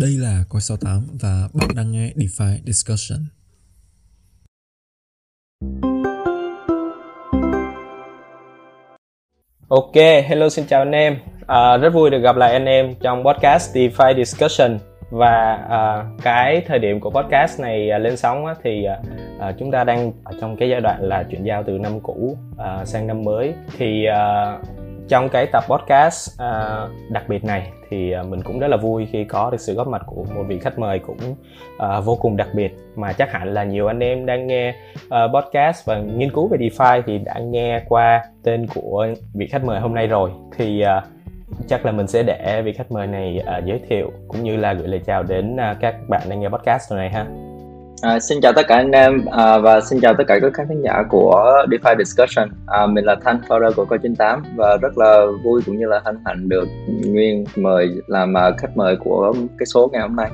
Đây 0.00 0.10
là 0.10 0.44
Coi 0.48 0.60
68 0.60 1.06
và 1.20 1.48
bạn 1.54 1.68
đang 1.76 1.92
nghe 1.92 2.12
DeFi 2.16 2.58
Discussion. 2.66 3.18
Ok, 9.68 9.94
hello 9.94 10.48
xin 10.48 10.64
chào 10.68 10.80
anh 10.80 10.92
em. 10.92 11.16
À, 11.46 11.76
rất 11.76 11.90
vui 11.94 12.10
được 12.10 12.18
gặp 12.18 12.36
lại 12.36 12.52
anh 12.52 12.64
em 12.64 12.94
trong 13.00 13.24
podcast 13.24 13.76
DeFi 13.76 14.16
Discussion 14.16 14.78
và 15.10 15.54
à, 15.70 16.04
cái 16.22 16.62
thời 16.66 16.78
điểm 16.78 17.00
của 17.00 17.10
podcast 17.10 17.60
này 17.60 17.90
à, 17.90 17.98
lên 17.98 18.16
sóng 18.16 18.46
á, 18.46 18.54
thì 18.62 18.84
à, 18.84 18.98
à, 19.40 19.52
chúng 19.58 19.70
ta 19.70 19.84
đang 19.84 20.12
ở 20.24 20.32
trong 20.40 20.56
cái 20.56 20.68
giai 20.68 20.80
đoạn 20.80 21.02
là 21.02 21.22
chuyển 21.30 21.44
giao 21.44 21.62
từ 21.66 21.72
năm 21.78 22.00
cũ 22.00 22.36
à, 22.58 22.84
sang 22.84 23.06
năm 23.06 23.24
mới 23.24 23.54
thì 23.78 24.04
à, 24.04 24.58
trong 25.12 25.28
cái 25.28 25.46
tập 25.46 25.64
podcast 25.68 26.32
uh, 26.34 26.90
đặc 27.10 27.24
biệt 27.28 27.44
này 27.44 27.72
thì 27.90 28.12
à, 28.12 28.22
mình 28.22 28.42
cũng 28.42 28.58
rất 28.58 28.68
là 28.68 28.76
vui 28.76 29.08
khi 29.12 29.24
có 29.24 29.50
được 29.50 29.60
sự 29.60 29.74
góp 29.74 29.88
mặt 29.88 30.02
của 30.06 30.24
một 30.34 30.44
vị 30.48 30.58
khách 30.58 30.78
mời 30.78 30.98
cũng 30.98 31.16
uh, 31.76 32.04
vô 32.04 32.16
cùng 32.16 32.36
đặc 32.36 32.48
biệt 32.54 32.76
mà 32.96 33.12
chắc 33.12 33.32
hẳn 33.32 33.54
là 33.54 33.64
nhiều 33.64 33.86
anh 33.86 33.98
em 33.98 34.26
đang 34.26 34.46
nghe 34.46 34.74
uh, 35.06 35.12
podcast 35.34 35.86
và 35.86 35.98
nghiên 35.98 36.30
cứu 36.32 36.48
về 36.48 36.58
DeFi 36.58 37.02
thì 37.06 37.18
đã 37.18 37.34
nghe 37.38 37.82
qua 37.88 38.24
tên 38.42 38.66
của 38.74 39.06
vị 39.34 39.46
khách 39.46 39.64
mời 39.64 39.80
hôm 39.80 39.94
nay 39.94 40.06
rồi 40.06 40.30
thì 40.56 40.84
uh, 40.84 41.04
chắc 41.68 41.86
là 41.86 41.92
mình 41.92 42.06
sẽ 42.06 42.22
để 42.22 42.62
vị 42.64 42.72
khách 42.72 42.92
mời 42.92 43.06
này 43.06 43.42
uh, 43.58 43.64
giới 43.64 43.80
thiệu 43.88 44.12
cũng 44.28 44.42
như 44.42 44.56
là 44.56 44.72
gửi 44.72 44.88
lời 44.88 45.00
chào 45.06 45.22
đến 45.22 45.56
uh, 45.56 45.76
các 45.80 45.94
bạn 46.08 46.22
đang 46.28 46.40
nghe 46.40 46.48
podcast 46.48 46.92
này 46.92 47.10
ha. 47.10 47.51
À, 48.02 48.20
xin 48.20 48.40
chào 48.40 48.52
tất 48.52 48.62
cả 48.68 48.76
anh 48.76 48.90
em 48.90 49.24
à, 49.30 49.58
và 49.58 49.80
xin 49.80 50.00
chào 50.00 50.14
tất 50.18 50.24
cả 50.26 50.38
các 50.42 50.52
khán 50.54 50.82
giả 50.82 51.02
của 51.08 51.64
DeFi 51.70 51.96
Discussion. 51.98 52.48
À, 52.66 52.86
mình 52.86 53.04
là 53.04 53.16
Thanh, 53.24 53.40
founder 53.48 53.72
của 53.72 53.84
Coi98 53.84 54.40
và 54.56 54.76
rất 54.76 54.98
là 54.98 55.26
vui 55.44 55.62
cũng 55.66 55.78
như 55.78 55.86
là 55.86 56.00
hân 56.04 56.18
hạnh 56.24 56.48
được 56.48 56.68
Nguyên 57.06 57.44
mời 57.56 57.90
làm 58.06 58.34
uh, 58.34 58.58
khách 58.58 58.76
mời 58.76 58.96
của 58.96 59.34
cái 59.58 59.66
số 59.66 59.90
ngày 59.92 60.02
hôm 60.02 60.16
nay. 60.16 60.30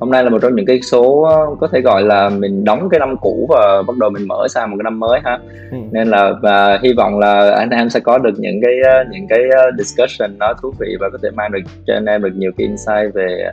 Hôm 0.00 0.10
nay 0.10 0.24
là 0.24 0.30
một 0.30 0.38
trong 0.42 0.56
những 0.56 0.66
cái 0.66 0.80
số 0.82 1.28
có 1.60 1.68
thể 1.72 1.80
gọi 1.80 2.02
là 2.02 2.28
mình 2.28 2.64
đóng 2.64 2.88
cái 2.88 3.00
năm 3.00 3.16
cũ 3.20 3.46
và 3.50 3.82
bắt 3.82 3.96
đầu 3.96 4.10
mình 4.10 4.28
mở 4.28 4.46
sang 4.48 4.70
một 4.70 4.76
cái 4.78 4.84
năm 4.84 5.00
mới 5.00 5.20
ha. 5.24 5.38
Ừ. 5.70 5.76
Nên 5.90 6.08
là 6.08 6.32
và 6.42 6.78
hy 6.82 6.92
vọng 6.92 7.18
là 7.18 7.50
anh 7.50 7.70
em 7.70 7.90
sẽ 7.90 8.00
có 8.00 8.18
được 8.18 8.34
những 8.38 8.60
cái 8.62 8.74
những 9.10 9.26
cái 9.28 9.42
discussion 9.78 10.38
nó 10.38 10.54
thú 10.62 10.74
vị 10.78 10.96
và 11.00 11.08
có 11.12 11.18
thể 11.22 11.30
mang 11.30 11.52
được 11.52 11.60
cho 11.86 11.94
anh 11.94 12.06
em 12.06 12.22
được 12.22 12.32
nhiều 12.36 12.50
cái 12.58 12.66
insight 12.66 13.14
về 13.14 13.50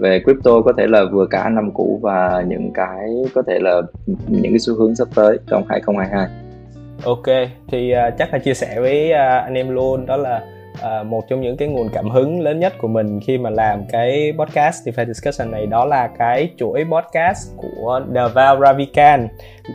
về 0.00 0.20
crypto 0.24 0.60
có 0.60 0.72
thể 0.78 0.86
là 0.86 1.04
vừa 1.12 1.26
cả 1.26 1.48
năm 1.48 1.70
cũ 1.74 1.98
và 2.02 2.44
những 2.46 2.72
cái 2.74 3.08
có 3.34 3.42
thể 3.46 3.58
là 3.58 3.82
những 4.28 4.52
cái 4.52 4.58
xu 4.58 4.74
hướng 4.74 4.96
sắp 4.96 5.08
tới 5.14 5.38
trong 5.50 5.64
2022. 5.68 6.28
Ok, 7.04 7.48
thì 7.68 7.92
uh, 7.92 8.14
chắc 8.18 8.32
là 8.32 8.38
chia 8.38 8.54
sẻ 8.54 8.80
với 8.80 9.10
uh, 9.10 9.44
anh 9.44 9.54
em 9.54 9.68
luôn 9.68 10.06
đó 10.06 10.16
là 10.16 10.42
uh, 10.72 11.06
một 11.06 11.28
trong 11.28 11.40
những 11.40 11.56
cái 11.56 11.68
nguồn 11.68 11.88
cảm 11.92 12.10
hứng 12.10 12.40
lớn 12.40 12.60
nhất 12.60 12.72
của 12.78 12.88
mình 12.88 13.20
khi 13.20 13.38
mà 13.38 13.50
làm 13.50 13.82
cái 13.92 14.32
podcast 14.38 14.88
DeFi 14.88 15.06
Discussion 15.06 15.50
này 15.50 15.66
đó 15.66 15.84
là 15.84 16.08
cái 16.18 16.50
chuỗi 16.56 16.84
podcast 16.84 17.56
của 17.56 18.00
Deval 18.14 18.60
Ravikant 18.60 19.28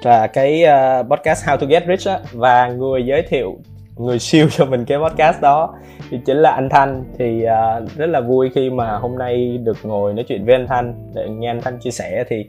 là 0.03 0.27
cái 0.27 0.63
uh, 0.63 1.07
podcast 1.09 1.45
How 1.45 1.57
to 1.57 1.67
Get 1.67 1.83
Rich 1.87 2.07
á, 2.07 2.19
và 2.33 2.67
người 2.67 3.05
giới 3.05 3.21
thiệu 3.21 3.57
người 3.97 4.19
siêu 4.19 4.47
cho 4.51 4.65
mình 4.65 4.85
cái 4.85 4.97
podcast 4.97 5.41
đó. 5.41 5.75
Thì 6.09 6.19
chính 6.25 6.37
là 6.37 6.51
anh 6.51 6.69
Thanh. 6.69 7.03
Thì 7.17 7.45
uh, 7.45 7.89
rất 7.97 8.05
là 8.05 8.21
vui 8.21 8.49
khi 8.55 8.69
mà 8.69 8.97
hôm 8.97 9.17
nay 9.17 9.57
được 9.57 9.77
ngồi 9.83 10.13
nói 10.13 10.25
chuyện 10.27 10.45
với 10.45 10.55
anh 10.55 10.67
Thanh 10.67 11.11
để 11.15 11.29
nghe 11.29 11.49
anh 11.49 11.61
Thanh 11.61 11.79
chia 11.79 11.91
sẻ. 11.91 12.23
Thì 12.29 12.45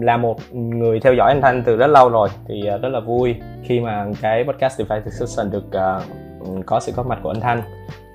là 0.00 0.16
một 0.16 0.36
người 0.52 1.00
theo 1.00 1.14
dõi 1.14 1.32
anh 1.32 1.42
Thanh 1.42 1.62
từ 1.66 1.76
rất 1.76 1.86
lâu 1.86 2.08
rồi. 2.08 2.28
Thì 2.48 2.62
uh, 2.74 2.82
rất 2.82 2.88
là 2.88 3.00
vui 3.00 3.34
khi 3.62 3.80
mà 3.80 4.06
cái 4.22 4.44
podcast 4.44 4.80
DeFi 4.80 5.00
Discussion 5.04 5.50
được 5.50 5.64
uh, 5.66 6.66
có 6.66 6.80
sự 6.80 6.92
góp 6.96 7.06
mặt 7.06 7.18
của 7.22 7.30
anh 7.30 7.40
Thanh. 7.40 7.62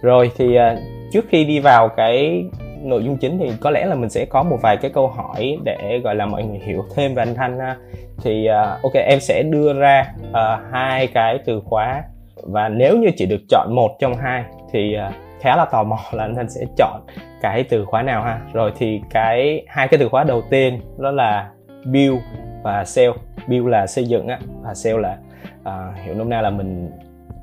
Rồi 0.01 0.31
thì 0.37 0.57
uh, 0.57 0.79
trước 1.11 1.25
khi 1.29 1.45
đi 1.45 1.59
vào 1.59 1.89
cái 1.89 2.45
nội 2.83 3.03
dung 3.03 3.17
chính 3.17 3.39
thì 3.39 3.51
có 3.61 3.69
lẽ 3.69 3.85
là 3.85 3.95
mình 3.95 4.09
sẽ 4.09 4.25
có 4.25 4.43
một 4.43 4.57
vài 4.61 4.77
cái 4.77 4.91
câu 4.91 5.07
hỏi 5.07 5.57
để 5.63 6.01
gọi 6.03 6.15
là 6.15 6.25
mọi 6.25 6.43
người 6.43 6.59
hiểu 6.59 6.85
thêm 6.95 7.15
về 7.15 7.23
anh 7.23 7.35
Thanh 7.35 7.59
ha. 7.59 7.75
thì 8.23 8.47
uh, 8.49 8.83
ok 8.83 8.93
em 8.93 9.19
sẽ 9.19 9.43
đưa 9.43 9.73
ra 9.73 10.13
uh, 10.29 10.35
hai 10.71 11.07
cái 11.07 11.39
từ 11.45 11.61
khóa 11.65 12.03
và 12.43 12.69
nếu 12.69 12.97
như 12.97 13.09
chỉ 13.17 13.25
được 13.25 13.41
chọn 13.49 13.75
một 13.75 13.95
trong 13.99 14.13
hai 14.13 14.43
thì 14.71 14.93
à, 14.93 15.11
khá 15.39 15.55
là 15.55 15.65
tò 15.65 15.83
mò 15.83 15.99
là 16.11 16.23
anh 16.23 16.35
thanh 16.35 16.49
sẽ 16.49 16.65
chọn 16.77 17.01
cái 17.41 17.63
từ 17.63 17.85
khóa 17.85 18.01
nào 18.01 18.23
ha. 18.23 18.41
Rồi 18.53 18.71
thì 18.77 19.01
cái 19.09 19.65
hai 19.67 19.87
cái 19.87 19.97
từ 19.97 20.09
khóa 20.09 20.23
đầu 20.23 20.41
tiên 20.49 20.81
đó 20.97 21.11
là 21.11 21.49
build 21.85 22.17
và 22.63 22.85
sell. 22.85 23.11
Build 23.47 23.67
là 23.67 23.87
xây 23.87 24.05
dựng 24.05 24.27
á 24.27 24.39
và 24.61 24.73
sell 24.73 24.99
là 24.99 25.17
à, 25.63 25.93
hiểu 26.03 26.15
nôm 26.15 26.29
na 26.29 26.41
là 26.41 26.49
mình 26.49 26.91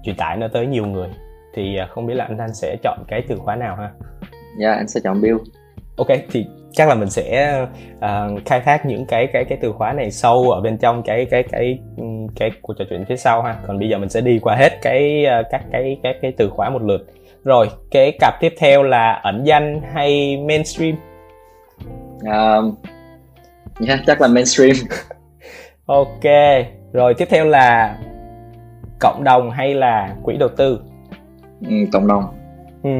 truyền 0.02 0.16
tải 0.16 0.36
nó 0.36 0.48
tới 0.48 0.66
nhiều 0.66 0.86
người. 0.86 1.08
Thì 1.54 1.76
à, 1.76 1.86
không 1.86 2.06
biết 2.06 2.14
là 2.14 2.24
anh 2.24 2.38
thanh 2.38 2.54
sẽ 2.54 2.76
chọn 2.82 2.98
cái 3.08 3.22
từ 3.28 3.36
khóa 3.36 3.56
nào 3.56 3.76
ha? 3.76 3.90
Dạ 4.58 4.68
yeah, 4.68 4.78
anh 4.78 4.88
sẽ 4.88 5.00
chọn 5.04 5.20
build. 5.22 5.40
Ok 5.96 6.18
thì 6.32 6.46
chắc 6.74 6.88
là 6.88 6.94
mình 6.94 7.10
sẽ 7.10 7.58
uh, 7.96 8.44
khai 8.46 8.60
thác 8.60 8.86
những 8.86 9.06
cái 9.06 9.26
cái 9.32 9.44
cái 9.44 9.58
từ 9.60 9.72
khóa 9.72 9.92
này 9.92 10.10
sâu 10.10 10.50
ở 10.50 10.60
bên 10.60 10.78
trong 10.78 11.02
cái 11.02 11.26
cái 11.30 11.42
cái 11.42 11.78
cái 12.36 12.50
cuộc 12.62 12.74
trò 12.78 12.84
chuyện 12.90 13.04
phía 13.08 13.16
sau 13.16 13.42
ha. 13.42 13.56
Còn 13.66 13.78
bây 13.78 13.88
giờ 13.88 13.98
mình 13.98 14.08
sẽ 14.08 14.20
đi 14.20 14.38
qua 14.38 14.56
hết 14.56 14.72
cái 14.82 15.26
uh, 15.40 15.46
các 15.50 15.62
cái 15.72 15.96
các 16.02 16.16
cái 16.22 16.32
từ 16.36 16.50
khóa 16.50 16.70
một 16.70 16.82
lượt. 16.82 17.06
Rồi 17.44 17.68
cái 17.90 18.12
cặp 18.20 18.34
tiếp 18.40 18.54
theo 18.58 18.82
là 18.82 19.12
ẩn 19.12 19.44
danh 19.44 19.80
hay 19.94 20.36
mainstream? 20.36 20.96
Um, 22.20 22.74
yeah, 23.88 24.00
chắc 24.06 24.20
là 24.20 24.28
mainstream. 24.28 24.76
Ok 25.86 26.24
rồi 26.94 27.14
tiếp 27.14 27.28
theo 27.30 27.44
là 27.44 27.98
cộng 29.00 29.24
đồng 29.24 29.50
hay 29.50 29.74
là 29.74 30.14
quỹ 30.22 30.36
đầu 30.36 30.48
tư? 30.48 30.80
Ừ, 31.60 31.74
cộng 31.92 32.06
đồng 32.06 32.24
Ừ, 32.84 32.90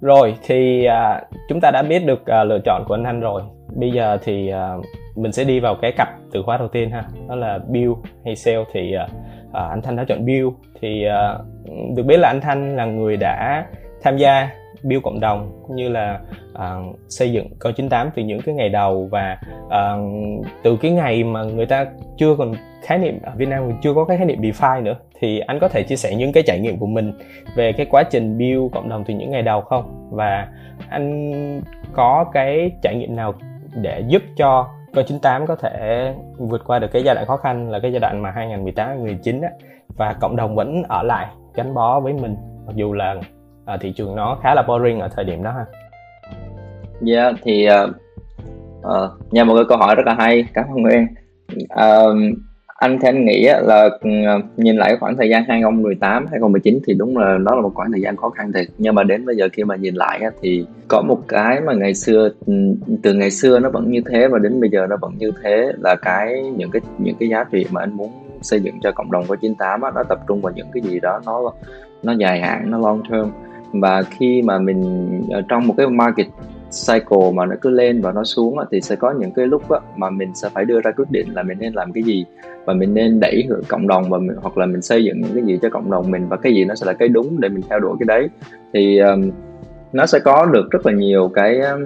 rồi 0.00 0.34
thì 0.46 0.84
à, 0.84 1.20
chúng 1.48 1.60
ta 1.60 1.70
đã 1.70 1.82
biết 1.82 2.06
được 2.06 2.26
à, 2.26 2.44
lựa 2.44 2.58
chọn 2.64 2.84
của 2.88 2.94
anh 2.94 3.04
Thanh 3.04 3.20
rồi. 3.20 3.42
Bây 3.76 3.90
giờ 3.90 4.18
thì 4.24 4.48
à, 4.48 4.74
mình 5.16 5.32
sẽ 5.32 5.44
đi 5.44 5.60
vào 5.60 5.74
cái 5.82 5.92
cặp 5.92 6.08
từ 6.32 6.42
khóa 6.42 6.56
đầu 6.56 6.68
tiên 6.68 6.90
ha, 6.90 7.04
đó 7.28 7.34
là 7.34 7.58
build 7.68 7.92
hay 8.24 8.36
sell 8.36 8.62
thì 8.72 8.94
à, 8.94 9.06
à, 9.52 9.68
anh 9.70 9.82
Thanh 9.82 9.96
đã 9.96 10.04
chọn 10.08 10.26
build 10.26 10.48
thì 10.80 11.04
à, 11.04 11.38
được 11.96 12.02
biết 12.02 12.16
là 12.16 12.28
anh 12.28 12.40
Thanh 12.40 12.76
là 12.76 12.84
người 12.84 13.16
đã 13.16 13.66
tham 14.02 14.16
gia 14.16 14.50
build 14.84 15.02
cộng 15.02 15.20
đồng 15.20 15.62
cũng 15.66 15.76
như 15.76 15.88
là 15.88 16.20
uh, 16.52 16.96
xây 17.08 17.32
dựng 17.32 17.46
co98 17.60 18.10
từ 18.14 18.22
những 18.22 18.40
cái 18.42 18.54
ngày 18.54 18.68
đầu 18.68 19.08
và 19.10 19.38
uh, 19.66 20.46
từ 20.62 20.76
cái 20.76 20.90
ngày 20.90 21.24
mà 21.24 21.42
người 21.42 21.66
ta 21.66 21.86
chưa 22.16 22.36
còn 22.36 22.54
khái 22.82 22.98
niệm 22.98 23.18
ở 23.22 23.32
Việt 23.36 23.48
Nam 23.48 23.70
chưa 23.82 23.94
có 23.94 24.04
cái 24.04 24.16
khái 24.16 24.26
niệm 24.26 24.40
DeFi 24.40 24.82
nữa 24.82 24.96
thì 25.20 25.38
anh 25.38 25.58
có 25.58 25.68
thể 25.68 25.82
chia 25.82 25.96
sẻ 25.96 26.14
những 26.14 26.32
cái 26.32 26.42
trải 26.46 26.60
nghiệm 26.60 26.78
của 26.78 26.86
mình 26.86 27.12
về 27.56 27.72
cái 27.72 27.86
quá 27.90 28.02
trình 28.02 28.38
build 28.38 28.72
cộng 28.72 28.88
đồng 28.88 29.04
từ 29.04 29.14
những 29.14 29.30
ngày 29.30 29.42
đầu 29.42 29.60
không? 29.60 30.08
Và 30.10 30.48
anh 30.88 31.62
có 31.92 32.24
cái 32.32 32.70
trải 32.82 32.96
nghiệm 32.96 33.16
nào 33.16 33.34
để 33.74 34.02
giúp 34.08 34.22
cho 34.36 34.68
co98 34.92 35.46
có 35.46 35.56
thể 35.56 36.14
vượt 36.38 36.62
qua 36.66 36.78
được 36.78 36.88
cái 36.92 37.02
giai 37.02 37.14
đoạn 37.14 37.26
khó 37.26 37.36
khăn 37.36 37.70
là 37.70 37.78
cái 37.78 37.92
giai 37.92 38.00
đoạn 38.00 38.22
mà 38.22 38.30
2018 38.30 38.88
2019 38.88 39.40
á? 39.40 39.48
Và 39.96 40.12
cộng 40.20 40.36
đồng 40.36 40.54
vẫn 40.54 40.82
ở 40.88 41.02
lại 41.02 41.26
gắn 41.54 41.74
bó 41.74 42.00
với 42.00 42.12
mình 42.12 42.36
mặc 42.66 42.76
dù 42.76 42.92
là 42.92 43.14
à, 43.64 43.76
thị 43.80 43.92
trường 43.96 44.16
nó 44.16 44.38
khá 44.42 44.54
là 44.54 44.62
boring 44.62 45.00
ở 45.00 45.08
thời 45.08 45.24
điểm 45.24 45.42
đó 45.42 45.50
ha. 45.50 45.64
Dạ 47.00 47.22
yeah, 47.22 47.34
thì 47.42 47.68
uh, 47.84 47.90
uh, 48.80 49.32
nha 49.32 49.44
một 49.44 49.54
cái 49.54 49.64
câu 49.68 49.78
hỏi 49.78 49.94
rất 49.94 50.06
là 50.06 50.14
hay 50.14 50.44
cảm 50.54 50.64
ơn 50.68 50.82
Nguyên. 50.82 51.06
Uh, 51.62 52.38
anh 52.82 52.98
thì 53.00 53.08
anh 53.08 53.24
nghĩ 53.24 53.48
là 53.62 53.88
ừ, 54.00 54.10
nhìn 54.56 54.76
lại 54.76 54.96
khoảng 55.00 55.16
thời 55.16 55.28
gian 55.28 55.44
2018 55.48 56.26
2019 56.30 56.78
thì 56.86 56.94
đúng 56.94 57.18
là 57.18 57.38
nó 57.38 57.54
là 57.54 57.60
một 57.62 57.72
khoảng 57.74 57.92
thời 57.92 58.00
gian 58.00 58.16
khó 58.16 58.30
khăn 58.30 58.52
thiệt. 58.52 58.66
Nhưng 58.78 58.94
mà 58.94 59.02
đến 59.02 59.26
bây 59.26 59.36
giờ 59.36 59.48
khi 59.52 59.64
mà 59.64 59.76
nhìn 59.76 59.94
lại 59.94 60.20
thì 60.40 60.66
có 60.88 61.02
một 61.02 61.18
cái 61.28 61.60
mà 61.60 61.72
ngày 61.72 61.94
xưa 61.94 62.28
ừ, 62.46 62.54
từ 63.02 63.14
ngày 63.14 63.30
xưa 63.30 63.58
nó 63.58 63.70
vẫn 63.70 63.90
như 63.90 64.00
thế 64.10 64.28
và 64.28 64.38
đến 64.38 64.60
bây 64.60 64.70
giờ 64.70 64.86
nó 64.90 64.96
vẫn 65.00 65.12
như 65.18 65.30
thế 65.42 65.72
là 65.78 65.96
cái 66.02 66.42
những 66.56 66.70
cái 66.70 66.82
những 66.98 67.16
cái 67.20 67.28
giá 67.28 67.44
trị 67.44 67.66
mà 67.70 67.80
anh 67.80 67.92
muốn 67.92 68.10
xây 68.42 68.60
dựng 68.60 68.74
cho 68.82 68.92
cộng 68.92 69.10
đồng 69.10 69.24
của 69.28 69.36
98 69.36 69.80
á, 69.80 69.90
nó 69.94 70.02
tập 70.02 70.18
trung 70.28 70.40
vào 70.40 70.52
những 70.56 70.68
cái 70.72 70.82
gì 70.82 71.00
đó 71.00 71.20
nó 71.26 71.52
nó 72.02 72.12
dài 72.12 72.40
hạn 72.40 72.70
nó 72.70 72.78
long 72.78 73.02
term 73.10 73.30
và 73.72 74.02
khi 74.02 74.42
mà 74.42 74.58
mình 74.58 75.08
ở 75.30 75.42
trong 75.48 75.66
một 75.66 75.74
cái 75.76 75.86
market 75.86 76.26
cycle 76.86 77.30
mà 77.34 77.46
nó 77.46 77.56
cứ 77.60 77.70
lên 77.70 78.00
và 78.00 78.12
nó 78.12 78.24
xuống 78.24 78.56
thì 78.70 78.80
sẽ 78.80 78.96
có 78.96 79.12
những 79.12 79.30
cái 79.32 79.46
lúc 79.46 79.62
mà 79.96 80.10
mình 80.10 80.34
sẽ 80.34 80.48
phải 80.54 80.64
đưa 80.64 80.80
ra 80.80 80.90
quyết 80.90 81.10
định 81.10 81.34
là 81.34 81.42
mình 81.42 81.58
nên 81.60 81.72
làm 81.74 81.92
cái 81.92 82.02
gì. 82.02 82.24
Và 82.64 82.74
mình 82.74 82.94
nên 82.94 83.20
đẩy 83.20 83.48
cộng 83.68 83.86
đồng 83.86 84.10
và 84.10 84.18
mình, 84.18 84.36
hoặc 84.42 84.58
là 84.58 84.66
mình 84.66 84.82
xây 84.82 85.04
dựng 85.04 85.20
những 85.20 85.34
cái 85.34 85.44
gì 85.44 85.58
cho 85.62 85.68
cộng 85.70 85.90
đồng 85.90 86.10
mình 86.10 86.28
và 86.28 86.36
cái 86.36 86.54
gì 86.54 86.64
nó 86.64 86.74
sẽ 86.74 86.86
là 86.86 86.92
cái 86.92 87.08
đúng 87.08 87.40
để 87.40 87.48
mình 87.48 87.62
theo 87.70 87.80
đuổi 87.80 87.96
cái 88.00 88.06
đấy. 88.06 88.28
Thì 88.74 88.98
um, 88.98 89.30
nó 89.92 90.06
sẽ 90.06 90.18
có 90.18 90.46
được 90.46 90.70
rất 90.70 90.86
là 90.86 90.92
nhiều 90.92 91.30
cái 91.34 91.60
um, 91.60 91.82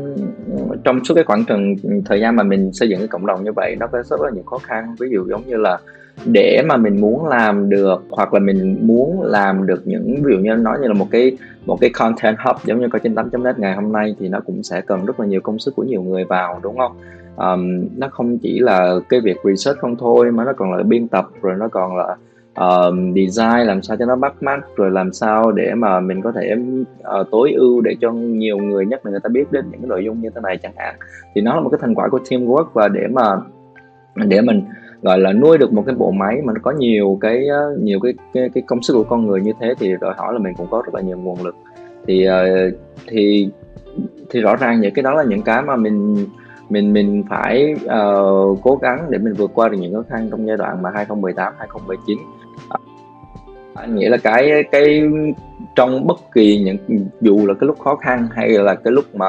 trong 0.84 1.04
suốt 1.04 1.14
cái 1.14 1.24
khoảng 1.24 1.44
thời, 1.48 1.58
thời 2.04 2.20
gian 2.20 2.36
mà 2.36 2.42
mình 2.42 2.72
xây 2.72 2.88
dựng 2.88 2.98
cái 2.98 3.08
cộng 3.08 3.26
đồng 3.26 3.44
như 3.44 3.52
vậy 3.52 3.76
nó 3.80 3.86
có 3.86 4.02
rất 4.02 4.20
là 4.20 4.30
nhiều 4.30 4.42
khó 4.42 4.58
khăn. 4.58 4.94
Ví 5.00 5.08
dụ 5.10 5.26
giống 5.28 5.42
như 5.46 5.56
là 5.56 5.78
để 6.24 6.62
mà 6.66 6.76
mình 6.76 7.00
muốn 7.00 7.26
làm 7.26 7.68
được 7.68 8.04
hoặc 8.10 8.34
là 8.34 8.40
mình 8.40 8.78
muốn 8.80 9.22
làm 9.22 9.66
được 9.66 9.86
những 9.86 10.14
ví 10.14 10.32
dụ 10.32 10.38
như 10.38 10.54
nói 10.54 10.78
như 10.82 10.88
là 10.88 10.94
một 10.94 11.06
cái 11.10 11.36
một 11.66 11.78
cái 11.80 11.90
content 11.90 12.36
hub 12.44 12.56
giống 12.64 12.80
như 12.80 12.88
có 12.92 12.98
trên 12.98 13.14
8.net 13.14 13.58
ngày 13.58 13.74
hôm 13.74 13.92
nay 13.92 14.14
thì 14.18 14.28
nó 14.28 14.40
cũng 14.40 14.62
sẽ 14.62 14.80
cần 14.80 15.06
rất 15.06 15.20
là 15.20 15.26
nhiều 15.26 15.40
công 15.40 15.58
sức 15.58 15.76
của 15.76 15.84
nhiều 15.84 16.02
người 16.02 16.24
vào 16.24 16.60
đúng 16.62 16.78
không? 16.78 16.92
Um, 17.36 17.86
nó 17.96 18.08
không 18.08 18.38
chỉ 18.38 18.58
là 18.58 18.94
cái 19.08 19.20
việc 19.20 19.36
research 19.44 19.78
không 19.78 19.96
thôi 19.96 20.32
mà 20.32 20.44
nó 20.44 20.52
còn 20.52 20.72
là 20.72 20.82
biên 20.82 21.08
tập 21.08 21.28
rồi 21.42 21.54
nó 21.58 21.68
còn 21.68 21.96
là 21.96 22.16
um, 22.56 23.14
design 23.14 23.66
làm 23.66 23.82
sao 23.82 23.96
cho 23.96 24.06
nó 24.06 24.16
bắt 24.16 24.42
mắt 24.42 24.60
rồi 24.76 24.90
làm 24.90 25.12
sao 25.12 25.52
để 25.52 25.74
mà 25.74 26.00
mình 26.00 26.22
có 26.22 26.32
thể 26.32 26.54
uh, 27.20 27.26
tối 27.30 27.52
ưu 27.52 27.80
để 27.80 27.96
cho 28.00 28.12
nhiều 28.12 28.58
người 28.58 28.86
nhất 28.86 29.06
là 29.06 29.10
người 29.10 29.20
ta 29.22 29.28
biết 29.28 29.52
đến 29.52 29.64
những 29.70 29.80
cái 29.80 29.88
nội 29.88 30.04
dung 30.04 30.20
như 30.20 30.30
thế 30.34 30.40
này 30.40 30.58
chẳng 30.62 30.74
hạn. 30.76 30.94
Thì 31.34 31.40
nó 31.40 31.54
là 31.54 31.60
một 31.60 31.68
cái 31.68 31.78
thành 31.82 31.94
quả 31.94 32.08
của 32.08 32.20
teamwork 32.28 32.66
và 32.72 32.88
để 32.88 33.06
mà 33.06 33.36
để 34.14 34.40
mình 34.40 34.62
gọi 35.02 35.18
là 35.18 35.32
nuôi 35.32 35.58
được 35.58 35.72
một 35.72 35.82
cái 35.86 35.94
bộ 35.94 36.10
máy 36.10 36.40
mà 36.44 36.52
nó 36.52 36.60
có 36.62 36.70
nhiều 36.70 37.18
cái 37.20 37.46
nhiều 37.80 38.00
cái 38.00 38.14
cái, 38.32 38.50
cái 38.54 38.62
công 38.66 38.82
sức 38.82 38.94
của 38.94 39.04
con 39.04 39.26
người 39.26 39.40
như 39.40 39.52
thế 39.60 39.74
thì 39.78 39.94
đòi 40.00 40.14
hỏi 40.16 40.32
là 40.32 40.38
mình 40.38 40.54
cũng 40.54 40.66
có 40.70 40.82
rất 40.86 40.94
là 40.94 41.00
nhiều 41.00 41.18
nguồn 41.18 41.44
lực. 41.44 41.56
Thì 42.06 42.24
ờ, 42.24 42.70
thì 43.06 43.50
thì 44.30 44.40
rõ 44.40 44.56
ràng 44.56 44.80
những 44.80 44.94
cái 44.94 45.02
đó 45.02 45.14
là 45.14 45.24
những 45.24 45.42
cái 45.42 45.62
mà 45.62 45.76
mình 45.76 46.26
mình 46.68 46.92
mình 46.92 47.24
phải 47.30 47.74
uh, 47.74 48.58
cố 48.62 48.78
gắng 48.82 49.06
để 49.10 49.18
mình 49.18 49.32
vượt 49.32 49.50
qua 49.54 49.68
được 49.68 49.78
những 49.80 49.94
khó 49.94 50.02
khăn 50.08 50.28
trong 50.30 50.46
giai 50.46 50.56
đoạn 50.56 50.82
mà 50.82 50.90
2018 50.94 51.52
2019 51.58 52.18
anh 53.76 53.96
nghĩ 53.96 54.06
là 54.06 54.16
cái 54.16 54.64
cái 54.72 55.02
trong 55.74 56.06
bất 56.06 56.16
kỳ 56.34 56.58
những 56.58 57.06
dù 57.20 57.46
là 57.46 57.54
cái 57.54 57.66
lúc 57.66 57.78
khó 57.78 57.96
khăn 57.96 58.28
hay 58.34 58.48
là 58.48 58.74
cái 58.74 58.92
lúc 58.92 59.04
mà 59.14 59.26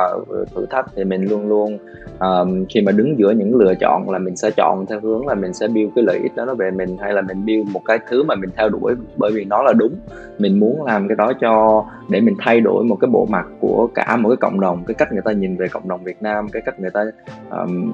thử 0.55 0.65
thách 0.65 0.85
thì 0.95 1.03
mình 1.03 1.23
luôn 1.23 1.47
luôn 1.47 1.77
um, 2.19 2.65
khi 2.69 2.81
mà 2.81 2.91
đứng 2.91 3.19
giữa 3.19 3.31
những 3.31 3.55
lựa 3.55 3.73
chọn 3.79 4.09
là 4.09 4.19
mình 4.19 4.35
sẽ 4.35 4.51
chọn 4.57 4.85
theo 4.89 4.99
hướng 4.99 5.27
là 5.27 5.35
mình 5.35 5.53
sẽ 5.53 5.67
build 5.67 5.89
cái 5.95 6.03
lợi 6.03 6.19
ích 6.23 6.35
đó 6.35 6.45
nó 6.45 6.53
về 6.53 6.71
mình 6.71 6.97
hay 7.01 7.13
là 7.13 7.21
mình 7.21 7.45
build 7.45 7.69
một 7.73 7.81
cái 7.85 7.99
thứ 8.09 8.23
mà 8.23 8.35
mình 8.35 8.49
theo 8.57 8.69
đuổi 8.69 8.93
bởi 9.15 9.31
vì 9.31 9.45
nó 9.45 9.63
là 9.63 9.73
đúng. 9.73 9.95
Mình 10.39 10.59
muốn 10.59 10.85
làm 10.85 11.07
cái 11.07 11.15
đó 11.15 11.33
cho 11.41 11.85
để 12.09 12.21
mình 12.21 12.35
thay 12.39 12.61
đổi 12.61 12.83
một 12.83 12.97
cái 13.01 13.09
bộ 13.09 13.27
mặt 13.29 13.45
của 13.59 13.89
cả 13.95 14.17
một 14.17 14.29
cái 14.29 14.37
cộng 14.37 14.59
đồng 14.59 14.83
cái 14.87 14.95
cách 14.95 15.11
người 15.11 15.21
ta 15.25 15.31
nhìn 15.31 15.57
về 15.57 15.67
cộng 15.67 15.87
đồng 15.87 16.03
Việt 16.03 16.21
Nam 16.21 16.49
cái 16.49 16.61
cách 16.65 16.79
người 16.79 16.91
ta 16.91 17.05
um, 17.49 17.93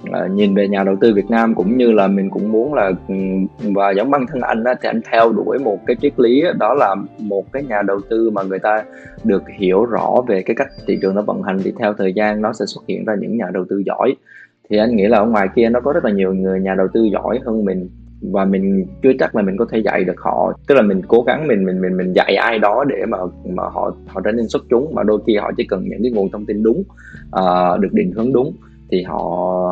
uh, 0.00 0.30
nhìn 0.30 0.54
về 0.54 0.68
nhà 0.68 0.84
đầu 0.84 0.96
tư 1.00 1.14
Việt 1.14 1.30
Nam 1.30 1.54
cũng 1.54 1.76
như 1.76 1.92
là 1.92 2.08
mình 2.08 2.30
cũng 2.30 2.52
muốn 2.52 2.74
là 2.74 2.92
ừ, 3.08 3.14
và 3.74 3.90
giống 3.90 4.10
bản 4.10 4.26
thân 4.28 4.40
anh 4.40 4.64
đó, 4.64 4.74
thì 4.82 4.88
anh 4.88 5.00
theo 5.12 5.32
đuổi 5.32 5.58
một 5.58 5.78
cái 5.86 5.96
triết 5.96 6.20
lý 6.20 6.42
đó, 6.42 6.52
đó 6.58 6.74
là 6.74 6.94
một 7.18 7.52
cái 7.52 7.62
nhà 7.62 7.82
đầu 7.82 8.00
tư 8.10 8.30
mà 8.30 8.42
người 8.42 8.58
ta 8.58 8.84
được 9.24 9.42
hiểu 9.58 9.84
rõ 9.84 10.14
về 10.28 10.42
cái 10.42 10.56
cách 10.56 10.68
thị 10.86 10.98
trường 11.02 11.14
nó 11.14 11.22
vận 11.22 11.42
hành 11.42 11.58
thì 11.64 11.72
theo 11.78 11.94
thời 11.94 12.12
gian 12.12 12.42
nó 12.42 12.52
sẽ 12.52 12.64
xuất 12.66 12.82
hiện 12.88 13.04
ra 13.04 13.14
những 13.20 13.36
nhà 13.36 13.46
đầu 13.52 13.64
tư 13.68 13.82
giỏi. 13.86 14.16
Thì 14.70 14.76
anh 14.76 14.96
nghĩ 14.96 15.06
là 15.06 15.18
ở 15.18 15.26
ngoài 15.26 15.48
kia 15.56 15.68
nó 15.68 15.80
có 15.80 15.92
rất 15.92 16.04
là 16.04 16.10
nhiều 16.10 16.34
người 16.34 16.60
nhà 16.60 16.74
đầu 16.74 16.86
tư 16.94 17.02
giỏi 17.12 17.40
hơn 17.46 17.64
mình 17.64 17.88
và 18.22 18.44
mình 18.44 18.86
chưa 19.02 19.12
chắc 19.18 19.36
là 19.36 19.42
mình 19.42 19.56
có 19.56 19.66
thể 19.70 19.78
dạy 19.78 20.04
được 20.04 20.20
họ. 20.20 20.52
Tức 20.68 20.74
là 20.74 20.82
mình 20.82 21.02
cố 21.08 21.22
gắng 21.26 21.48
mình 21.48 21.64
mình 21.64 21.80
mình 21.80 21.96
mình 21.96 22.12
dạy 22.12 22.34
ai 22.34 22.58
đó 22.58 22.84
để 22.88 23.06
mà 23.08 23.18
mà 23.44 23.62
họ 23.62 23.96
họ 24.06 24.20
trở 24.24 24.32
nên 24.32 24.48
xuất 24.48 24.62
chúng 24.70 24.94
mà 24.94 25.02
đôi 25.02 25.20
khi 25.26 25.36
họ 25.36 25.52
chỉ 25.56 25.64
cần 25.64 25.88
những 25.88 26.02
cái 26.02 26.12
nguồn 26.12 26.30
thông 26.30 26.46
tin 26.46 26.62
đúng 26.62 26.82
uh, 27.36 27.80
được 27.80 27.92
định 27.92 28.12
hướng 28.12 28.32
đúng 28.32 28.54
thì 28.90 29.02
họ 29.02 29.18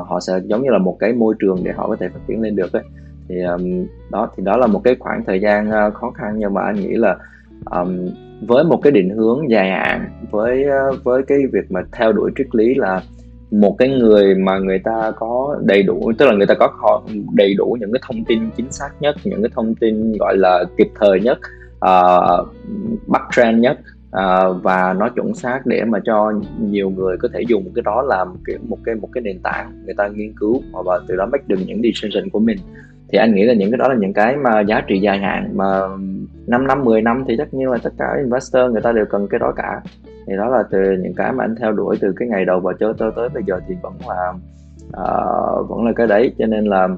họ 0.08 0.20
sẽ 0.20 0.32
giống 0.44 0.62
như 0.62 0.70
là 0.70 0.78
một 0.78 0.96
cái 1.00 1.12
môi 1.12 1.34
trường 1.38 1.64
để 1.64 1.72
họ 1.72 1.88
có 1.88 1.96
thể 1.96 2.08
phát 2.08 2.20
triển 2.28 2.40
lên 2.40 2.56
được 2.56 2.72
ấy. 2.72 2.82
Thì 3.28 3.42
um, 3.42 3.86
đó 4.10 4.30
thì 4.36 4.44
đó 4.44 4.56
là 4.56 4.66
một 4.66 4.80
cái 4.84 4.96
khoảng 4.98 5.24
thời 5.24 5.40
gian 5.40 5.68
uh, 5.68 5.94
khó 5.94 6.10
khăn 6.10 6.34
nhưng 6.38 6.54
mà 6.54 6.62
anh 6.62 6.74
nghĩ 6.74 6.94
là 6.94 7.16
um, 7.64 8.08
với 8.40 8.64
một 8.64 8.80
cái 8.82 8.92
định 8.92 9.10
hướng 9.10 9.50
dài 9.50 9.70
hạn 9.70 10.10
với 10.30 10.64
uh, 10.64 11.04
với 11.04 11.22
cái 11.22 11.38
việc 11.52 11.70
mà 11.70 11.80
theo 11.92 12.12
đuổi 12.12 12.30
triết 12.36 12.46
lý 12.52 12.74
là 12.74 13.02
một 13.50 13.76
cái 13.78 13.88
người 13.88 14.34
mà 14.34 14.58
người 14.58 14.78
ta 14.78 15.12
có 15.16 15.58
đầy 15.62 15.82
đủ 15.82 16.12
tức 16.18 16.26
là 16.26 16.32
người 16.32 16.46
ta 16.46 16.54
có 16.54 16.68
kho, 16.68 17.02
đầy 17.32 17.54
đủ 17.54 17.76
những 17.80 17.92
cái 17.92 18.00
thông 18.08 18.24
tin 18.24 18.50
chính 18.56 18.72
xác 18.72 18.90
nhất 19.00 19.16
những 19.24 19.42
cái 19.42 19.50
thông 19.54 19.74
tin 19.74 20.12
gọi 20.12 20.36
là 20.36 20.64
kịp 20.76 20.88
thời 21.00 21.20
nhất 21.20 21.38
uh, 21.76 22.48
bắt 23.06 23.22
trend 23.36 23.60
nhất 23.60 23.78
à, 24.16 24.48
và 24.62 24.92
nó 24.92 25.08
chuẩn 25.08 25.34
xác 25.34 25.60
để 25.66 25.84
mà 25.84 25.98
cho 26.04 26.32
nhiều 26.60 26.90
người 26.90 27.16
có 27.16 27.28
thể 27.32 27.40
dùng 27.40 27.64
cái 27.74 27.82
đó 27.82 28.02
làm 28.02 28.28
kiểu 28.46 28.58
một 28.68 28.78
cái 28.84 28.94
một 28.94 29.08
cái 29.12 29.22
nền 29.22 29.38
tảng 29.42 29.72
người 29.84 29.94
ta 29.94 30.08
nghiên 30.08 30.32
cứu 30.36 30.62
và 30.72 31.00
từ 31.08 31.16
đó 31.16 31.26
make 31.26 31.44
được 31.46 31.58
những 31.66 31.82
decision 31.82 32.30
của 32.30 32.38
mình. 32.38 32.58
Thì 33.08 33.18
anh 33.18 33.34
nghĩ 33.34 33.44
là 33.44 33.54
những 33.54 33.70
cái 33.70 33.78
đó 33.78 33.88
là 33.88 33.94
những 33.94 34.12
cái 34.12 34.36
mà 34.36 34.60
giá 34.60 34.80
trị 34.86 34.98
dài 34.98 35.18
hạn 35.18 35.56
mà 35.56 35.80
5 36.46 36.66
năm 36.66 36.84
10 36.84 37.02
năm 37.02 37.24
thì 37.28 37.36
tất 37.38 37.54
nhiên 37.54 37.70
là 37.70 37.78
tất 37.82 37.90
cả 37.98 38.04
investor 38.18 38.72
người 38.72 38.82
ta 38.82 38.92
đều 38.92 39.04
cần 39.10 39.28
cái 39.30 39.38
đó 39.38 39.52
cả. 39.56 39.80
Thì 40.26 40.36
đó 40.36 40.48
là 40.48 40.62
từ 40.70 40.78
những 41.02 41.14
cái 41.14 41.32
mà 41.32 41.44
anh 41.44 41.54
theo 41.60 41.72
đuổi 41.72 41.96
từ 42.00 42.12
cái 42.16 42.28
ngày 42.28 42.44
đầu 42.44 42.60
vào 42.60 42.74
chơi 42.80 42.92
tới 42.98 43.10
tới 43.16 43.28
bây 43.28 43.42
giờ 43.46 43.60
thì 43.68 43.74
vẫn 43.82 43.92
là 44.08 44.32
uh, 44.86 45.68
vẫn 45.68 45.84
là 45.84 45.92
cái 45.96 46.06
đấy. 46.06 46.34
Cho 46.38 46.46
nên 46.46 46.64
là 46.64 46.88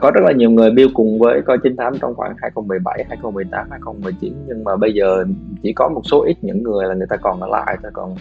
có 0.00 0.10
rất 0.10 0.20
là 0.24 0.32
nhiều 0.32 0.50
người 0.50 0.70
build 0.70 0.94
cùng 0.94 1.18
với 1.18 1.42
coi 1.42 1.58
98 1.62 1.98
trong 2.00 2.14
khoảng 2.14 2.34
2017, 2.38 3.04
2018, 3.08 3.66
2019 3.70 4.34
nhưng 4.46 4.64
mà 4.64 4.76
bây 4.76 4.94
giờ 4.94 5.24
chỉ 5.62 5.72
có 5.72 5.88
một 5.88 6.00
số 6.04 6.24
ít 6.24 6.36
những 6.42 6.62
người 6.62 6.86
là 6.88 6.94
người 6.94 7.06
ta 7.10 7.16
còn 7.16 7.40
ở 7.40 7.48
lại 7.48 7.76
thôi 7.82 7.90
còn 7.94 8.14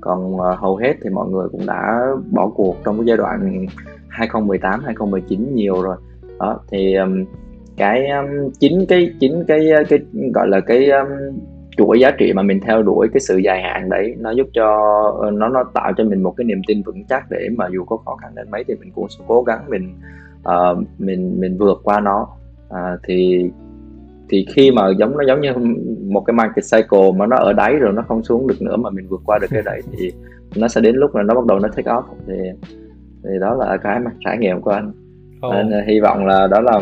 còn 0.00 0.40
ờ, 0.40 0.54
hầu 0.54 0.76
hết 0.76 0.94
thì 1.02 1.10
mọi 1.10 1.28
người 1.28 1.48
cũng 1.52 1.66
đã 1.66 2.00
bỏ 2.30 2.50
cuộc 2.54 2.76
trong 2.84 2.98
cái 2.98 3.06
giai 3.06 3.16
đoạn 3.16 3.66
2018, 4.08 4.80
2019 4.84 5.54
nhiều 5.54 5.82
rồi. 5.82 5.96
Đó 6.38 6.60
thì 6.70 6.96
cái 7.76 8.08
chính 8.60 8.86
cái 8.88 9.14
chính 9.20 9.44
cái 9.48 9.70
ờ, 9.70 9.82
cái 9.88 9.98
gọi 10.34 10.48
là 10.48 10.60
cái 10.60 10.90
chuỗi 11.78 12.00
giá 12.00 12.10
trị 12.10 12.32
mà 12.32 12.42
mình 12.42 12.60
theo 12.60 12.82
đuổi 12.82 13.08
cái 13.12 13.20
sự 13.20 13.36
dài 13.38 13.62
hạn 13.62 13.88
đấy 13.88 14.14
nó 14.18 14.30
giúp 14.30 14.46
cho 14.52 14.64
ờ, 15.20 15.30
nó 15.30 15.48
nó 15.48 15.64
tạo 15.74 15.92
cho 15.96 16.04
mình 16.04 16.22
một 16.22 16.34
cái 16.36 16.44
niềm 16.44 16.60
tin 16.66 16.82
vững 16.82 17.04
chắc 17.04 17.30
để 17.30 17.48
mà 17.56 17.68
dù 17.72 17.84
có 17.84 17.96
khó 17.96 18.16
khăn 18.16 18.32
đến 18.34 18.50
mấy 18.50 18.64
thì 18.68 18.74
mình 18.80 18.92
cũng 18.94 19.08
sẽ 19.08 19.24
cố 19.28 19.42
gắng 19.42 19.60
mình 19.68 19.94
uh, 20.40 20.78
mình 20.98 21.40
mình 21.40 21.58
vượt 21.58 21.80
qua 21.82 22.00
nó. 22.00 22.28
Uh, 22.68 23.00
thì 23.02 23.50
thì 24.30 24.46
khi 24.54 24.70
mà 24.70 24.82
giống 24.98 25.16
nó 25.18 25.24
giống 25.26 25.40
như 25.40 25.52
một 26.12 26.20
cái 26.20 26.34
market 26.34 26.64
cycle 26.72 27.12
mà 27.16 27.26
nó 27.26 27.36
ở 27.36 27.52
đáy 27.52 27.74
rồi 27.74 27.92
nó 27.92 28.02
không 28.08 28.24
xuống 28.24 28.46
được 28.46 28.62
nữa 28.62 28.76
mà 28.76 28.90
mình 28.90 29.06
vượt 29.08 29.20
qua 29.24 29.38
được 29.38 29.46
cái 29.50 29.62
đấy 29.64 29.82
thì 29.92 30.12
nó 30.56 30.68
sẽ 30.68 30.80
đến 30.80 30.96
lúc 30.96 31.16
là 31.16 31.22
nó 31.22 31.34
bắt 31.34 31.46
đầu 31.46 31.58
nó 31.58 31.68
take 31.68 31.90
off. 31.90 32.02
Thì 32.26 32.34
thì 33.24 33.30
đó 33.40 33.54
là 33.54 33.76
cái 33.76 34.00
mà 34.00 34.10
trải 34.24 34.38
nghiệm 34.38 34.60
của 34.60 34.70
anh. 34.70 34.92
Oh. 35.46 35.54
nên 35.54 35.86
hy 35.86 36.00
vọng 36.00 36.26
là 36.26 36.46
đó 36.46 36.60
là 36.60 36.80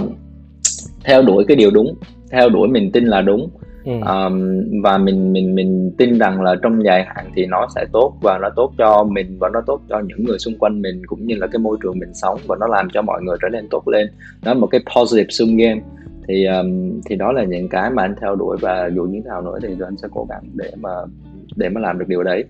theo 1.05 1.23
đuổi 1.23 1.45
cái 1.49 1.57
điều 1.57 1.71
đúng 1.71 1.95
theo 2.31 2.49
đuổi 2.49 2.69
mình 2.69 2.93
tin 2.93 3.05
là 3.05 3.23
đúng 3.23 3.51
ừ. 3.87 3.93
um, 3.93 4.65
và 4.83 4.99
mình 4.99 5.33
mình 5.33 5.55
mình 5.55 5.93
tin 5.99 6.19
rằng 6.19 6.43
là 6.43 6.55
trong 6.63 6.85
dài 6.85 7.05
hạn 7.07 7.31
thì 7.35 7.47
nó 7.47 7.67
sẽ 7.75 7.85
tốt 7.93 8.13
và 8.23 8.39
nó 8.39 8.51
tốt 8.57 8.73
cho 8.79 9.05
mình 9.05 9.37
và 9.39 9.49
nó 9.53 9.61
tốt 9.67 9.81
cho 9.89 10.01
những 10.01 10.25
người 10.25 10.39
xung 10.39 10.59
quanh 10.59 10.83
mình 10.83 11.03
cũng 11.07 11.27
như 11.27 11.35
là 11.37 11.47
cái 11.47 11.59
môi 11.59 11.77
trường 11.83 11.99
mình 11.99 12.15
sống 12.15 12.41
và 12.47 12.57
nó 12.61 12.67
làm 12.67 12.89
cho 12.93 13.03
mọi 13.03 13.23
người 13.23 13.37
trở 13.43 13.49
nên 13.49 13.69
tốt 13.71 13.89
lên. 13.89 14.07
Đó 14.45 14.55
là 14.55 14.61
một 14.61 14.67
cái 14.67 14.81
positive 14.97 15.31
sum 15.31 15.57
game. 15.57 15.81
Thì 16.29 16.45
um, 16.45 17.01
thì 17.07 17.17
đó 17.17 17.33
là 17.33 17.45
những 17.45 17.69
cái 17.69 17.91
mà 17.91 18.03
anh 18.03 18.15
theo 18.21 18.37
đuổi 18.37 18.57
và 18.61 18.91
dù 18.95 19.03
như 19.03 19.21
thế 19.25 19.29
nào 19.29 19.43
nữa 19.43 19.59
thì 19.63 19.69
anh 19.85 19.97
sẽ 19.97 20.09
cố 20.15 20.27
gắng 20.29 20.43
để 20.55 20.71
mà 20.81 20.91
để 21.57 21.69
mà 21.69 21.81
làm 21.81 21.99
được 21.99 22.09
điều 22.09 22.23
đấy. 22.23 22.45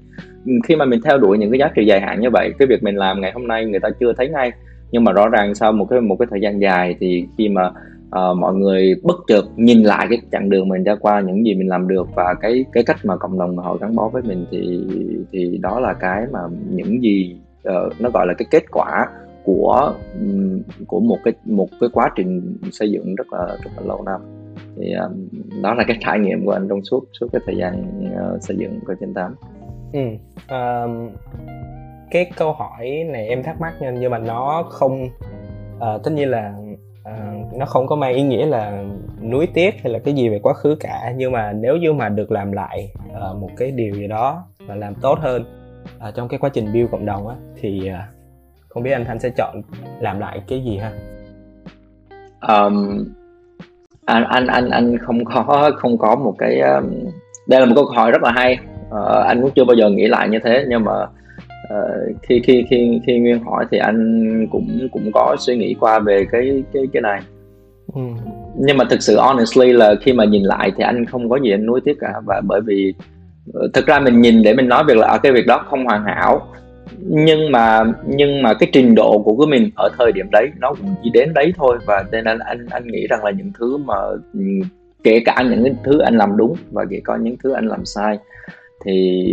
Khi 0.65 0.77
mà 0.77 0.85
mình 0.85 1.01
theo 1.05 1.19
đuổi 1.19 1.39
những 1.39 1.51
cái 1.51 1.59
giá 1.59 1.71
trị 1.75 1.87
dài 1.87 2.01
hạn 2.01 2.21
như 2.21 2.31
vậy 2.31 2.53
cái 2.59 2.69
việc 2.69 2.83
mình 2.83 2.97
làm 2.97 3.21
ngày 3.21 3.33
hôm 3.33 3.47
nay 3.47 3.67
người 3.67 3.81
ta 3.81 3.89
chưa 4.01 4.13
thấy 4.17 4.29
ngay. 4.29 4.53
Nhưng 4.91 5.05
mà 5.05 5.13
rõ 5.13 5.29
ràng 5.29 5.55
sau 5.55 5.73
một 5.73 5.87
cái 5.91 6.01
một 6.01 6.17
cái 6.19 6.27
thời 6.31 6.41
gian 6.41 6.61
dài 6.61 6.97
thì 7.01 7.27
khi 7.39 7.49
mà 7.49 7.71
uh, 8.09 8.37
mọi 8.37 8.55
người 8.55 8.95
bất 9.03 9.17
chợt 9.27 9.45
nhìn 9.57 9.83
lại 9.83 10.07
cái 10.11 10.19
chặng 10.33 10.51
đường 10.51 10.69
mình 10.69 10.85
đã 10.85 10.97
qua 11.01 11.21
những 11.21 11.47
gì 11.47 11.55
mình 11.55 11.69
làm 11.69 11.89
được 11.89 12.09
và 12.15 12.35
cái 12.41 12.65
cái 12.73 12.85
cách 12.85 12.97
mà 13.05 13.17
cộng 13.17 13.39
đồng 13.39 13.57
họ 13.57 13.77
gắn 13.77 13.97
bó 13.97 14.09
với 14.09 14.23
mình 14.23 14.47
thì 14.51 14.87
thì 15.33 15.59
đó 15.63 15.81
là 15.81 15.93
cái 15.93 16.27
mà 16.33 16.41
những 16.71 17.03
gì 17.03 17.37
uh, 17.69 18.01
nó 18.01 18.11
gọi 18.11 18.27
là 18.27 18.35
cái 18.39 18.47
kết 18.51 18.63
quả 18.71 19.07
của 19.45 19.95
của 20.87 21.01
một 21.01 21.19
cái 21.25 21.35
một 21.45 21.69
cái 21.81 21.89
quá 21.93 22.13
trình 22.17 22.57
xây 22.73 22.91
dựng 22.91 23.15
rất 23.15 23.33
là 23.33 23.47
rất 23.47 23.71
là 23.77 23.83
lâu 23.87 24.03
năm 24.03 24.21
thì 24.77 24.93
um, 24.93 25.29
đó 25.63 25.75
là 25.75 25.85
cái 25.89 25.97
trải 26.05 26.19
nghiệm 26.19 26.45
của 26.45 26.53
anh 26.53 26.69
trong 26.69 26.85
suốt 26.85 27.05
suốt 27.21 27.27
cái 27.33 27.41
thời 27.47 27.57
gian 27.57 28.03
uh, 28.15 28.43
xây 28.43 28.57
dựng 28.57 28.81
của 28.87 28.95
trên 29.01 29.15
tám 29.15 29.35
ừ. 29.93 30.01
um, 30.49 31.11
cái 32.11 32.31
câu 32.37 32.53
hỏi 32.53 33.05
này 33.13 33.29
em 33.29 33.43
thắc 33.43 33.61
mắc 33.61 33.75
nha 33.81 33.91
nhưng 33.91 34.11
mà 34.11 34.19
nó 34.19 34.65
không 34.69 35.09
uh, 35.77 36.03
tất 36.05 36.11
nhiên 36.15 36.29
là 36.29 36.55
uh, 37.11 37.57
nó 37.57 37.67
không 37.67 37.87
có 37.87 37.97
mang 37.97 38.15
ý 38.15 38.23
nghĩa 38.23 38.47
là 38.47 38.85
nuối 39.23 39.47
tiếc 39.55 39.83
hay 39.83 39.93
là 39.93 39.99
cái 39.99 40.15
gì 40.15 40.29
về 40.29 40.39
quá 40.39 40.55
khứ 40.55 40.77
cả. 40.81 41.13
Nhưng 41.17 41.33
mà 41.33 41.53
nếu 41.53 41.77
như 41.77 41.93
mà 41.93 42.09
được 42.09 42.33
làm 42.33 42.53
lại 42.53 42.91
uh, 43.11 43.37
một 43.37 43.51
cái 43.57 43.71
điều 43.71 43.95
gì 43.95 44.09
đó 44.09 44.45
và 44.67 44.75
làm 44.75 44.95
tốt 44.95 45.19
hơn 45.19 45.45
uh, 46.09 46.15
trong 46.15 46.29
cái 46.29 46.39
quá 46.39 46.51
trình 46.53 46.73
build 46.73 46.91
cộng 46.91 47.07
đồng 47.07 47.29
á 47.29 47.35
thì 47.61 47.91
uh, 47.91 48.17
không 48.69 48.83
biết 48.83 48.93
anh 48.93 49.05
thanh 49.05 49.19
sẽ 49.19 49.31
chọn 49.37 49.63
làm 50.01 50.19
lại 50.19 50.43
cái 50.49 50.65
gì 50.65 50.79
ha? 50.79 50.93
Um, 52.49 53.05
anh 54.05 54.25
anh 54.25 54.47
anh 54.47 54.71
anh 54.71 54.99
không 54.99 55.25
có 55.25 55.71
không 55.77 55.99
có 55.99 56.17
một 56.17 56.35
cái 56.39 56.61
um, 56.61 56.85
đây 57.49 57.61
là 57.61 57.67
một 57.67 57.73
câu 57.77 57.85
hỏi 57.85 58.11
rất 58.11 58.23
là 58.23 58.33
hay. 58.33 58.59
Uh, 58.89 59.27
anh 59.27 59.43
cũng 59.43 59.51
chưa 59.55 59.65
bao 59.65 59.75
giờ 59.75 59.91
nghĩ 59.91 60.07
lại 60.07 60.29
như 60.29 60.39
thế 60.45 60.65
nhưng 60.69 60.85
mà 60.85 60.93
uh, 61.75 62.17
khi 62.23 62.41
khi 62.45 62.65
khi 62.71 63.01
khi 63.07 63.19
nguyên 63.19 63.45
hỏi 63.45 63.65
thì 63.71 63.79
anh 63.79 64.47
cũng 64.51 64.89
cũng 64.93 65.11
có 65.15 65.37
suy 65.39 65.57
nghĩ 65.57 65.75
qua 65.81 65.99
về 65.99 66.27
cái 66.33 66.63
cái 66.73 66.83
cái 66.93 67.03
này. 67.03 67.21
Ừ. 67.95 68.01
nhưng 68.59 68.77
mà 68.77 68.85
thực 68.91 69.03
sự 69.03 69.17
honestly 69.19 69.73
là 69.73 69.95
khi 70.01 70.13
mà 70.13 70.25
nhìn 70.25 70.43
lại 70.43 70.73
thì 70.77 70.85
anh 70.85 71.05
không 71.05 71.29
có 71.29 71.37
gì 71.37 71.51
anh 71.51 71.67
nuối 71.67 71.81
tiếc 71.85 72.01
cả. 72.01 72.13
Và 72.25 72.41
bởi 72.45 72.61
vì 72.61 72.95
uh, 73.51 73.73
thực 73.75 73.87
ra 73.87 74.01
mình 74.01 74.21
nhìn 74.21 74.43
để 74.43 74.55
mình 74.55 74.69
nói 74.69 74.85
việc 74.89 74.97
là 74.97 75.07
ở 75.07 75.19
cái 75.19 75.33
việc 75.33 75.47
đó 75.47 75.65
không 75.67 75.85
hoàn 75.85 76.05
hảo. 76.05 76.47
Nhưng 77.01 77.53
mà 77.53 77.85
nhưng 78.07 78.43
mà 78.43 78.55
cái 78.55 78.69
trình 78.73 78.95
độ 78.95 79.23
của 79.25 79.37
của 79.37 79.47
mình 79.47 79.71
ở 79.77 79.89
thời 79.99 80.13
điểm 80.13 80.27
đấy 80.33 80.49
nó 80.59 80.75
cũng 80.75 80.95
chỉ 81.03 81.11
đến 81.11 81.35
đấy 81.35 81.53
thôi. 81.57 81.79
Và 81.87 82.05
nên 82.13 82.25
anh 82.25 82.39
anh 82.39 82.67
anh 82.71 82.87
nghĩ 82.87 83.07
rằng 83.07 83.25
là 83.25 83.31
những 83.31 83.53
thứ 83.59 83.77
mà 83.77 83.95
ừ, 84.33 84.41
kể 85.05 85.21
cả 85.25 85.43
những 85.51 85.75
thứ 85.85 85.99
anh 85.99 86.17
làm 86.17 86.37
đúng 86.37 86.55
và 86.71 86.85
kể 86.91 87.01
có 87.05 87.17
những 87.17 87.37
thứ 87.45 87.53
anh 87.53 87.67
làm 87.67 87.85
sai 87.85 88.19
thì 88.85 89.25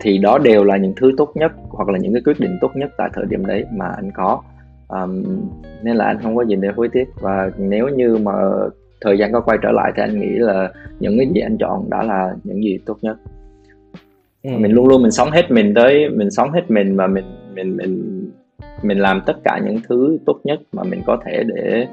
thì 0.00 0.18
đó 0.18 0.38
đều 0.38 0.64
là 0.64 0.76
những 0.76 0.92
thứ 0.96 1.12
tốt 1.16 1.32
nhất 1.34 1.52
hoặc 1.68 1.88
là 1.88 1.98
những 1.98 2.12
cái 2.12 2.22
quyết 2.24 2.40
định 2.40 2.58
tốt 2.60 2.70
nhất 2.74 2.90
tại 2.96 3.10
thời 3.14 3.24
điểm 3.26 3.46
đấy 3.46 3.64
mà 3.72 3.86
anh 3.96 4.10
có. 4.14 4.42
Um, 4.88 5.24
nên 5.82 5.96
là 5.96 6.04
anh 6.04 6.18
không 6.22 6.36
có 6.36 6.44
gì 6.44 6.56
để 6.56 6.68
hối 6.76 6.88
tiếc. 6.88 7.08
Và 7.20 7.50
nếu 7.58 7.88
như 7.88 8.16
mà 8.16 8.32
thời 9.00 9.18
gian 9.18 9.32
có 9.32 9.40
quay 9.40 9.58
trở 9.62 9.72
lại 9.72 9.92
thì 9.96 10.02
anh 10.02 10.20
nghĩ 10.20 10.30
là 10.38 10.72
những 11.00 11.18
cái 11.18 11.26
gì 11.34 11.40
anh 11.40 11.58
chọn 11.58 11.90
đã 11.90 12.02
là 12.02 12.34
những 12.44 12.64
gì 12.64 12.78
tốt 12.86 12.98
nhất. 13.02 13.16
Ừ. 14.42 14.50
mình 14.58 14.72
luôn 14.72 14.88
luôn 14.88 15.02
mình 15.02 15.10
sống 15.10 15.30
hết 15.30 15.50
mình 15.50 15.74
tới 15.74 16.08
mình 16.08 16.30
sống 16.30 16.52
hết 16.52 16.70
mình 16.70 16.96
và 16.96 17.06
mình 17.06 17.24
mình 17.54 17.76
mình 17.76 18.24
mình 18.82 18.98
làm 18.98 19.22
tất 19.26 19.36
cả 19.44 19.60
những 19.64 19.76
thứ 19.88 20.18
tốt 20.26 20.40
nhất 20.44 20.60
mà 20.72 20.82
mình 20.82 21.02
có 21.06 21.18
thể 21.24 21.42
để 21.44 21.86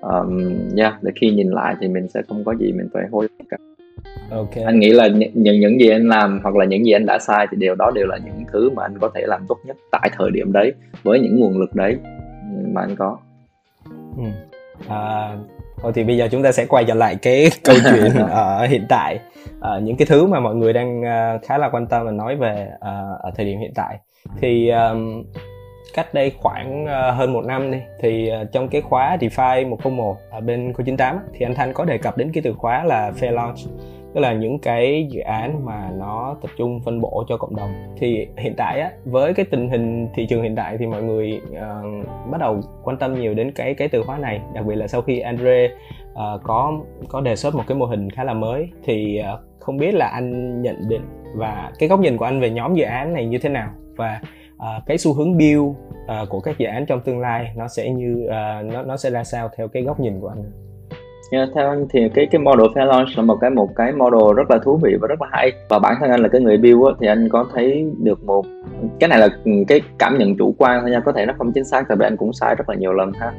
um, 0.00 0.54
yeah, 0.76 1.02
để 1.02 1.12
khi 1.20 1.30
nhìn 1.30 1.48
lại 1.48 1.74
thì 1.80 1.88
mình 1.88 2.08
sẽ 2.08 2.22
không 2.28 2.44
có 2.44 2.54
gì 2.54 2.72
mình 2.72 2.88
phải 2.92 3.04
hối 3.10 3.28
cả 3.50 3.56
okay. 4.30 4.64
anh 4.64 4.80
nghĩ 4.80 4.90
là 4.90 5.08
những 5.08 5.30
những 5.34 5.80
gì 5.80 5.90
anh 5.90 6.08
làm 6.08 6.40
hoặc 6.42 6.56
là 6.56 6.64
những 6.64 6.84
gì 6.84 6.92
anh 6.92 7.06
đã 7.06 7.18
sai 7.18 7.46
thì 7.50 7.56
điều 7.56 7.74
đó 7.74 7.90
đều 7.94 8.06
là 8.06 8.18
những 8.24 8.44
thứ 8.52 8.70
mà 8.70 8.82
anh 8.82 8.98
có 9.00 9.10
thể 9.14 9.20
làm 9.26 9.46
tốt 9.48 9.58
nhất 9.64 9.76
tại 9.90 10.10
thời 10.18 10.30
điểm 10.30 10.52
đấy 10.52 10.72
với 11.02 11.20
những 11.20 11.40
nguồn 11.40 11.58
lực 11.58 11.74
đấy 11.74 11.96
mà 12.72 12.80
anh 12.80 12.96
có 12.96 13.18
ừ. 14.16 14.24
à, 14.88 15.32
thôi 15.82 15.92
thì 15.94 16.04
bây 16.04 16.16
giờ 16.16 16.28
chúng 16.30 16.42
ta 16.42 16.52
sẽ 16.52 16.66
quay 16.66 16.84
trở 16.84 16.94
lại 16.94 17.16
cái 17.22 17.50
câu 17.64 17.76
chuyện 17.90 18.14
ở 18.30 18.66
hiện 18.66 18.86
tại 18.88 19.18
à, 19.60 19.70
những 19.82 19.96
cái 19.96 20.06
thứ 20.06 20.26
mà 20.26 20.40
mọi 20.40 20.54
người 20.54 20.72
đang 20.72 21.00
uh, 21.00 21.42
khá 21.44 21.58
là 21.58 21.68
quan 21.68 21.86
tâm 21.86 22.06
và 22.06 22.10
nói 22.10 22.36
về 22.36 22.68
uh, 22.74 23.20
ở 23.20 23.30
thời 23.36 23.46
điểm 23.46 23.58
hiện 23.58 23.72
tại 23.74 23.98
thì 24.40 24.68
um, 24.68 25.24
cách 25.94 26.14
đây 26.14 26.32
khoảng 26.38 26.86
ờ, 26.86 27.10
hơn 27.10 27.32
một 27.32 27.44
năm 27.44 27.70
đi 27.70 27.78
thì 28.00 28.28
ờ, 28.28 28.44
trong 28.52 28.68
cái 28.68 28.80
khóa 28.80 29.16
DeFi 29.20 29.68
101 29.68 30.16
ở 30.30 30.40
bên 30.40 30.72
Cô 30.72 30.84
98 30.84 31.18
thì 31.34 31.46
anh 31.46 31.54
Thanh 31.54 31.72
có 31.72 31.84
đề 31.84 31.98
cập 31.98 32.16
đến 32.16 32.30
cái 32.32 32.42
từ 32.42 32.52
khóa 32.52 32.84
là 32.84 33.10
fair 33.10 33.32
launch 33.32 33.58
tức 34.14 34.20
là 34.20 34.32
những 34.32 34.58
cái 34.58 35.06
dự 35.10 35.20
án 35.20 35.64
mà 35.64 35.90
nó 35.98 36.36
tập 36.42 36.50
trung 36.56 36.80
phân 36.84 37.00
bổ 37.00 37.24
cho 37.28 37.36
cộng 37.36 37.56
đồng. 37.56 37.70
Thì 37.96 38.26
hiện 38.36 38.54
tại 38.56 38.80
á 38.80 38.90
với 39.04 39.34
cái 39.34 39.46
tình 39.50 39.68
hình 39.68 40.08
thị 40.14 40.26
trường 40.26 40.42
hiện 40.42 40.56
tại 40.56 40.76
thì 40.78 40.86
mọi 40.86 41.02
người 41.02 41.40
uh, 41.50 42.06
bắt 42.30 42.40
đầu 42.40 42.60
quan 42.82 42.96
tâm 42.96 43.20
nhiều 43.20 43.34
đến 43.34 43.52
cái 43.52 43.74
cái 43.74 43.88
từ 43.88 44.02
khóa 44.02 44.18
này 44.18 44.40
đặc 44.54 44.64
biệt 44.66 44.74
là 44.74 44.86
sau 44.86 45.02
khi 45.02 45.20
Andre 45.20 45.68
uh, 46.12 46.18
có 46.42 46.80
có 47.08 47.20
đề 47.20 47.36
xuất 47.36 47.54
một 47.54 47.64
cái 47.66 47.78
mô 47.78 47.86
hình 47.86 48.10
khá 48.10 48.24
là 48.24 48.34
mới 48.34 48.68
thì 48.84 49.20
uh, 49.34 49.40
không 49.60 49.76
biết 49.76 49.94
là 49.94 50.06
anh 50.06 50.62
nhận 50.62 50.88
định 50.88 51.02
và 51.34 51.72
cái 51.78 51.88
góc 51.88 52.00
nhìn 52.00 52.16
của 52.16 52.24
anh 52.24 52.40
về 52.40 52.50
nhóm 52.50 52.74
dự 52.74 52.84
án 52.84 53.12
này 53.12 53.26
như 53.26 53.38
thế 53.38 53.48
nào? 53.48 53.70
Và 53.96 54.20
uh, 54.58 54.86
cái 54.86 54.98
xu 54.98 55.14
hướng 55.14 55.38
build 55.38 55.60
uh, 55.62 56.28
của 56.28 56.40
các 56.40 56.58
dự 56.58 56.66
án 56.66 56.86
trong 56.86 57.00
tương 57.00 57.20
lai 57.20 57.52
nó 57.56 57.68
sẽ 57.68 57.90
như 57.90 58.26
uh, 58.26 58.72
nó 58.72 58.82
nó 58.82 58.96
sẽ 58.96 59.10
ra 59.10 59.24
sao 59.24 59.50
theo 59.56 59.68
cái 59.68 59.82
góc 59.82 60.00
nhìn 60.00 60.20
của 60.20 60.28
anh? 60.28 60.44
Yeah, 61.30 61.48
theo 61.54 61.68
anh 61.68 61.86
thì 61.90 62.08
cái 62.14 62.26
cái 62.30 62.40
model 62.40 62.66
fair 62.66 62.86
launch 62.86 63.08
là 63.16 63.22
một 63.22 63.36
cái 63.40 63.50
một 63.50 63.68
cái 63.76 63.92
model 63.92 64.36
rất 64.36 64.50
là 64.50 64.58
thú 64.64 64.80
vị 64.82 64.96
và 65.00 65.08
rất 65.08 65.22
là 65.22 65.28
hay. 65.30 65.52
Và 65.68 65.78
bản 65.78 65.94
thân 66.00 66.10
anh 66.10 66.20
là 66.20 66.28
cái 66.28 66.40
người 66.40 66.56
build 66.56 66.84
á, 66.86 66.92
thì 67.00 67.06
anh 67.06 67.28
có 67.28 67.46
thấy 67.54 67.86
được 68.02 68.24
một 68.24 68.44
cái 69.00 69.08
này 69.08 69.18
là 69.18 69.28
ừ, 69.44 69.52
cái 69.68 69.80
cảm 69.98 70.18
nhận 70.18 70.36
chủ 70.36 70.54
quan 70.58 70.80
thôi 70.80 70.90
nha 70.90 71.00
có 71.00 71.12
thể 71.12 71.26
nó 71.26 71.34
không 71.38 71.52
chính 71.52 71.64
xác 71.64 71.84
tại 71.88 71.96
vì 72.00 72.06
anh 72.06 72.16
cũng 72.16 72.32
sai 72.32 72.54
rất 72.54 72.68
là 72.68 72.74
nhiều 72.74 72.92
lần 72.92 73.12
ha. 73.12 73.32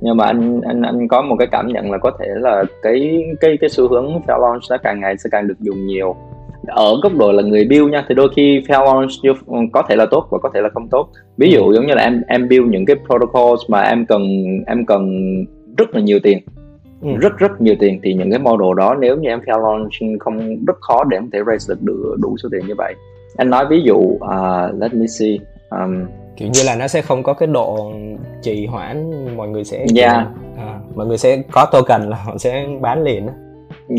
Nhưng 0.00 0.16
mà 0.16 0.24
anh 0.24 0.60
anh 0.60 0.82
anh 0.82 1.08
có 1.08 1.22
một 1.22 1.36
cái 1.38 1.48
cảm 1.50 1.66
nhận 1.68 1.90
là 1.90 1.98
có 1.98 2.10
thể 2.18 2.26
là 2.36 2.64
cái 2.82 3.24
cái 3.40 3.58
cái 3.60 3.70
xu 3.70 3.88
hướng 3.88 4.20
fair 4.26 4.40
launch 4.40 4.64
sẽ 4.70 4.76
càng 4.82 5.00
ngày 5.00 5.18
sẽ 5.18 5.30
càng 5.32 5.48
được 5.48 5.60
dùng 5.60 5.86
nhiều 5.86 6.16
ở 6.66 7.00
góc 7.02 7.12
độ 7.16 7.32
là 7.32 7.42
người 7.42 7.64
build 7.64 7.90
nha 7.90 8.04
thì 8.08 8.14
đôi 8.14 8.28
khi 8.36 8.60
fair 8.68 8.84
launch 8.84 9.40
có 9.72 9.82
thể 9.88 9.96
là 9.96 10.06
tốt 10.06 10.26
và 10.30 10.38
có 10.38 10.50
thể 10.54 10.60
là 10.60 10.68
không 10.74 10.88
tốt 10.88 11.08
ví 11.36 11.50
dụ 11.50 11.66
ừ. 11.66 11.74
giống 11.74 11.86
như 11.86 11.94
là 11.94 12.02
em 12.02 12.22
em 12.28 12.48
build 12.48 12.66
những 12.68 12.84
cái 12.84 12.96
protocols 13.06 13.60
mà 13.68 13.82
em 13.82 14.06
cần 14.06 14.22
em 14.66 14.86
cần 14.86 15.10
rất 15.78 15.94
là 15.94 16.00
nhiều 16.00 16.18
tiền 16.22 16.38
ừ. 17.02 17.08
rất 17.20 17.38
rất 17.38 17.60
nhiều 17.60 17.74
tiền 17.80 18.00
thì 18.02 18.14
những 18.14 18.30
cái 18.30 18.38
model 18.38 18.76
đó 18.76 18.96
nếu 19.00 19.16
như 19.16 19.28
em 19.28 19.40
fair 19.40 19.62
launch 19.62 20.20
không 20.20 20.64
rất 20.66 20.76
khó 20.80 21.04
để 21.04 21.16
em 21.16 21.30
thể 21.30 21.38
raise 21.46 21.74
được 21.74 21.82
đủ, 21.82 21.94
đủ 22.22 22.36
số 22.42 22.48
tiền 22.52 22.66
như 22.66 22.74
vậy 22.78 22.94
anh 23.36 23.50
nói 23.50 23.66
ví 23.70 23.82
dụ 23.82 23.96
uh, 23.96 24.80
let 24.80 24.94
me 24.94 25.06
see 25.06 25.38
um, 25.70 26.04
kiểu 26.36 26.48
như 26.52 26.60
là 26.66 26.76
nó 26.76 26.88
sẽ 26.88 27.02
không 27.02 27.22
có 27.22 27.34
cái 27.34 27.46
độ 27.46 27.92
trì 28.42 28.66
hoãn 28.66 29.10
mọi 29.36 29.48
người 29.48 29.64
sẽ 29.64 29.86
yeah. 29.96 30.26
à, 30.58 30.78
mọi 30.94 31.06
người 31.06 31.18
sẽ 31.18 31.42
có 31.52 31.66
token 31.72 32.02
là 32.02 32.16
họ 32.24 32.38
sẽ 32.38 32.66
bán 32.80 33.02
liền 33.02 33.26
đó 33.26 33.32
Dạ, 33.32 33.51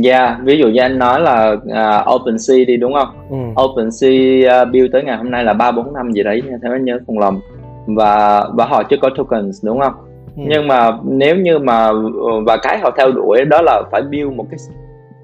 yeah, 0.03 0.37
ví 0.43 0.57
dụ 0.57 0.67
như 0.67 0.81
anh 0.81 0.99
nói 0.99 1.21
là 1.21 1.51
uh, 1.51 2.15
OpenSea 2.15 2.57
đi 2.67 2.77
đúng 2.77 2.93
không? 2.93 3.07
Ừ. 3.29 3.61
OpenSea 3.63 4.61
uh, 4.61 4.71
build 4.73 4.91
tới 4.93 5.03
ngày 5.03 5.17
hôm 5.17 5.31
nay 5.31 5.43
là 5.43 5.53
ba 5.53 5.71
bốn 5.71 5.93
năm 5.93 6.11
gì 6.11 6.23
đấy 6.23 6.41
theo 6.61 6.71
anh 6.71 6.85
nhớ 6.85 6.99
không 7.07 7.19
lầm 7.19 7.39
và 7.87 8.43
và 8.53 8.65
họ 8.65 8.83
chưa 8.83 8.97
có 9.01 9.09
tokens 9.17 9.65
đúng 9.65 9.79
không? 9.79 9.93
Ừ. 10.37 10.43
Nhưng 10.47 10.67
mà 10.67 10.91
nếu 11.03 11.35
như 11.35 11.59
mà 11.59 11.91
và 12.45 12.57
cái 12.57 12.79
họ 12.79 12.91
theo 12.97 13.11
đuổi 13.11 13.45
đó 13.45 13.61
là 13.61 13.81
phải 13.91 14.01
build 14.01 14.33
một 14.33 14.45
cái 14.51 14.57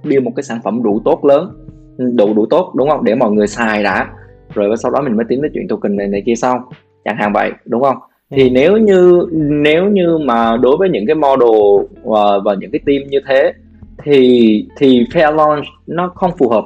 build 0.04 0.24
một 0.24 0.32
cái 0.36 0.44
sản 0.44 0.60
phẩm 0.63 0.84
đủ 0.84 1.01
tốt 1.06 1.25
lớn, 1.25 1.51
đủ 1.98 2.34
đủ 2.34 2.46
tốt 2.50 2.72
đúng 2.75 2.89
không? 2.89 3.04
Để 3.04 3.16
mọi 3.16 3.32
người 3.32 3.48
xài 3.48 3.84
đã, 3.84 4.08
rồi 4.54 4.78
sau 4.78 4.92
đó 4.92 5.01
mình 5.01 5.18
mới 5.18 5.25
tính 5.30 5.42
đến 5.42 5.51
chuyện 5.54 5.68
token 5.68 5.96
này 5.96 6.08
này 6.08 6.24
kia 6.25 6.36
sau, 6.36 6.63
chẳng 7.06 7.18
hạn 7.18 7.34
vậy 7.34 7.51
đúng 7.66 7.82
không? 7.82 7.98
Ừ. 8.30 8.36
Thì 8.36 8.50
nếu 8.50 8.78
như 8.78 9.25
nếu 9.34 9.86
như 9.86 10.18
mà 10.18 10.58
đối 10.58 10.78
với 10.78 10.89
những 10.89 11.06
cái 11.08 11.16
model 11.16 11.88
và, 12.04 12.39
và 12.46 12.56
những 12.60 12.72
cái 12.72 12.82
team 12.86 13.10
như 13.10 13.20
thế 13.28 13.54
thì 14.03 14.65
thì 14.77 15.03
fair 15.03 15.36
launch 15.36 15.65
nó 15.88 16.12
không 16.15 16.32
phù 16.38 16.50
hợp. 16.50 16.65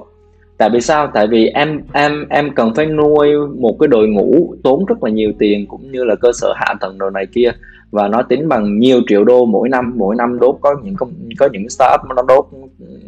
Tại 0.58 0.70
vì 0.70 0.82
sao? 0.82 1.12
Tại 1.14 1.28
vì 1.28 1.48
em 1.48 1.82
em 1.94 2.26
em 2.30 2.56
cần 2.56 2.74
phải 2.76 2.86
nuôi 2.86 3.48
một 3.48 3.76
cái 3.80 3.88
đội 3.88 4.08
ngũ 4.08 4.56
tốn 4.64 4.86
rất 4.86 5.04
là 5.04 5.10
nhiều 5.10 5.32
tiền 5.40 5.68
cũng 5.68 5.92
như 5.92 6.04
là 6.04 6.16
cơ 6.16 6.32
sở 6.34 6.54
hạ 6.56 6.74
tầng 6.82 6.98
đồ 6.98 7.10
này 7.10 7.26
kia 7.34 7.52
và 7.94 8.08
nó 8.08 8.22
tính 8.22 8.50
bằng 8.50 8.80
nhiều 8.80 9.02
triệu 9.08 9.24
đô 9.24 9.46
mỗi 9.46 9.70
năm. 9.70 9.94
Mỗi 9.96 10.16
năm 10.16 10.40
đốt 10.40 10.56
có 10.62 10.76
những 10.84 10.96
có 11.40 11.50
những 11.52 11.70
startup 11.70 12.16
nó 12.16 12.24
đốt 12.28 12.46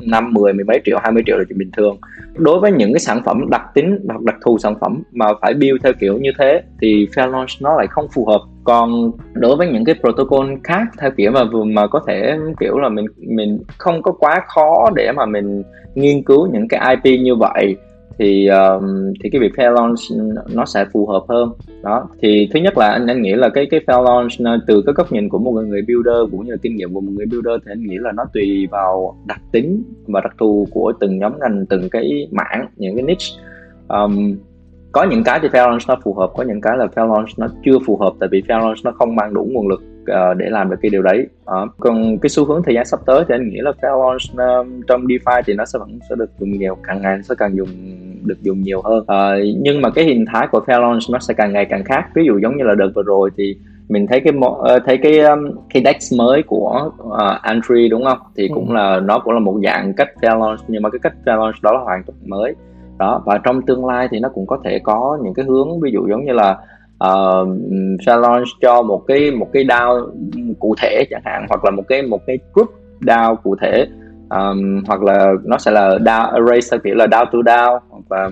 năm, 0.02 0.34
mười 0.34 0.54
mười 0.54 0.66
mấy 0.66 0.82
triệu, 0.86 0.98
hai 1.02 1.12
mươi 1.12 1.24
triệu 1.26 1.38
là 1.38 1.44
chuyện 1.50 1.58
bình 1.58 1.72
thường. 1.78 1.98
Đối 2.34 2.60
với 2.60 2.72
những 2.72 2.94
cái 2.94 3.00
sản 3.00 3.22
phẩm 3.26 3.50
đặc 3.50 3.62
tính 3.74 4.00
hoặc 4.08 4.22
đặc 4.22 4.36
thù 4.46 4.58
sản 4.58 4.76
phẩm 4.82 5.04
mà 5.12 5.26
phải 5.42 5.54
build 5.54 5.84
theo 5.84 5.94
kiểu 6.00 6.18
như 6.18 6.32
thế 6.40 6.62
thì 6.82 7.08
fair 7.16 7.32
launch 7.32 7.50
nó 7.62 7.78
lại 7.78 7.88
không 7.90 8.08
phù 8.14 8.26
hợp. 8.26 8.42
Còn 8.64 9.12
đối 9.34 9.56
với 9.56 9.68
những 9.68 9.86
cái 9.86 9.96
protocol 10.02 10.54
khác 10.64 10.84
theo 11.00 11.12
kiểu 11.12 11.32
mà 11.32 11.44
vừa, 11.44 11.64
mà 11.64 11.88
có 11.88 12.02
thể 12.08 12.38
kiểu 12.60 12.78
là 12.78 12.90
mình 12.90 13.06
mình 13.18 13.60
không 13.78 14.02
có 14.02 14.12
quá 14.12 14.42
khó 14.48 14.90
để 14.96 15.12
mà 15.12 15.26
mình 15.26 15.64
nghiên 15.96 16.24
cứu 16.24 16.48
những 16.54 16.68
cái 16.68 16.96
IP 16.96 17.20
như 17.20 17.36
vậy 17.36 17.76
thì 18.20 18.48
um, 18.48 19.14
thì 19.24 19.30
cái 19.30 19.42
việc 19.42 19.54
fair 19.56 19.72
launch 19.72 20.00
nó 20.54 20.66
sẽ 20.66 20.86
phù 20.94 21.08
hợp 21.08 21.26
hơn. 21.30 21.50
Đó 21.84 22.10
thì 22.22 22.50
thứ 22.54 22.60
nhất 22.60 22.78
là 22.78 22.90
anh 22.90 23.08
anh 23.08 23.22
nghĩ 23.22 23.34
là 23.34 23.50
cái 23.50 23.68
cái 23.72 23.80
fair 23.88 24.04
launch 24.04 24.32
ờ, 24.46 24.60
từ 24.68 24.82
cái 24.86 24.94
góc 24.94 25.12
nhìn 25.12 25.30
của 25.30 25.38
một 25.38 25.52
người 25.52 25.82
builder 25.82 26.32
cũng 26.32 26.46
như 26.46 26.52
là 26.52 26.58
kinh 26.62 26.76
nghiệm 26.76 26.94
của 26.94 27.02
một 27.02 27.12
người 27.16 27.26
builder 27.26 27.54
thì 27.66 27.72
anh 27.72 27.84
nghĩ 27.84 27.98
là 27.98 28.12
nó 28.12 28.24
tùy 28.34 28.68
vào 28.72 29.18
đặc 29.28 29.42
tính 29.52 29.84
và 30.08 30.22
đặc 30.22 30.34
thù 30.38 30.68
của 30.72 30.94
từng 31.00 31.20
nhóm 31.20 31.40
ngành 31.40 31.66
từng 31.70 31.90
cái 31.90 32.28
mảng 32.32 32.68
những 32.76 32.96
cái 32.96 33.04
niche. 33.04 33.42
Um, 33.88 34.36
có 34.92 35.04
những 35.04 35.24
cái 35.24 35.40
thì 35.42 35.48
fair 35.48 35.70
launch 35.70 35.82
nó 35.88 35.96
phù 36.04 36.14
hợp 36.14 36.32
có 36.36 36.44
những 36.44 36.62
cái 36.62 36.78
là 36.78 36.86
fair 36.86 37.14
launch 37.14 37.30
nó 37.38 37.48
chưa 37.66 37.80
phù 37.86 37.98
hợp 37.98 38.14
tại 38.20 38.30
vì 38.32 38.42
fair 38.42 38.60
launch 38.60 38.78
nó 38.84 38.92
không 38.92 39.16
mang 39.16 39.34
đủ 39.34 39.48
nguồn 39.52 39.68
lực 39.68 39.82
uh, 40.12 40.38
để 40.38 40.50
làm 40.50 40.70
được 40.70 40.78
cái 40.82 40.90
điều 40.90 41.02
đấy. 41.02 41.28
Uh, 41.44 41.70
còn 41.78 42.18
cái 42.18 42.30
xu 42.30 42.46
hướng 42.46 42.64
thời 42.64 42.76
gian 42.76 42.86
sắp 42.86 43.00
tới 43.06 43.24
thì 43.28 43.36
anh 43.36 43.50
nghĩ 43.50 43.60
là 43.62 43.72
fair 43.82 44.00
launch 44.00 44.22
uh, 44.34 44.88
trong 44.88 45.06
DeFi 45.06 45.42
thì 45.46 45.54
nó 45.54 45.66
sẽ 45.66 45.80
vẫn 45.80 46.00
sẽ 46.10 46.16
được 46.16 46.30
dùng 46.40 46.52
nhiều 46.52 46.78
càng 46.84 47.02
ngày 47.02 47.24
sẽ 47.24 47.36
càng 47.38 47.58
dùng 47.58 47.70
được 48.24 48.42
dùng 48.42 48.62
nhiều 48.62 48.82
hơn. 48.82 49.00
Uh, 49.00 49.58
nhưng 49.62 49.82
mà 49.82 49.90
cái 49.90 50.06
hình 50.06 50.26
thái 50.34 50.48
của 50.52 50.60
fair 50.68 50.82
launch 50.82 51.04
nó 51.12 51.20
sẽ 51.20 51.34
càng 51.34 51.54
ngày 51.54 51.66
càng 51.66 51.84
khác. 51.84 52.06
Ví 52.16 52.26
dụ 52.26 52.40
giống 52.40 52.58
như 52.58 52.64
là 52.64 52.76
đợt 52.76 52.90
vừa 52.96 53.04
rồi 53.04 53.30
thì 53.38 53.56
mình 53.90 54.08
thấy 54.08 54.20
cái 54.20 54.34
uh, 54.38 54.84
thấy 54.86 54.98
cái 54.98 55.20
um, 55.20 55.52
cái 55.74 55.84
dex 55.86 56.20
mới 56.20 56.44
của 56.44 56.92
uh, 57.04 57.42
Antry 57.42 57.90
đúng 57.90 58.06
không? 58.06 58.18
Thì 58.36 58.50
cũng 58.54 58.70
ừ. 58.70 58.74
là 58.74 59.00
nó 59.00 59.20
cũng 59.20 59.34
là 59.34 59.40
một 59.40 59.60
dạng 59.64 59.94
cách 59.94 60.10
fair 60.22 60.40
launch 60.40 60.60
nhưng 60.68 60.82
mà 60.82 60.90
cái 60.90 61.00
cách 61.02 61.14
fair 61.26 61.38
launch 61.38 61.56
đó 61.62 61.72
là 61.72 61.80
hoàn 61.80 62.04
toàn 62.04 62.18
mới. 62.26 62.56
Đó 62.98 63.24
và 63.26 63.38
trong 63.38 63.62
tương 63.62 63.86
lai 63.86 64.08
thì 64.12 64.20
nó 64.20 64.30
cũng 64.30 64.48
có 64.48 64.60
thể 64.64 64.80
có 64.80 65.18
những 65.24 65.34
cái 65.34 65.46
hướng 65.46 65.80
ví 65.80 65.92
dụ 65.92 66.08
giống 66.10 66.26
như 66.26 66.34
là 66.34 66.58
Ờ, 66.98 67.42
uh, 67.42 67.48
challenge 68.06 68.46
cho 68.62 68.82
một 68.82 69.04
cái 69.08 69.32
một 69.32 69.50
cái 69.54 69.66
DAO 69.70 70.08
cụ 70.60 70.76
thể 70.82 71.06
chẳng 71.10 71.22
hạn 71.26 71.46
hoặc 71.50 71.66
là 71.66 71.72
một 71.72 71.84
cái 71.88 72.02
một 72.02 72.22
cái 72.28 72.38
group 72.54 72.70
DAO 73.02 73.36
cụ 73.36 73.56
thể. 73.62 73.86
Um, 74.30 74.84
hoặc 74.88 75.04
là 75.04 75.34
nó 75.44 75.58
sẽ 75.58 75.72
là 75.72 76.00
DAO 76.06 76.32
array 76.32 76.60
theo 76.72 76.80
kiểu 76.84 76.96
là 76.96 77.08
DAO 77.12 77.26
to 77.26 77.40
DAO 77.46 77.80
hoặc 77.90 78.04
là 78.10 78.30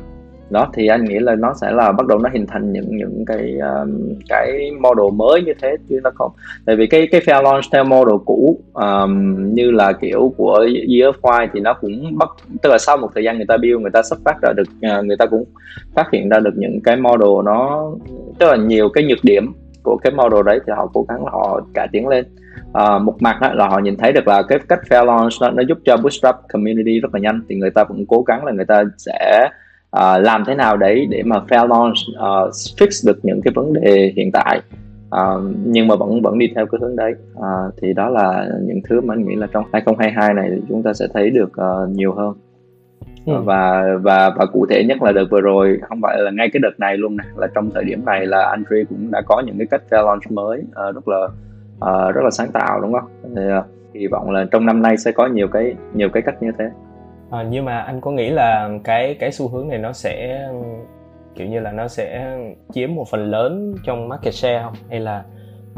đó. 0.50 0.67
Thì 0.74 0.88
anh 0.88 1.05
nghĩ 1.05 1.20
là 1.20 1.36
nó 1.36 1.53
sẽ 1.62 1.72
là 1.72 1.91
bắt 1.91 2.08
đầu 2.08 2.20
nó 2.20 2.29
hình 2.34 2.46
thành 2.48 2.74
những 2.74 2.98
những 2.98 3.25
cái 3.25 3.58
um, 3.60 4.13
cái 4.29 4.72
model 4.72 5.15
mới 5.15 5.41
như 5.41 5.53
thế 5.62 5.75
chứ 5.89 6.00
nó 6.03 6.12
không. 6.15 6.32
Tại 6.65 6.75
vì 6.75 6.88
cái 6.88 7.08
cái 7.12 7.22
fair 7.22 7.43
launch 7.43 7.63
theo 7.72 7.84
model 7.84 8.15
cũ 8.25 8.60
um, 8.74 9.53
như 9.53 9.72
là 9.72 9.93
kiểu 9.93 10.34
của 10.38 10.67
Year 10.89 11.15
thì 11.53 11.60
nó 11.60 11.74
cũng 11.74 12.17
bắt 12.17 12.29
tức 12.62 12.70
là 12.70 12.77
sau 12.77 12.98
một 12.98 13.10
thời 13.15 13.24
gian 13.24 13.38
người 13.38 13.46
ta 13.46 13.58
build 13.58 13.82
người 13.82 13.91
ta 13.91 14.01
xuất 14.03 14.20
phát 14.25 14.41
ra 14.41 14.53
được 14.53 14.67
người 15.03 15.17
ta 15.17 15.25
cũng 15.25 15.43
phát 15.96 16.12
hiện 16.12 16.29
ra 16.29 16.39
được 16.39 16.53
những 16.55 16.79
cái 16.84 16.96
model 16.96 17.46
nó 17.46 17.91
tức 18.40 18.50
là 18.50 18.56
nhiều 18.56 18.90
cái 18.90 19.04
nhược 19.04 19.24
điểm 19.24 19.54
của 19.84 19.98
cái 20.04 20.13
model 20.13 20.46
đấy 20.46 20.60
thì 20.68 20.74
họ 20.75 20.90
cố 20.94 21.06
gắng 21.10 21.25
là 21.25 21.32
họ 21.32 21.62
cải 21.74 21.88
tiến 21.92 22.08
lên. 22.08 22.25
À, 22.74 23.00
một 23.00 23.22
mặt 23.22 23.42
đó, 23.42 23.54
là 23.54 23.68
họ 23.68 23.80
nhìn 23.80 23.98
thấy 23.98 24.12
được 24.12 24.28
là 24.28 24.44
cái 24.50 24.60
cách 24.70 24.80
fair 24.90 25.06
launch 25.06 25.32
nó, 25.42 25.50
nó 25.50 25.63
giúp 25.68 25.78
cho 25.86 25.98
bootstrap 25.98 26.36
community 26.54 27.00
rất 27.00 27.13
là 27.13 27.20
nhanh 27.20 27.42
thì 27.50 27.56
người 27.56 27.72
ta 27.72 27.84
vẫn 27.84 28.06
cố 28.08 28.22
gắng 28.22 28.46
là 28.46 28.52
người 28.52 28.66
ta 28.66 28.84
sẽ 28.98 29.50
uh, 29.98 30.24
làm 30.24 30.44
thế 30.48 30.56
nào 30.56 30.78
đấy 30.78 31.08
để 31.10 31.24
mà 31.24 31.36
fair 31.50 31.68
launch 31.68 31.98
uh, 32.12 32.54
fix 32.78 33.08
được 33.08 33.20
những 33.24 33.42
cái 33.42 33.52
vấn 33.56 33.74
đề 33.74 34.13
hiện 34.16 34.32
tại. 34.32 34.62
Uh, 35.16 35.44
nhưng 35.66 35.88
mà 35.88 35.96
vẫn 35.96 36.22
vẫn 36.22 36.38
đi 36.40 36.52
theo 36.56 36.66
cái 36.66 36.80
hướng 36.82 36.96
đấy. 36.96 37.13
Uh, 37.34 37.74
thì 37.82 37.94
đó 37.94 38.10
là 38.10 38.48
những 38.62 38.80
thứ 38.90 39.02
mà 39.02 39.13
anh 39.13 39.28
nghĩ 39.28 39.36
là 39.36 39.48
trong 39.54 39.66
2022 39.74 40.34
này 40.34 40.50
thì 40.56 40.62
chúng 40.70 40.84
ta 40.84 40.94
sẽ 40.94 41.08
thấy 41.13 41.30
được 41.30 41.52
uh, 41.52 41.90
nhiều 41.90 42.13
hơn 42.13 42.34
ừ. 43.25 43.42
và 43.42 43.84
và 44.01 44.30
và 44.38 44.46
cụ 44.46 44.65
thể 44.70 44.84
nhất 44.84 45.01
là 45.01 45.12
đợt 45.12 45.25
vừa 45.32 45.42
rồi 45.42 45.80
không 45.82 46.00
phải 46.01 46.18
là 46.20 46.32
ngay 46.32 46.50
cái 46.53 46.60
đợt 46.63 46.80
này 46.80 46.98
luôn 46.98 47.18
nè 47.18 47.24
là 47.36 47.48
trong 47.56 47.72
thời 47.72 47.84
điểm 47.84 48.06
này 48.06 48.25
là 48.25 48.46
Andre 48.46 48.84
cũng 48.89 49.12
đã 49.12 49.22
có 49.25 49.44
những 49.46 49.58
cái 49.58 49.68
cách 49.72 49.82
launch 49.89 50.32
mới 50.32 50.60
uh, 50.60 50.96
rất 50.96 51.08
là 51.08 51.27
uh, 51.75 52.15
rất 52.15 52.22
là 52.24 52.30
sáng 52.32 52.51
tạo 52.51 52.82
đúng 52.82 52.94
không? 52.94 53.10
Thì, 53.36 53.42
uh, 53.60 53.65
hy 53.96 54.08
vọng 54.08 54.32
là 54.32 54.46
trong 54.51 54.65
năm 54.65 54.82
nay 54.82 54.98
sẽ 54.98 55.12
có 55.12 55.27
nhiều 55.27 55.48
cái 55.48 55.75
nhiều 55.94 56.10
cái 56.10 56.24
cách 56.25 56.44
như 56.44 56.51
thế. 56.60 56.65
À, 57.32 57.44
nhưng 57.50 57.65
mà 57.65 57.80
anh 57.80 58.01
có 58.01 58.12
nghĩ 58.12 58.30
là 58.30 58.70
cái 58.84 59.15
cái 59.20 59.32
xu 59.32 59.48
hướng 59.48 59.68
này 59.68 59.77
nó 59.77 59.92
sẽ 59.94 60.48
kiểu 61.36 61.48
như 61.48 61.60
là 61.60 61.72
nó 61.72 61.88
sẽ 61.88 62.38
chiếm 62.74 62.96
một 62.96 63.06
phần 63.12 63.32
lớn 63.32 63.75
trong 63.84 64.10
market 64.10 64.34
share 64.34 64.62
không? 64.63 64.74
Hay 64.89 65.00
là 65.00 65.24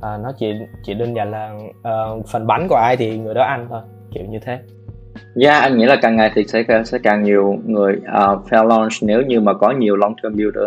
à, 0.02 0.18
nó 0.24 0.32
chỉ 0.38 0.54
chỉ 0.84 0.94
đơn 0.94 1.16
giản 1.16 1.32
là 1.32 1.58
uh, 1.80 2.26
phần 2.28 2.48
bánh 2.48 2.68
của 2.70 2.76
ai 2.76 2.98
thì 2.98 3.18
người 3.18 3.34
đó 3.34 3.44
ăn 3.44 3.68
thôi 3.70 3.82
kiểu 4.14 4.26
như 4.26 4.40
thế 4.40 4.60
Yeah, 5.16 5.36
dạ, 5.36 5.60
anh 5.60 5.78
nghĩ 5.78 5.86
là 5.86 5.96
càng 6.02 6.16
ngày 6.16 6.32
thì 6.36 6.44
sẽ 6.48 6.64
sẽ 6.86 6.98
càng 7.04 7.24
nhiều 7.24 7.58
người 7.66 7.94
uh, 7.94 8.46
fair 8.50 8.68
launch 8.68 8.92
nếu 9.02 9.22
như 9.22 9.40
mà 9.42 9.54
có 9.54 9.72
nhiều 9.72 9.96
long 9.96 10.16
term 10.24 10.36
builder 10.36 10.64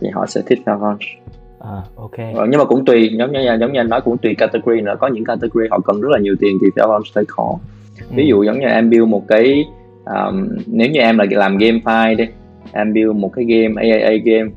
thì 0.00 0.08
họ 0.08 0.26
sẽ 0.26 0.40
thích 0.46 0.58
fair 0.64 0.80
launch. 0.80 1.02
À, 1.60 1.82
ok. 1.96 2.18
Ờ, 2.34 2.46
nhưng 2.50 2.58
mà 2.58 2.64
cũng 2.64 2.84
tùy 2.84 3.10
giống 3.18 3.32
như 3.32 3.56
giống 3.60 3.72
như 3.72 3.80
anh 3.80 3.88
nói 3.88 4.00
cũng 4.00 4.18
tùy 4.18 4.34
category 4.34 4.80
nữa 4.80 4.96
có 5.00 5.08
những 5.08 5.24
category 5.24 5.68
họ 5.70 5.78
cần 5.84 6.00
rất 6.00 6.08
là 6.12 6.18
nhiều 6.18 6.34
tiền 6.40 6.58
thì 6.60 6.66
fair 6.76 6.88
launch 6.88 7.06
sẽ 7.14 7.20
khó. 7.28 7.58
Ừ. 7.98 8.06
Ví 8.14 8.26
dụ 8.26 8.42
giống 8.42 8.60
như 8.60 8.66
em 8.66 8.90
build 8.90 9.08
một 9.08 9.22
cái 9.28 9.64
um, 10.04 10.48
nếu 10.66 10.90
như 10.90 11.00
em 11.00 11.18
là 11.18 11.24
làm 11.30 11.58
game 11.58 11.78
file 11.84 12.16
đi 12.16 12.24
em 12.72 12.94
build 12.94 13.16
một 13.16 13.30
cái 13.36 13.44
game 13.44 13.90
AAA 13.90 14.16
game 14.24 14.50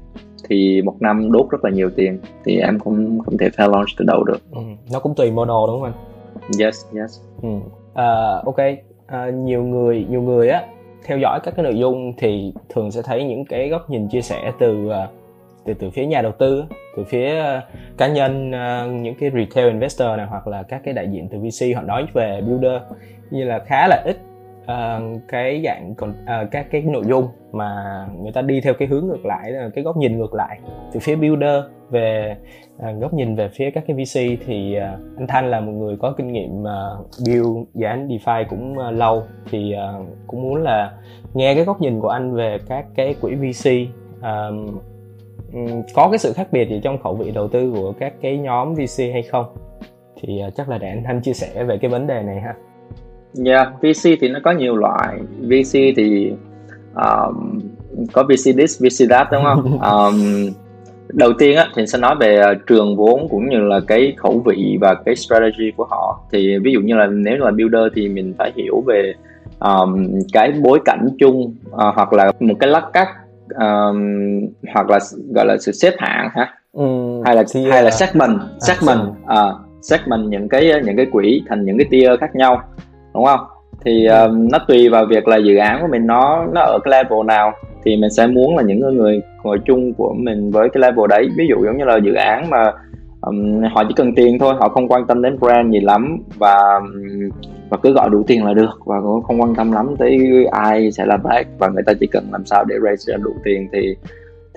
thì 0.49 0.81
một 0.81 0.95
năm 0.99 1.31
đốt 1.31 1.49
rất 1.49 1.65
là 1.65 1.71
nhiều 1.71 1.89
tiền 1.95 2.19
thì 2.45 2.57
em 2.57 2.79
cũng 2.79 3.19
không 3.19 3.37
thể 3.37 3.49
fair 3.49 3.71
launch 3.71 3.89
từ 3.97 4.05
đầu 4.05 4.23
được. 4.23 4.39
Ừ. 4.51 4.61
Nó 4.91 4.99
cũng 4.99 5.15
tùy 5.15 5.31
model 5.31 5.55
đúng 5.67 5.81
không 5.81 5.83
anh? 5.83 5.93
Yes, 6.59 6.85
yes. 6.95 7.19
Ừ. 7.41 7.49
Uh, 7.49 8.45
ok, 8.45 8.57
uh, 9.07 9.33
nhiều 9.33 9.63
người 9.63 10.05
nhiều 10.09 10.21
người 10.21 10.49
á 10.49 10.63
theo 11.05 11.17
dõi 11.17 11.39
các 11.43 11.53
cái 11.55 11.63
nội 11.63 11.77
dung 11.77 12.13
thì 12.17 12.53
thường 12.69 12.91
sẽ 12.91 13.01
thấy 13.01 13.23
những 13.23 13.45
cái 13.45 13.69
góc 13.69 13.89
nhìn 13.89 14.07
chia 14.07 14.21
sẻ 14.21 14.51
từ 14.59 14.85
uh, 14.87 14.93
từ 15.65 15.73
từ 15.73 15.89
phía 15.89 16.05
nhà 16.05 16.21
đầu 16.21 16.31
tư 16.31 16.65
từ 16.97 17.03
phía 17.03 17.41
uh, 17.41 17.97
cá 17.97 18.07
nhân 18.07 18.49
uh, 18.49 19.01
những 19.01 19.15
cái 19.15 19.31
retail 19.33 19.67
investor 19.67 20.07
này 20.17 20.25
hoặc 20.25 20.47
là 20.47 20.63
các 20.63 20.81
cái 20.83 20.93
đại 20.93 21.07
diện 21.07 21.27
từ 21.31 21.39
VC 21.39 21.75
họ 21.75 21.81
nói 21.81 22.05
về 22.13 22.41
builder. 22.41 22.81
Như 23.31 23.43
là 23.43 23.59
khá 23.59 23.87
là 23.87 24.03
ít 24.05 24.17
uh, 24.65 25.21
cái 25.27 25.61
dạng 25.65 25.93
còn 25.97 26.09
uh, 26.09 26.15
ờ, 26.25 26.47
các 26.51 26.67
cái 26.71 26.81
nội 26.81 27.03
dung 27.07 27.27
mà 27.51 27.73
người 28.21 28.31
ta 28.31 28.41
đi 28.41 28.61
theo 28.61 28.73
cái 28.73 28.87
hướng 28.87 29.07
ngược 29.07 29.25
lại 29.25 29.51
ờ, 29.51 29.69
cái 29.75 29.83
góc 29.83 29.97
nhìn 29.97 30.17
ngược 30.17 30.33
lại 30.33 30.59
từ 30.93 30.99
phía 30.99 31.15
builder 31.15 31.63
về 31.89 32.35
uh, 32.75 33.01
góc 33.01 33.13
nhìn 33.13 33.35
về 33.35 33.49
phía 33.49 33.71
các 33.71 33.83
cái 33.87 33.95
VC 33.95 34.45
thì 34.45 34.77
uh, 34.77 35.17
anh 35.17 35.27
Thanh 35.27 35.49
là 35.49 35.59
một 35.59 35.71
người 35.71 35.97
có 35.97 36.13
kinh 36.17 36.27
nghiệm 36.27 36.61
uh, 36.61 37.05
build 37.25 37.67
dự 37.73 37.85
án 37.85 38.07
DeFi 38.07 38.45
cũng 38.49 38.77
uh, 38.77 38.93
lâu 38.93 39.23
thì 39.51 39.75
uh, 39.99 40.07
cũng 40.27 40.41
muốn 40.41 40.63
là 40.63 40.91
nghe 41.33 41.55
cái 41.55 41.63
góc 41.63 41.81
nhìn 41.81 41.99
của 41.99 42.09
anh 42.09 42.35
về 42.35 42.57
các 42.67 42.85
cái 42.95 43.15
quỹ 43.21 43.35
VC 43.35 43.69
uh, 44.19 44.25
có 45.95 46.09
cái 46.09 46.17
sự 46.17 46.33
khác 46.33 46.47
biệt 46.51 46.69
gì 46.69 46.79
trong 46.83 47.01
khẩu 47.03 47.15
vị 47.15 47.31
đầu 47.31 47.47
tư 47.47 47.73
của 47.75 47.93
các 47.99 48.13
cái 48.21 48.37
nhóm 48.37 48.73
VC 48.73 48.99
hay 48.99 49.21
không 49.21 49.45
thì 50.21 50.41
uh, 50.47 50.55
chắc 50.55 50.69
là 50.69 50.77
để 50.77 50.89
anh 50.89 51.03
Thanh 51.03 51.21
chia 51.21 51.33
sẻ 51.33 51.63
về 51.63 51.77
cái 51.77 51.91
vấn 51.91 52.07
đề 52.07 52.23
này 52.23 52.41
ha. 52.41 52.55
Yeah, 53.43 53.67
dạ, 53.83 53.89
VC 53.91 54.19
thì 54.21 54.29
nó 54.29 54.39
có 54.43 54.51
nhiều 54.51 54.75
loại. 54.75 55.19
VC 55.41 55.73
thì 55.73 56.33
um, 56.95 57.59
có 58.13 58.23
VC 58.23 58.57
this, 58.57 58.81
VC 58.81 59.09
that 59.09 59.27
đúng 59.31 59.43
không? 59.43 59.79
Um, 59.91 60.49
đầu 61.13 61.33
tiên 61.33 61.57
á 61.57 61.67
thì 61.75 61.87
sẽ 61.87 61.97
nói 61.97 62.15
về 62.19 62.41
uh, 62.51 62.67
trường 62.67 62.95
vốn 62.95 63.27
cũng 63.29 63.49
như 63.49 63.57
là 63.57 63.79
cái 63.87 64.13
khẩu 64.17 64.43
vị 64.45 64.77
và 64.81 64.93
cái 64.93 65.15
strategy 65.15 65.71
của 65.77 65.85
họ. 65.89 66.19
Thì 66.31 66.57
ví 66.63 66.71
dụ 66.71 66.79
như 66.79 66.95
là 66.95 67.07
nếu 67.07 67.37
là 67.37 67.51
builder 67.51 67.83
thì 67.95 68.09
mình 68.09 68.33
phải 68.37 68.51
hiểu 68.55 68.83
về 68.87 69.13
um, 69.59 70.07
cái 70.33 70.51
bối 70.63 70.79
cảnh 70.85 71.07
chung 71.19 71.55
uh, 71.71 71.95
hoặc 71.95 72.13
là 72.13 72.31
một 72.39 72.55
cái 72.59 72.69
lắc 72.69 72.83
cắt 72.93 73.07
um, 73.49 73.99
hoặc 74.73 74.89
là 74.89 74.99
gọi 75.35 75.45
là 75.45 75.57
sự 75.57 75.71
xếp 75.71 75.93
hạng 75.97 76.29
ha. 76.33 76.53
Ừ, 76.73 76.83
hay 77.25 77.35
là 77.35 77.43
thì, 77.53 77.69
hay 77.71 77.83
là 77.83 77.91
segment, 77.91 78.39
segment, 78.59 78.99
uh, 79.23 79.55
segment 79.81 80.29
những 80.29 80.49
cái 80.49 80.71
những 80.85 80.97
cái 80.97 81.05
quỹ 81.11 81.43
thành 81.49 81.65
những 81.65 81.77
cái 81.77 81.87
tier 81.91 82.19
khác 82.19 82.35
nhau 82.35 82.61
đúng 83.15 83.25
không? 83.25 83.39
Thì 83.85 84.07
uh, 84.25 84.31
nó 84.51 84.59
tùy 84.67 84.89
vào 84.89 85.05
việc 85.05 85.27
là 85.27 85.37
dự 85.37 85.55
án 85.55 85.81
của 85.81 85.87
mình 85.87 86.07
nó 86.07 86.45
nó 86.53 86.61
ở 86.61 86.79
cái 86.83 86.91
level 86.91 87.25
nào. 87.25 87.53
Thì 87.85 87.97
mình 87.97 88.09
sẽ 88.09 88.27
muốn 88.27 88.57
là 88.57 88.63
những 88.63 88.79
người 88.79 89.21
ngồi 89.43 89.59
chung 89.65 89.93
của 89.93 90.13
mình 90.17 90.51
với 90.51 90.69
cái 90.69 90.81
level 90.81 91.07
đấy. 91.09 91.29
Ví 91.37 91.47
dụ 91.49 91.65
giống 91.65 91.77
như 91.77 91.85
là 91.85 91.97
dự 91.97 92.13
án 92.13 92.49
mà 92.49 92.71
um, 93.25 93.61
họ 93.73 93.83
chỉ 93.87 93.93
cần 93.95 94.15
tiền 94.15 94.39
thôi 94.39 94.53
họ 94.59 94.69
không 94.69 94.87
quan 94.87 95.07
tâm 95.07 95.21
đến 95.21 95.39
brand 95.39 95.73
gì 95.73 95.79
lắm 95.79 96.17
và 96.37 96.79
và 97.69 97.77
cứ 97.77 97.93
gọi 97.93 98.09
đủ 98.09 98.23
tiền 98.27 98.45
là 98.45 98.53
được 98.53 98.79
và 98.85 99.01
cũng 99.01 99.23
không 99.23 99.41
quan 99.41 99.55
tâm 99.55 99.71
lắm 99.71 99.95
tới 99.99 100.45
ai 100.51 100.91
sẽ 100.91 101.05
là 101.05 101.17
back 101.17 101.49
và 101.59 101.69
người 101.69 101.83
ta 101.85 101.93
chỉ 101.99 102.07
cần 102.07 102.27
làm 102.31 102.45
sao 102.45 102.63
để 102.63 102.75
raise 102.83 103.13
ra 103.13 103.17
đủ 103.17 103.31
tiền 103.43 103.67
thì 103.73 103.95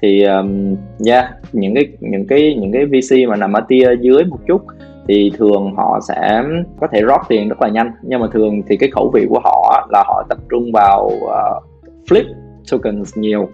thì 0.03 0.23
um, 0.23 0.77
yeah 1.07 1.25
những 1.53 1.75
cái 1.75 1.89
những 2.01 2.27
cái 2.27 2.55
những 2.61 2.73
cái 2.73 2.87
VC 2.87 3.29
mà 3.29 3.37
nằm 3.37 3.53
ở 3.53 3.61
tier 3.69 4.01
dưới 4.01 4.25
một 4.25 4.39
chút 4.47 4.63
thì 5.09 5.33
thường 5.39 5.75
họ 5.77 6.01
sẽ 6.09 6.43
có 6.81 6.87
thể 6.93 7.03
rót 7.03 7.21
tiền 7.29 7.49
rất 7.49 7.63
là 7.63 7.69
nhanh. 7.69 7.93
Nhưng 8.03 8.21
mà 8.21 8.27
thường 8.33 8.63
thì 8.69 8.77
cái 8.77 8.91
khẩu 8.91 9.11
vị 9.15 9.27
của 9.29 9.41
họ 9.45 9.89
là 9.93 10.05
họ 10.07 10.25
tập 10.29 10.39
trung 10.51 10.73
vào 10.73 11.05
uh, 11.05 11.65
flip 12.09 12.25
tokens 12.71 13.19
nhiều. 13.19 13.49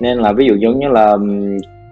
Nên 0.00 0.18
là 0.18 0.32
ví 0.32 0.46
dụ 0.46 0.54
giống 0.54 0.78
như 0.78 0.88
là 0.88 1.16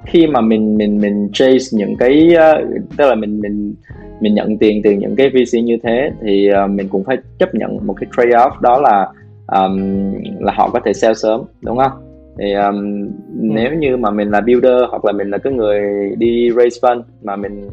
khi 0.07 0.27
mà 0.27 0.41
mình 0.41 0.77
mình 0.77 1.01
mình 1.01 1.29
chase 1.33 1.79
những 1.79 1.97
cái 1.97 2.35
uh, 2.35 2.69
tức 2.97 3.09
là 3.09 3.15
mình 3.15 3.41
mình 3.41 3.75
mình 4.21 4.35
nhận 4.35 4.59
tiền 4.59 4.81
từ 4.85 4.91
những 4.91 5.17
cái 5.17 5.29
VC 5.29 5.65
như 5.65 5.77
thế 5.83 6.11
thì 6.23 6.51
uh, 6.65 6.71
mình 6.71 6.89
cũng 6.89 7.05
phải 7.05 7.17
chấp 7.39 7.55
nhận 7.55 7.87
một 7.87 7.95
cái 8.01 8.11
trade 8.17 8.31
off 8.31 8.61
đó 8.61 8.81
là 8.81 9.09
um, 9.47 10.13
là 10.41 10.53
họ 10.53 10.71
có 10.73 10.81
thể 10.85 10.93
sell 10.93 11.15
sớm 11.15 11.43
đúng 11.61 11.79
không? 11.79 11.93
Thì 12.39 12.53
um, 12.53 12.75
ừ. 12.75 13.09
nếu 13.41 13.73
như 13.73 13.97
mà 13.97 14.11
mình 14.11 14.31
là 14.31 14.41
builder 14.41 14.83
hoặc 14.91 15.05
là 15.05 15.13
mình 15.13 15.31
là 15.31 15.39
cái 15.39 15.53
người 15.53 15.81
đi 16.19 16.51
raise 16.57 16.81
fund 16.81 17.03
mà 17.23 17.37
mình 17.37 17.69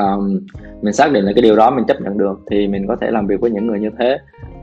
um, 0.00 0.40
mình 0.82 0.92
xác 0.92 1.12
định 1.12 1.24
là 1.24 1.32
cái 1.34 1.42
điều 1.42 1.56
đó 1.56 1.70
mình 1.70 1.84
chấp 1.84 2.00
nhận 2.00 2.18
được 2.18 2.40
thì 2.50 2.68
mình 2.68 2.86
có 2.86 2.96
thể 2.96 3.10
làm 3.10 3.26
việc 3.26 3.40
với 3.40 3.50
những 3.50 3.66
người 3.66 3.80
như 3.80 3.90
thế. 3.98 4.18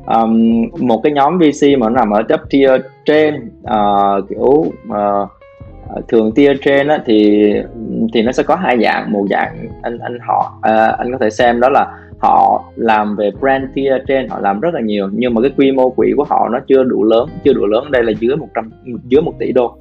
Um, 0.06 0.63
một 0.80 1.02
cái 1.04 1.12
nhóm 1.12 1.38
VC 1.38 1.80
mà 1.80 1.89
nó 1.89 1.96
nằm 1.96 2.10
ở 2.10 2.24
cấp 2.24 2.42
tier 2.50 2.82
trên 3.06 3.52
uh, 3.62 4.30
kiểu 4.30 4.65
uh, 4.88 5.30
thường 6.08 6.32
tier 6.32 6.58
trên 6.62 6.88
á, 6.88 7.04
thì 7.06 7.54
thì 8.13 8.22
nó 8.22 8.32
sẽ 8.32 8.44
có 8.44 8.56
hai 8.56 8.78
dạng 8.84 9.12
một 9.12 9.26
dạng 9.30 9.68
anh 9.82 10.00
anh 10.00 10.20
họ 10.28 10.54
uh, 10.58 11.00
anh 11.00 11.12
có 11.12 11.18
thể 11.18 11.30
xem 11.30 11.60
đó 11.60 11.70
là 11.70 12.00
họ 12.20 12.63
làm 12.76 13.15
về 13.15 13.32
brand 13.39 13.63
tier 13.76 13.94
trên 14.08 14.28
họ 14.28 14.39
làm 14.39 14.60
rất 14.60 14.74
là 14.74 14.82
nhiều 14.82 15.10
nhưng 15.12 15.34
mà 15.34 15.42
cái 15.42 15.52
quy 15.58 15.72
mô 15.72 15.89
quỹ 15.89 16.13
của 16.18 16.24
họ 16.24 16.50
nó 16.52 16.60
chưa 16.68 16.84
đủ 16.84 17.04
lớn 17.04 17.30
chưa 17.44 17.54
đủ 17.54 17.65
lớn 17.65 17.92
đây 17.92 18.04
là 18.04 18.12
dưới 18.20 18.36
100 18.36 18.72
dưới 19.08 19.22
một 19.22 19.34
tỷ 19.39 19.52
đô. 19.52 19.76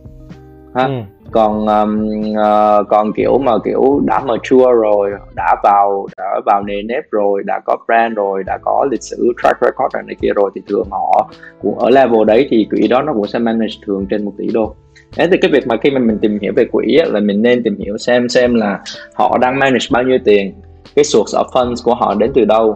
Ha? 0.75 0.85
Ừ 0.85 0.93
còn 1.31 1.67
um, 1.67 2.11
uh, 2.31 2.89
còn 2.89 3.13
kiểu 3.13 3.39
mà 3.39 3.53
kiểu 3.65 4.01
đã 4.05 4.21
mature 4.21 4.73
rồi 4.83 5.11
đã 5.37 5.57
vào 5.63 6.07
đã 6.17 6.41
vào 6.47 6.63
nền 6.63 6.87
nếp 6.87 7.11
rồi 7.11 7.43
đã 7.47 7.61
có 7.67 7.77
brand 7.87 8.17
rồi 8.17 8.43
đã 8.47 8.59
có 8.63 8.87
lịch 8.91 9.03
sử 9.03 9.33
track 9.43 9.61
record 9.61 10.07
này 10.07 10.17
kia 10.23 10.31
rồi 10.37 10.51
thì 10.55 10.61
thường 10.69 10.89
họ 10.91 11.31
cũng 11.63 11.79
ở 11.79 11.91
level 11.91 12.25
đấy 12.27 12.47
thì 12.51 12.67
quỹ 12.71 12.89
đó 12.89 13.03
nó 13.03 13.13
cũng 13.13 13.27
sẽ 13.27 13.39
manage 13.39 13.75
thường 13.87 14.07
trên 14.11 14.25
một 14.25 14.33
tỷ 14.39 14.47
đô. 14.53 14.75
Thế 15.13 15.29
thì 15.31 15.39
cái 15.41 15.51
việc 15.51 15.67
mà 15.67 15.77
khi 15.77 15.91
mà 15.91 15.99
mình 15.99 16.19
tìm 16.19 16.39
hiểu 16.43 16.53
về 16.57 16.65
quỹ 16.73 16.97
á, 16.97 17.07
là 17.09 17.21
mình 17.21 17.43
nên 17.43 17.63
tìm 17.63 17.79
hiểu 17.79 17.99
xem 17.99 18.29
xem 18.29 18.55
là 18.55 18.81
họ 19.15 19.39
đang 19.39 19.59
manage 19.59 19.87
bao 19.91 20.03
nhiêu 20.03 20.19
tiền 20.25 20.55
cái 20.95 21.05
source 21.05 21.39
of 21.39 21.45
funds 21.45 21.85
của 21.85 21.95
họ 21.95 22.15
đến 22.15 22.33
từ 22.35 22.45
đâu. 22.45 22.75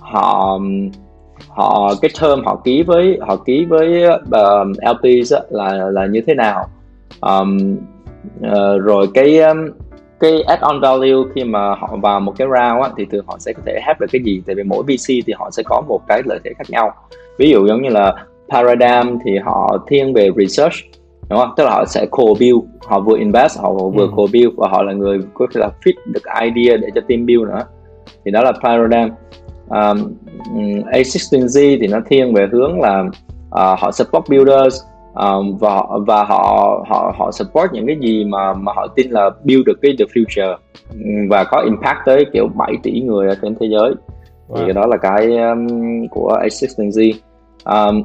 Họ 0.00 0.52
um, 0.52 0.90
họ 1.48 1.94
cái 2.02 2.10
term 2.20 2.44
họ 2.44 2.60
ký 2.64 2.82
với 2.82 3.18
họ 3.20 3.36
ký 3.36 3.64
với 3.64 4.02
ờ, 4.30 4.60
uh, 4.60 4.96
LPs 4.96 5.32
á, 5.32 5.40
là 5.50 5.90
là 5.90 6.06
như 6.06 6.20
thế 6.26 6.34
nào. 6.34 6.68
Um, 7.20 7.76
uh, 8.38 8.82
rồi 8.82 9.06
cái 9.14 9.38
um, 9.38 9.68
cái 10.20 10.44
add-on 10.46 10.80
value 10.80 11.32
khi 11.34 11.44
mà 11.44 11.74
họ 11.74 11.96
vào 12.02 12.20
một 12.20 12.34
cái 12.38 12.48
round 12.48 12.82
á, 12.82 12.90
thì 12.96 13.04
thường 13.04 13.24
họ 13.26 13.36
sẽ 13.38 13.52
có 13.52 13.62
thể 13.66 13.80
have 13.82 13.96
được 14.00 14.06
cái 14.12 14.22
gì? 14.24 14.42
Tại 14.46 14.54
vì 14.54 14.62
mỗi 14.62 14.82
VC 14.82 15.08
thì 15.26 15.32
họ 15.36 15.50
sẽ 15.50 15.62
có 15.62 15.80
một 15.80 16.00
cái 16.08 16.22
lợi 16.24 16.38
thế 16.44 16.50
khác 16.58 16.64
nhau. 16.68 16.92
Ví 17.38 17.50
dụ 17.50 17.66
giống 17.66 17.82
như 17.82 17.88
là 17.88 18.14
Paradigm 18.48 19.18
thì 19.24 19.38
họ 19.38 19.84
thiên 19.88 20.14
về 20.14 20.30
research 20.36 20.74
đúng 21.28 21.38
không? 21.38 21.54
Tức 21.56 21.64
là 21.64 21.70
họ 21.70 21.84
sẽ 21.84 22.06
co-build 22.10 22.62
họ 22.86 23.00
vừa 23.00 23.16
invest 23.18 23.58
họ 23.58 23.72
vừa 23.72 24.06
ừ. 24.06 24.10
co-build 24.16 24.50
và 24.56 24.68
họ 24.68 24.82
là 24.82 24.92
người 24.92 25.18
có 25.34 25.46
thể 25.54 25.60
là 25.60 25.70
fit 25.84 25.92
được 26.06 26.22
idea 26.40 26.76
để 26.76 26.88
cho 26.94 27.00
team 27.08 27.26
build 27.26 27.48
nữa. 27.48 27.64
Thì 28.24 28.30
đó 28.30 28.42
là 28.42 28.52
Paradigm. 28.62 29.14
Um, 29.68 30.14
A16Z 30.92 31.78
thì 31.80 31.86
nó 31.86 32.00
thiên 32.10 32.34
về 32.34 32.48
hướng 32.52 32.80
là 32.80 33.00
uh, 33.00 33.78
họ 33.78 33.90
support 33.92 34.24
builders 34.28 34.82
um, 35.14 35.56
và 35.56 35.82
và 36.06 36.24
họ 36.24 36.84
họ 36.88 37.14
họ 37.18 37.30
support 37.32 37.72
những 37.72 37.86
cái 37.86 37.96
gì 38.00 38.24
mà 38.24 38.52
mà 38.52 38.72
họ 38.76 38.86
tin 38.96 39.10
là 39.10 39.30
build 39.44 39.66
được 39.66 39.78
cái 39.82 39.94
the 39.98 40.04
future 40.04 40.56
và 41.30 41.44
có 41.44 41.60
impact 41.60 41.98
tới 42.06 42.26
kiểu 42.32 42.48
7 42.54 42.74
tỷ 42.82 43.00
người 43.00 43.28
ở 43.28 43.34
trên 43.42 43.54
thế 43.60 43.66
giới. 43.70 43.94
Wow. 44.48 44.66
thì 44.66 44.72
đó 44.72 44.86
là 44.86 44.96
cái 44.96 45.36
um, 45.36 45.66
của 46.10 46.38
A16Z 46.42 47.12
um, 47.64 48.04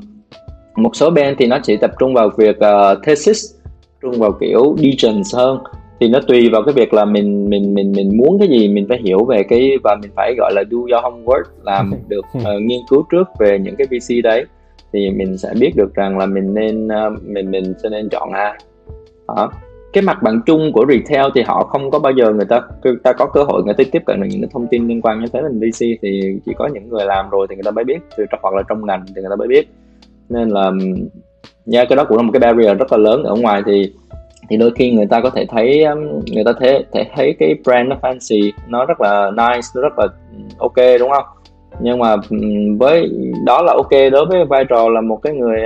một 0.75 0.95
số 0.95 1.09
bên 1.09 1.35
thì 1.39 1.47
nó 1.47 1.59
chỉ 1.63 1.77
tập 1.77 1.91
trung 1.99 2.13
vào 2.13 2.29
việc 2.37 2.57
uh, 2.57 3.03
thesis 3.03 3.45
tập 3.63 3.97
trung 4.01 4.19
vào 4.19 4.31
kiểu 4.31 4.75
degents 4.77 5.35
hơn. 5.35 5.59
Thì 5.99 6.07
nó 6.07 6.19
tùy 6.27 6.49
vào 6.49 6.63
cái 6.63 6.73
việc 6.73 6.93
là 6.93 7.05
mình 7.05 7.49
mình 7.49 7.73
mình 7.73 7.91
mình 7.91 8.17
muốn 8.17 8.39
cái 8.39 8.47
gì 8.47 8.69
mình 8.69 8.85
phải 8.89 8.99
hiểu 9.03 9.25
về 9.25 9.43
cái 9.43 9.71
và 9.83 9.95
mình 10.01 10.11
phải 10.15 10.35
gọi 10.37 10.53
là 10.55 10.63
do 10.71 10.77
your 10.77 11.05
homework 11.05 11.43
làm 11.63 11.93
được 12.07 12.25
uh, 12.37 12.61
nghiên 12.61 12.79
cứu 12.89 13.05
trước 13.11 13.23
về 13.39 13.59
những 13.59 13.75
cái 13.75 13.87
VC 13.87 14.23
đấy 14.23 14.45
thì 14.93 15.09
mình 15.09 15.37
sẽ 15.37 15.53
biết 15.59 15.71
được 15.75 15.95
rằng 15.95 16.17
là 16.17 16.25
mình 16.25 16.53
nên 16.53 16.87
ờ, 16.87 17.09
mình 17.21 17.51
mình 17.51 17.73
sẽ 17.83 17.89
nên 17.89 18.09
chọn 18.09 18.31
ai 18.31 18.53
đó. 19.27 19.51
cái 19.93 20.01
mặt 20.01 20.17
bằng 20.23 20.41
chung 20.45 20.71
của 20.73 20.85
retail 20.89 21.25
thì 21.35 21.41
họ 21.41 21.63
không 21.63 21.91
có 21.91 21.99
bao 21.99 22.13
giờ 22.13 22.33
người 22.33 22.45
ta 22.45 22.61
người 22.83 22.95
ta 23.03 23.13
có 23.13 23.25
cơ 23.25 23.43
hội 23.43 23.63
người 23.63 23.73
ta 23.73 23.83
tiếp 23.91 24.03
cận 24.05 24.21
được 24.21 24.27
những 24.29 24.41
cái 24.41 24.49
thông 24.53 24.67
tin 24.67 24.87
liên 24.87 25.01
quan 25.01 25.19
như 25.19 25.27
thế 25.33 25.41
mình 25.41 25.59
VC 25.59 25.85
thì 26.01 26.21
chỉ 26.45 26.53
có 26.57 26.67
những 26.73 26.89
người 26.89 27.05
làm 27.05 27.29
rồi 27.29 27.47
thì 27.49 27.55
người 27.55 27.63
ta 27.63 27.71
mới 27.71 27.83
biết, 27.83 27.99
từ 28.17 28.25
hoặc 28.41 28.53
là 28.53 28.63
trong 28.69 28.85
ngành 28.85 29.05
thì 29.07 29.21
người 29.21 29.29
ta 29.29 29.35
mới 29.35 29.47
biết. 29.47 29.67
Nên 30.29 30.49
là 30.49 30.71
nha, 31.65 31.85
cái 31.85 31.95
đó 31.95 32.03
cũng 32.03 32.17
là 32.17 32.23
một 32.23 32.31
cái 32.33 32.39
barrier 32.39 32.77
rất 32.77 32.91
là 32.91 32.97
lớn 32.97 33.23
ở 33.23 33.35
ngoài 33.35 33.61
thì 33.65 33.93
thì 34.49 34.57
đôi 34.57 34.71
khi 34.75 34.91
người 34.91 35.05
ta 35.05 35.21
có 35.21 35.29
thể 35.29 35.45
thấy 35.45 35.85
người 36.31 36.43
ta 36.43 36.51
thấy 36.59 36.85
thể 36.93 37.05
thấy 37.15 37.35
cái 37.39 37.55
brand 37.63 37.89
nó 37.89 37.95
fancy, 38.01 38.51
nó 38.67 38.85
rất 38.85 39.01
là 39.01 39.31
nice, 39.31 39.67
nó 39.75 39.81
rất 39.81 39.99
là 39.99 40.07
ok, 40.57 40.75
đúng 40.99 41.09
không? 41.09 41.25
Nhưng 41.79 41.99
mà 41.99 42.15
um, 42.29 42.77
với 42.77 43.09
đó 43.45 43.61
là 43.61 43.73
ok 43.73 44.11
đối 44.11 44.25
với 44.25 44.45
vai 44.45 44.65
trò 44.65 44.89
là 44.89 45.01
một 45.01 45.19
cái 45.23 45.33
người 45.33 45.61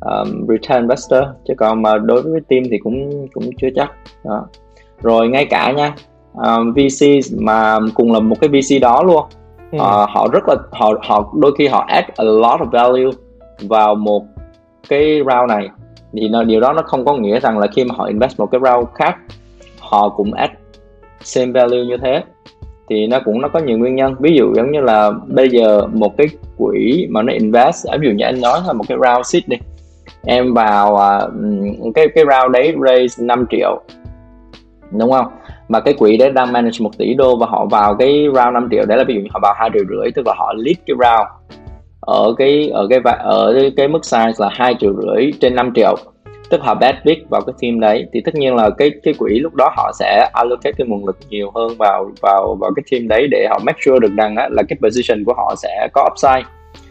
um, 0.00 0.46
retail 0.48 0.82
investor 0.82 1.22
chứ 1.48 1.54
còn 1.56 1.82
mà 1.82 1.98
đối 1.98 2.22
với 2.22 2.40
team 2.48 2.62
thì 2.70 2.78
cũng 2.78 3.26
cũng 3.34 3.44
chưa 3.60 3.68
chắc 3.74 3.92
đó. 4.24 4.46
rồi 5.02 5.28
ngay 5.28 5.44
cả 5.44 5.72
nha 5.72 5.94
um, 6.32 6.72
VC 6.72 7.06
mà 7.40 7.78
cùng 7.94 8.12
là 8.12 8.20
một 8.20 8.36
cái 8.40 8.48
VC 8.48 8.82
đó 8.82 9.02
luôn 9.02 9.24
ừ. 9.72 9.76
uh, 9.76 10.10
họ 10.10 10.28
rất 10.32 10.48
là 10.48 10.54
họ 10.72 10.92
họ 11.02 11.32
đôi 11.40 11.52
khi 11.58 11.66
họ 11.66 11.84
add 11.88 12.08
a 12.16 12.24
lot 12.24 12.60
of 12.60 12.70
value 12.70 13.10
vào 13.68 13.94
một 13.94 14.24
cái 14.88 15.18
round 15.18 15.48
này 15.48 15.68
thì 16.12 16.28
nó, 16.28 16.42
điều 16.42 16.60
đó 16.60 16.72
nó 16.72 16.82
không 16.82 17.04
có 17.04 17.16
nghĩa 17.16 17.40
rằng 17.40 17.58
là 17.58 17.66
khi 17.66 17.84
mà 17.84 17.94
họ 17.98 18.04
invest 18.04 18.40
một 18.40 18.46
cái 18.46 18.60
round 18.64 18.88
khác 18.94 19.16
họ 19.80 20.08
cũng 20.08 20.32
add 20.32 20.52
same 21.20 21.52
value 21.52 21.84
như 21.84 21.96
thế 22.02 22.22
thì 22.90 23.06
nó 23.06 23.20
cũng 23.24 23.40
nó 23.40 23.48
có 23.48 23.60
nhiều 23.60 23.78
nguyên 23.78 23.96
nhân. 23.96 24.14
Ví 24.20 24.34
dụ 24.36 24.54
giống 24.54 24.72
như 24.72 24.80
là 24.80 25.10
bây 25.26 25.48
giờ 25.48 25.86
một 25.92 26.16
cái 26.16 26.26
quỹ 26.58 27.06
mà 27.10 27.22
nó 27.22 27.32
invest 27.32 27.86
ví 28.00 28.08
dụ 28.08 28.14
như 28.14 28.24
anh 28.24 28.40
nói 28.40 28.60
là 28.66 28.72
một 28.72 28.84
cái 28.88 28.98
round 28.98 29.26
seed 29.26 29.42
đi. 29.46 29.56
Em 30.26 30.54
vào 30.54 30.92
uh, 30.92 31.94
cái 31.94 32.06
cái 32.14 32.24
round 32.24 32.52
đấy 32.52 32.74
raise 32.86 33.24
5 33.24 33.46
triệu 33.50 33.80
đúng 34.98 35.10
không? 35.10 35.26
Mà 35.68 35.80
cái 35.80 35.94
quỹ 35.94 36.16
đấy 36.16 36.30
đang 36.30 36.52
manage 36.52 36.78
một 36.80 36.98
tỷ 36.98 37.14
đô 37.14 37.36
và 37.36 37.46
họ 37.46 37.66
vào 37.66 37.94
cái 37.94 38.26
round 38.34 38.54
5 38.54 38.68
triệu 38.70 38.84
đấy 38.86 38.98
là 38.98 39.04
ví 39.04 39.14
dụ 39.14 39.20
như 39.20 39.28
họ 39.30 39.40
vào 39.42 39.54
hai 39.56 39.70
triệu 39.74 39.84
rưỡi 39.88 40.10
tức 40.14 40.26
là 40.26 40.34
họ 40.36 40.54
lead 40.56 40.76
cái 40.86 40.96
round. 40.98 41.28
Ở 42.00 42.34
cái 42.38 42.68
ở 42.68 42.86
cái 42.90 43.00
ở 43.18 43.54
cái 43.76 43.88
mức 43.88 44.00
size 44.02 44.32
là 44.38 44.48
hai 44.52 44.74
triệu 44.80 44.92
rưỡi 44.94 45.32
trên 45.40 45.54
5 45.54 45.72
triệu 45.74 45.96
tức 46.54 46.62
họ 46.62 46.74
bet 46.74 46.94
big 47.04 47.18
vào 47.28 47.40
cái 47.40 47.54
team 47.60 47.80
đấy 47.80 48.06
thì 48.12 48.20
tất 48.24 48.34
nhiên 48.34 48.54
là 48.54 48.70
cái 48.78 48.90
cái 49.02 49.14
quỹ 49.18 49.38
lúc 49.38 49.54
đó 49.54 49.72
họ 49.76 49.92
sẽ 49.98 50.30
allocate 50.32 50.72
cái 50.78 50.86
nguồn 50.86 51.06
lực 51.06 51.16
nhiều 51.28 51.50
hơn 51.54 51.68
vào 51.78 52.10
vào 52.22 52.56
vào 52.60 52.70
cái 52.76 52.82
team 52.90 53.08
đấy 53.08 53.26
để 53.30 53.46
họ 53.50 53.60
make 53.64 53.78
sure 53.80 53.98
được 53.98 54.12
rằng 54.16 54.36
á, 54.36 54.48
là 54.50 54.62
cái 54.68 54.76
position 54.82 55.24
của 55.24 55.34
họ 55.36 55.54
sẽ 55.56 55.88
có 55.92 56.08
upside. 56.12 56.48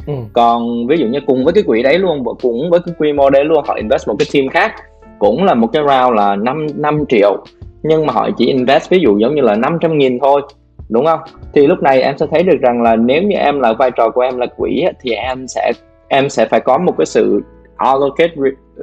Ừ. 0.07 0.13
còn 0.33 0.87
ví 0.87 0.97
dụ 0.97 1.05
như 1.05 1.19
cùng 1.27 1.43
với 1.43 1.53
cái 1.53 1.63
quỹ 1.63 1.83
đấy 1.83 1.99
luôn 1.99 2.23
cũng 2.41 2.69
với 2.69 2.79
cái 2.85 2.95
quy 2.97 3.13
mô 3.13 3.29
đấy 3.29 3.45
luôn 3.45 3.63
họ 3.67 3.73
invest 3.73 4.07
một 4.07 4.15
cái 4.19 4.27
team 4.33 4.49
khác 4.49 4.73
cũng 5.19 5.43
là 5.43 5.53
một 5.53 5.67
cái 5.73 5.83
round 5.83 6.17
là 6.17 6.35
5, 6.35 6.67
5 6.75 7.03
triệu. 7.09 7.43
Nhưng 7.83 8.05
mà 8.05 8.13
họ 8.13 8.29
chỉ 8.37 8.45
invest 8.45 8.89
ví 8.89 8.99
dụ 8.99 9.17
giống 9.17 9.35
như 9.35 9.41
là 9.41 9.55
500 9.55 9.97
nghìn 9.97 10.19
thôi 10.19 10.41
đúng 10.89 11.05
không? 11.05 11.19
Thì 11.53 11.67
lúc 11.67 11.81
này 11.81 12.01
em 12.01 12.17
sẽ 12.17 12.25
thấy 12.31 12.43
được 12.43 12.57
rằng 12.61 12.81
là 12.81 12.95
nếu 12.95 13.23
như 13.23 13.35
em 13.35 13.59
là 13.59 13.73
vai 13.73 13.91
trò 13.91 14.09
của 14.09 14.21
em 14.21 14.37
là 14.37 14.45
quỹ 14.45 14.85
thì 15.01 15.11
em 15.11 15.47
sẽ 15.47 15.71
em 16.07 16.29
sẽ 16.29 16.45
phải 16.45 16.59
có 16.59 16.77
một 16.77 16.93
cái 16.97 17.05
sự 17.05 17.41
allocate 17.77 18.33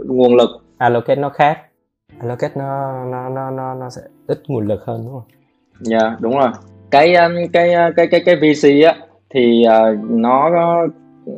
nguồn 0.07 0.35
lực 0.35 0.51
allocate 0.81 1.21
nó 1.21 1.29
khác 1.29 1.59
allocate 2.21 2.53
nó 2.57 2.93
nó 3.05 3.29
nó 3.29 3.51
nó 3.51 3.75
nó 3.75 3.90
sẽ 3.90 4.03
ít 4.27 4.43
nguồn 4.49 4.66
lực 4.66 4.85
hơn 4.87 5.03
đúng 5.05 5.12
không? 5.12 5.29
Dạ 5.81 5.99
yeah, 5.99 6.21
đúng 6.21 6.38
rồi. 6.38 6.49
Cái 6.90 7.14
um, 7.14 7.33
uh, 7.45 7.51
cái 7.53 7.75
cái 7.97 8.07
cái 8.11 8.21
cái 8.27 8.37
VC 8.37 8.87
á 8.87 8.95
thì 9.31 9.64
uh, 9.69 10.11
nó 10.11 10.51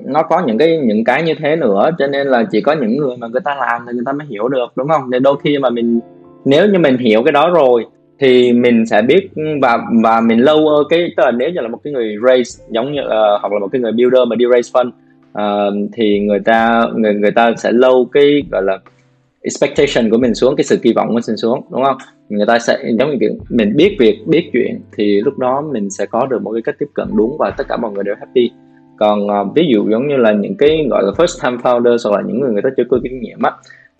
nó 0.04 0.22
có 0.22 0.42
những 0.46 0.58
cái 0.58 0.78
những 0.78 1.04
cái 1.04 1.22
như 1.22 1.34
thế 1.38 1.56
nữa 1.56 1.90
cho 1.98 2.06
nên 2.06 2.26
là 2.26 2.44
chỉ 2.50 2.60
có 2.60 2.72
những 2.72 2.96
người 2.96 3.16
mà 3.16 3.26
người 3.26 3.40
ta 3.44 3.54
làm 3.54 3.82
thì 3.86 3.92
người 3.92 4.04
ta 4.06 4.12
mới 4.12 4.26
hiểu 4.26 4.48
được 4.48 4.72
đúng 4.76 4.88
không? 4.88 5.10
Nên 5.10 5.22
đôi 5.22 5.36
khi 5.44 5.58
mà 5.58 5.70
mình 5.70 6.00
nếu 6.44 6.66
như 6.66 6.78
mình 6.78 6.98
hiểu 6.98 7.22
cái 7.24 7.32
đó 7.32 7.50
rồi 7.50 7.86
thì 8.18 8.52
mình 8.52 8.86
sẽ 8.86 9.02
biết 9.02 9.28
và 9.62 9.78
và 10.02 10.20
mình 10.20 10.38
lâu 10.40 10.68
cái 10.90 11.12
tức 11.16 11.22
là 11.24 11.30
nếu 11.30 11.50
như 11.50 11.60
là 11.60 11.68
một 11.68 11.78
cái 11.84 11.92
người 11.92 12.16
raise 12.26 12.64
giống 12.70 12.92
như 12.92 13.00
uh, 13.00 13.40
hoặc 13.40 13.52
là 13.52 13.58
một 13.58 13.68
cái 13.72 13.80
người 13.80 13.92
builder 13.92 14.28
mà 14.28 14.36
đi 14.36 14.44
raise 14.52 14.70
fund 14.72 14.88
uh, 15.38 15.90
thì 15.92 16.20
người 16.20 16.40
ta 16.40 16.86
người 16.94 17.14
người 17.14 17.30
ta 17.30 17.54
sẽ 17.56 17.72
lâu 17.72 18.08
cái 18.12 18.42
gọi 18.50 18.62
là 18.62 18.78
expectation 19.42 20.10
của 20.10 20.18
mình 20.18 20.34
xuống 20.34 20.56
cái 20.56 20.64
sự 20.64 20.76
kỳ 20.82 20.92
vọng 20.92 21.08
của 21.08 21.14
mình 21.14 21.36
xuống 21.36 21.62
đúng 21.70 21.84
không? 21.84 21.96
Người 22.28 22.46
ta 22.46 22.58
sẽ 22.58 22.78
giống 22.98 23.10
như 23.10 23.16
kiểu 23.20 23.32
mình 23.48 23.76
biết 23.76 23.96
việc 23.98 24.18
biết 24.26 24.50
chuyện 24.52 24.80
thì 24.96 25.20
lúc 25.20 25.38
đó 25.38 25.62
mình 25.72 25.90
sẽ 25.90 26.06
có 26.06 26.26
được 26.26 26.42
một 26.42 26.52
cái 26.52 26.62
cách 26.62 26.74
tiếp 26.78 26.88
cận 26.94 27.08
đúng 27.16 27.36
và 27.38 27.50
tất 27.50 27.68
cả 27.68 27.76
mọi 27.76 27.92
người 27.92 28.04
đều 28.04 28.14
happy. 28.18 28.50
Còn 28.98 29.26
uh, 29.26 29.54
ví 29.54 29.66
dụ 29.72 29.90
giống 29.90 30.08
như 30.08 30.16
là 30.16 30.32
những 30.32 30.56
cái 30.56 30.86
gọi 30.90 31.02
là 31.02 31.10
first 31.10 31.44
time 31.44 31.62
founders 31.62 32.10
hoặc 32.10 32.16
là 32.16 32.22
những 32.26 32.40
người 32.40 32.52
người 32.52 32.62
ta 32.62 32.70
chưa 32.76 32.84
có 32.90 32.98
kinh 33.02 33.20
nghiệm 33.20 33.42
á 33.42 33.52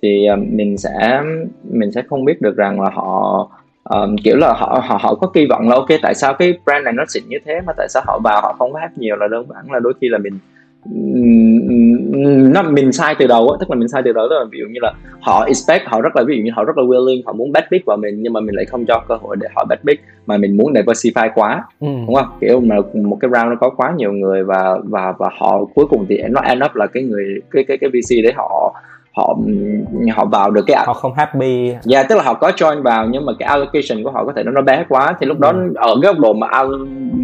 thì 0.02 0.26
uh, 0.32 0.38
mình 0.38 0.78
sẽ 0.78 1.22
mình 1.70 1.92
sẽ 1.92 2.02
không 2.10 2.24
biết 2.24 2.42
được 2.42 2.56
rằng 2.56 2.80
là 2.80 2.90
họ 2.90 3.48
um, 3.84 4.16
kiểu 4.24 4.36
là 4.36 4.52
họ 4.52 4.82
họ 4.84 4.98
họ 5.02 5.14
có 5.14 5.26
kỳ 5.26 5.46
vọng 5.46 5.68
là 5.68 5.74
ok 5.74 5.88
tại 6.02 6.14
sao 6.14 6.34
cái 6.34 6.54
brand 6.64 6.84
này 6.84 6.92
nó 6.92 7.04
xịn 7.08 7.22
như 7.28 7.38
thế 7.46 7.60
mà 7.66 7.72
tại 7.76 7.88
sao 7.90 8.02
họ 8.06 8.20
vào 8.24 8.40
họ 8.42 8.56
không 8.58 8.72
có 8.72 8.78
hát 8.78 8.98
nhiều 8.98 9.16
là 9.16 9.28
đơn 9.28 9.46
giản 9.48 9.72
là 9.72 9.78
đôi 9.78 9.92
khi 10.00 10.08
là 10.08 10.18
mình 10.18 10.38
nó 10.84 12.62
mình 12.62 12.92
sai 12.92 13.14
từ 13.18 13.26
đầu 13.26 13.50
á 13.50 13.56
tức 13.60 13.70
là 13.70 13.76
mình 13.76 13.88
sai 13.88 14.02
từ 14.04 14.12
đầu 14.12 14.26
tức 14.30 14.36
là 14.38 14.44
ví 14.52 14.58
dụ 14.58 14.66
như 14.70 14.78
là 14.82 14.92
họ 15.20 15.44
expect 15.44 15.86
họ 15.86 16.00
rất 16.00 16.16
là 16.16 16.22
ví 16.26 16.36
dụ 16.36 16.42
như 16.42 16.50
họ 16.54 16.64
rất 16.64 16.78
là 16.78 16.84
willing 16.84 17.22
họ 17.26 17.32
muốn 17.32 17.52
bet 17.52 17.70
big 17.70 17.80
vào 17.86 17.96
mình 17.96 18.22
nhưng 18.22 18.32
mà 18.32 18.40
mình 18.40 18.54
lại 18.54 18.64
không 18.64 18.86
cho 18.86 19.02
cơ 19.08 19.16
hội 19.22 19.36
để 19.36 19.48
họ 19.54 19.64
bet 19.68 19.84
big 19.84 19.96
mà 20.26 20.36
mình 20.36 20.56
muốn 20.56 20.72
diversify 20.72 21.28
quá 21.34 21.64
ừ. 21.80 21.86
đúng 22.06 22.14
không 22.14 22.26
kiểu 22.40 22.60
mà 22.60 22.76
một 22.94 23.18
cái 23.20 23.30
round 23.34 23.48
nó 23.48 23.56
có 23.60 23.70
quá 23.70 23.92
nhiều 23.96 24.12
người 24.12 24.44
và 24.44 24.78
và 24.84 25.12
và 25.18 25.28
họ 25.38 25.64
cuối 25.74 25.86
cùng 25.86 26.06
thì 26.08 26.18
nó 26.30 26.40
end 26.40 26.64
up 26.64 26.74
là 26.74 26.86
cái 26.86 27.02
người 27.02 27.40
cái 27.50 27.64
cái 27.64 27.78
cái 27.80 27.90
VC 27.90 28.24
đấy 28.24 28.32
họ 28.36 28.74
họ 29.16 29.36
họ 30.16 30.24
vào 30.24 30.50
được 30.50 30.64
cái 30.66 30.84
họ 30.86 30.94
không 30.94 31.14
happy 31.14 31.72
dạ 31.82 31.98
yeah, 31.98 32.08
tức 32.08 32.16
là 32.16 32.22
họ 32.22 32.34
có 32.34 32.50
join 32.56 32.82
vào 32.82 33.08
nhưng 33.10 33.26
mà 33.26 33.32
cái 33.38 33.48
allocation 33.48 34.04
của 34.04 34.10
họ 34.10 34.24
có 34.24 34.32
thể 34.36 34.42
nó 34.42 34.50
nó 34.50 34.62
bé 34.62 34.84
quá 34.88 35.16
thì 35.20 35.26
lúc 35.26 35.38
đó 35.38 35.52
ừ. 35.52 35.72
ở 35.74 35.94
cái 36.02 36.12
góc 36.12 36.18
độ 36.18 36.32
mà 36.32 36.46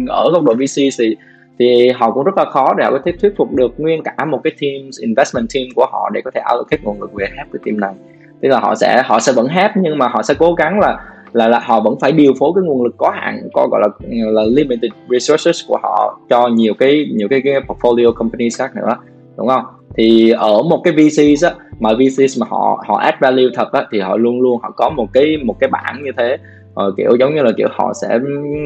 ở 0.07 0.31
góc 0.31 0.43
độ 0.43 0.53
VC 0.53 0.75
thì 0.99 1.15
thì 1.59 1.89
họ 1.89 2.11
cũng 2.11 2.23
rất 2.23 2.37
là 2.37 2.45
khó 2.45 2.73
để 2.77 2.83
họ 2.85 2.91
có 2.91 2.99
thể 3.05 3.11
thuyết 3.21 3.33
phục 3.37 3.51
được 3.51 3.79
nguyên 3.79 4.03
cả 4.03 4.25
một 4.25 4.41
cái 4.43 4.53
team 4.61 4.89
investment 5.01 5.47
team 5.53 5.67
của 5.75 5.85
họ 5.91 6.09
để 6.13 6.21
có 6.25 6.31
thể 6.31 6.41
allocate 6.41 6.81
nguồn 6.83 7.01
lực 7.01 7.13
về 7.13 7.27
help 7.37 7.47
cái 7.53 7.59
team 7.65 7.79
này. 7.79 7.93
Tức 8.41 8.49
là 8.49 8.59
họ 8.59 8.75
sẽ 8.75 9.03
họ 9.05 9.19
sẽ 9.19 9.31
vẫn 9.31 9.47
help 9.47 9.71
nhưng 9.75 9.97
mà 9.97 10.07
họ 10.07 10.23
sẽ 10.23 10.33
cố 10.39 10.53
gắng 10.53 10.79
là 10.79 10.97
là 11.33 11.47
là 11.47 11.59
họ 11.59 11.79
vẫn 11.79 11.95
phải 12.01 12.11
điều 12.11 12.33
phối 12.39 12.51
cái 12.55 12.63
nguồn 12.63 12.83
lực 12.83 12.95
có 12.97 13.09
hạn 13.09 13.39
có 13.53 13.67
gọi 13.71 13.81
là 13.81 13.87
là 14.31 14.43
limited 14.43 14.91
resources 15.09 15.67
của 15.67 15.77
họ 15.83 16.19
cho 16.29 16.47
nhiều 16.47 16.73
cái 16.79 17.09
nhiều 17.13 17.27
cái, 17.27 17.41
cái 17.43 17.53
portfolio 17.67 18.13
companies 18.13 18.59
khác 18.59 18.75
nữa 18.75 18.95
đúng 19.37 19.47
không? 19.47 19.63
Thì 19.97 20.29
ở 20.29 20.63
một 20.63 20.81
cái 20.83 20.93
VC 20.93 21.43
á 21.43 21.51
mà 21.79 21.93
VC 21.93 22.39
mà 22.39 22.47
họ 22.49 22.83
họ 22.87 22.97
add 22.97 23.17
value 23.19 23.49
thật 23.55 23.71
á 23.71 23.85
thì 23.91 23.99
họ 23.99 24.17
luôn 24.17 24.41
luôn 24.41 24.59
họ 24.61 24.71
có 24.75 24.89
một 24.89 25.07
cái 25.13 25.37
một 25.45 25.55
cái 25.59 25.69
bảng 25.69 26.03
như 26.03 26.11
thế. 26.17 26.37
Ờ, 26.73 26.93
kiểu 26.97 27.15
giống 27.19 27.35
như 27.35 27.41
là 27.41 27.51
kiểu 27.57 27.67
họ 27.71 27.93
sẽ 28.01 28.19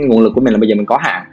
nguồn 0.08 0.24
lực 0.24 0.32
của 0.36 0.42
mình 0.42 0.54
là 0.54 0.60
bây 0.60 0.70
giờ 0.70 0.76
mình 0.76 0.86
có 0.86 0.98
hạn 0.98 1.24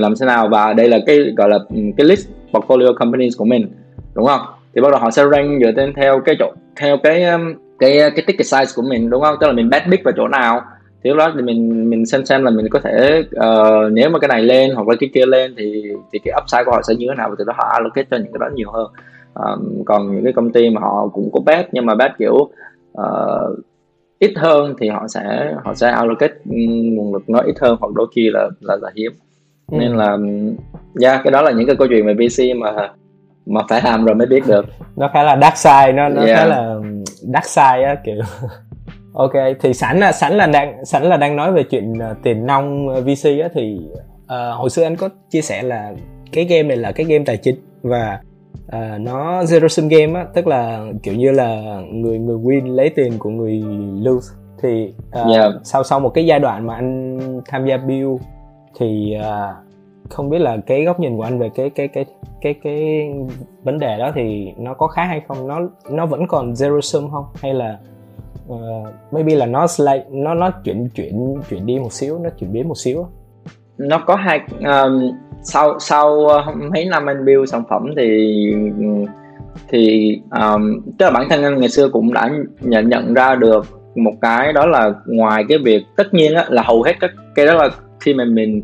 làm 0.00 0.14
thế 0.20 0.26
nào? 0.26 0.48
Và 0.48 0.72
đây 0.72 0.88
là 0.88 0.98
cái 1.06 1.32
gọi 1.36 1.48
là 1.48 1.58
ừ, 1.68 1.80
cái 1.96 2.06
list 2.06 2.28
portfolio 2.52 2.94
companies 2.94 3.36
của 3.38 3.44
mình 3.44 3.68
đúng 4.14 4.26
không? 4.26 4.40
Thì 4.74 4.80
bắt 4.80 4.88
đầu 4.90 5.00
họ 5.00 5.10
sẽ 5.10 5.24
rank 5.32 5.62
dựa 5.62 5.72
trên 5.76 5.92
theo 5.94 6.20
cái 6.20 6.36
chỗ 6.38 6.52
theo 6.76 6.96
cái 7.02 7.24
um, 7.24 7.54
cái 7.78 7.98
cái 7.98 8.24
ticket 8.26 8.46
size 8.46 8.72
của 8.76 8.82
mình 8.82 9.10
đúng 9.10 9.22
không? 9.22 9.36
Tức 9.40 9.46
là 9.46 9.52
mình 9.52 9.70
bet 9.70 9.82
big 9.88 10.00
vào 10.04 10.14
chỗ 10.16 10.28
nào. 10.28 10.60
Thì 11.04 11.10
lúc 11.10 11.18
đó 11.18 11.32
thì 11.34 11.42
mình 11.42 11.90
mình 11.90 12.06
xem 12.06 12.24
xem 12.24 12.44
là 12.44 12.50
mình 12.50 12.68
có 12.70 12.80
thể 12.80 13.22
uh, 13.36 13.92
nếu 13.92 14.10
mà 14.10 14.18
cái 14.18 14.28
này 14.28 14.42
lên 14.42 14.74
hoặc 14.74 14.88
là 14.88 14.96
cái 15.00 15.10
kia 15.14 15.26
lên 15.26 15.54
thì 15.58 15.82
thì 16.12 16.18
cái 16.24 16.34
upside 16.42 16.64
của 16.64 16.70
họ 16.70 16.82
sẽ 16.82 16.94
như 16.94 17.06
thế 17.08 17.14
nào 17.14 17.28
và 17.28 17.34
từ 17.38 17.44
đó 17.44 17.52
họ 17.56 17.64
allocate 17.72 18.06
cho 18.10 18.16
những 18.16 18.32
cái 18.32 18.38
đó 18.40 18.46
nhiều 18.54 18.70
hơn. 18.70 18.86
Um, 19.34 19.84
còn 19.84 20.14
những 20.14 20.24
cái 20.24 20.32
công 20.32 20.52
ty 20.52 20.70
mà 20.70 20.80
họ 20.80 21.08
cũng 21.12 21.30
có 21.32 21.40
bet 21.40 21.68
nhưng 21.72 21.86
mà 21.86 21.94
bet 21.94 22.10
kiểu 22.18 22.34
uh, 22.98 23.58
ít 24.18 24.32
hơn 24.36 24.74
thì 24.80 24.88
họ 24.88 25.08
sẽ 25.08 25.54
họ 25.64 25.74
sẽ 25.74 25.90
allocate 25.90 26.34
ừ, 26.50 26.56
nguồn 26.92 27.12
lực 27.12 27.28
nó 27.28 27.38
ít 27.38 27.54
hơn 27.60 27.76
hoặc 27.80 27.92
đôi 27.94 28.06
khi 28.14 28.30
là 28.30 28.48
là, 28.60 28.76
là 28.82 28.90
hiếm 28.96 29.12
ừ. 29.72 29.78
nên 29.78 29.96
là 29.96 30.16
yeah, 31.02 31.20
cái 31.24 31.30
đó 31.30 31.42
là 31.42 31.50
những 31.50 31.66
cái 31.66 31.76
câu 31.76 31.88
chuyện 31.88 32.06
về 32.06 32.14
VC 32.14 32.56
mà 32.56 32.88
mà 33.46 33.60
phải 33.68 33.82
làm 33.84 34.04
rồi 34.04 34.14
mới 34.14 34.26
biết 34.26 34.46
được 34.46 34.66
nó 34.96 35.10
khá 35.12 35.22
là 35.22 35.38
dark 35.40 35.56
side 35.56 35.92
nó 35.92 36.08
nó 36.08 36.22
yeah. 36.22 36.38
khá 36.38 36.44
là 36.44 36.74
dark 37.20 37.44
side 37.46 37.84
á 37.84 37.96
kiểu 38.04 38.20
ok 39.12 39.32
thì 39.60 39.74
sẵn 39.74 39.98
là 39.98 40.12
sẵn 40.12 40.32
là 40.32 40.46
đang 40.46 40.84
sẵn 40.84 41.02
là 41.02 41.16
đang 41.16 41.36
nói 41.36 41.52
về 41.52 41.62
chuyện 41.62 41.92
uh, 41.92 42.16
tiền 42.22 42.46
nông 42.46 42.88
VC 42.88 43.24
á 43.24 43.48
thì 43.54 43.78
uh, 44.22 44.58
hồi 44.58 44.70
xưa 44.70 44.82
anh 44.82 44.96
có 44.96 45.08
chia 45.30 45.42
sẻ 45.42 45.62
là 45.62 45.92
cái 46.32 46.44
game 46.44 46.62
này 46.62 46.76
là 46.76 46.92
cái 46.92 47.06
game 47.06 47.24
tài 47.26 47.36
chính 47.36 47.56
và 47.82 48.20
uh, 48.66 49.00
nó 49.00 49.42
zero 49.42 49.68
sum 49.68 49.88
game 49.88 50.20
á 50.20 50.26
tức 50.34 50.46
là 50.46 50.86
kiểu 51.02 51.14
như 51.14 51.30
là 51.30 51.80
người 51.92 52.18
người 52.18 52.36
win 52.36 52.74
lấy 52.74 52.90
tiền 52.90 53.12
của 53.18 53.30
người 53.30 53.62
lose 54.02 54.34
thì 54.62 54.94
uh, 55.22 55.36
yeah. 55.36 55.52
sau 55.64 55.84
sau 55.84 56.00
một 56.00 56.08
cái 56.08 56.26
giai 56.26 56.40
đoạn 56.40 56.66
mà 56.66 56.74
anh 56.74 57.18
tham 57.46 57.66
gia 57.66 57.76
build 57.76 58.22
thì 58.78 59.14
à, 59.22 59.54
không 60.10 60.30
biết 60.30 60.38
là 60.38 60.56
cái 60.66 60.84
góc 60.84 61.00
nhìn 61.00 61.16
của 61.16 61.22
anh 61.22 61.38
về 61.38 61.50
cái 61.54 61.70
cái 61.70 61.88
cái 61.88 62.04
cái 62.40 62.54
cái 62.62 63.10
vấn 63.62 63.78
đề 63.78 63.98
đó 63.98 64.10
thì 64.14 64.52
nó 64.58 64.74
có 64.74 64.86
khác 64.86 65.04
hay 65.04 65.22
không? 65.28 65.48
Nó 65.48 65.60
nó 65.90 66.06
vẫn 66.06 66.26
còn 66.26 66.52
zero 66.52 66.80
sum 66.80 67.10
không? 67.10 67.24
Hay 67.34 67.54
là 67.54 67.78
uh, 68.48 68.88
maybe 69.12 69.34
là 69.34 69.46
nó 69.46 69.66
slide, 69.66 70.04
nó 70.10 70.34
nó 70.34 70.50
chuyển 70.50 70.88
chuyển 70.94 71.34
chuyển 71.50 71.66
đi 71.66 71.78
một 71.78 71.92
xíu 71.92 72.18
nó 72.18 72.30
chuyển 72.38 72.52
biến 72.52 72.68
một 72.68 72.78
xíu 72.78 73.06
nó 73.78 73.98
có 73.98 74.16
hai 74.16 74.40
um, 74.60 75.12
sau 75.42 75.78
sau 75.78 76.26
ờ, 76.26 76.54
mấy 76.74 76.84
năm 76.84 77.06
anh 77.06 77.24
build 77.24 77.50
sản 77.50 77.62
phẩm 77.70 77.86
thì 77.96 78.08
thì 79.68 80.16
um, 80.30 80.80
tức 80.98 81.04
là 81.06 81.10
bản 81.10 81.26
thân 81.30 81.42
anh 81.42 81.60
ngày 81.60 81.68
xưa 81.68 81.88
cũng 81.88 82.12
đã 82.12 82.30
nhận 82.60 82.88
nhận 82.88 83.14
ra 83.14 83.34
được 83.34 83.66
một 83.94 84.12
cái 84.20 84.52
đó 84.52 84.66
là 84.66 84.92
ngoài 85.06 85.44
cái 85.48 85.58
việc 85.58 85.82
tất 85.96 86.14
nhiên 86.14 86.34
á, 86.34 86.46
là 86.48 86.62
hầu 86.62 86.82
hết 86.82 86.92
các 87.00 87.10
cái 87.34 87.46
đó 87.46 87.54
là 87.54 87.68
khi 88.04 88.14
mà 88.14 88.24
mình 88.24 88.62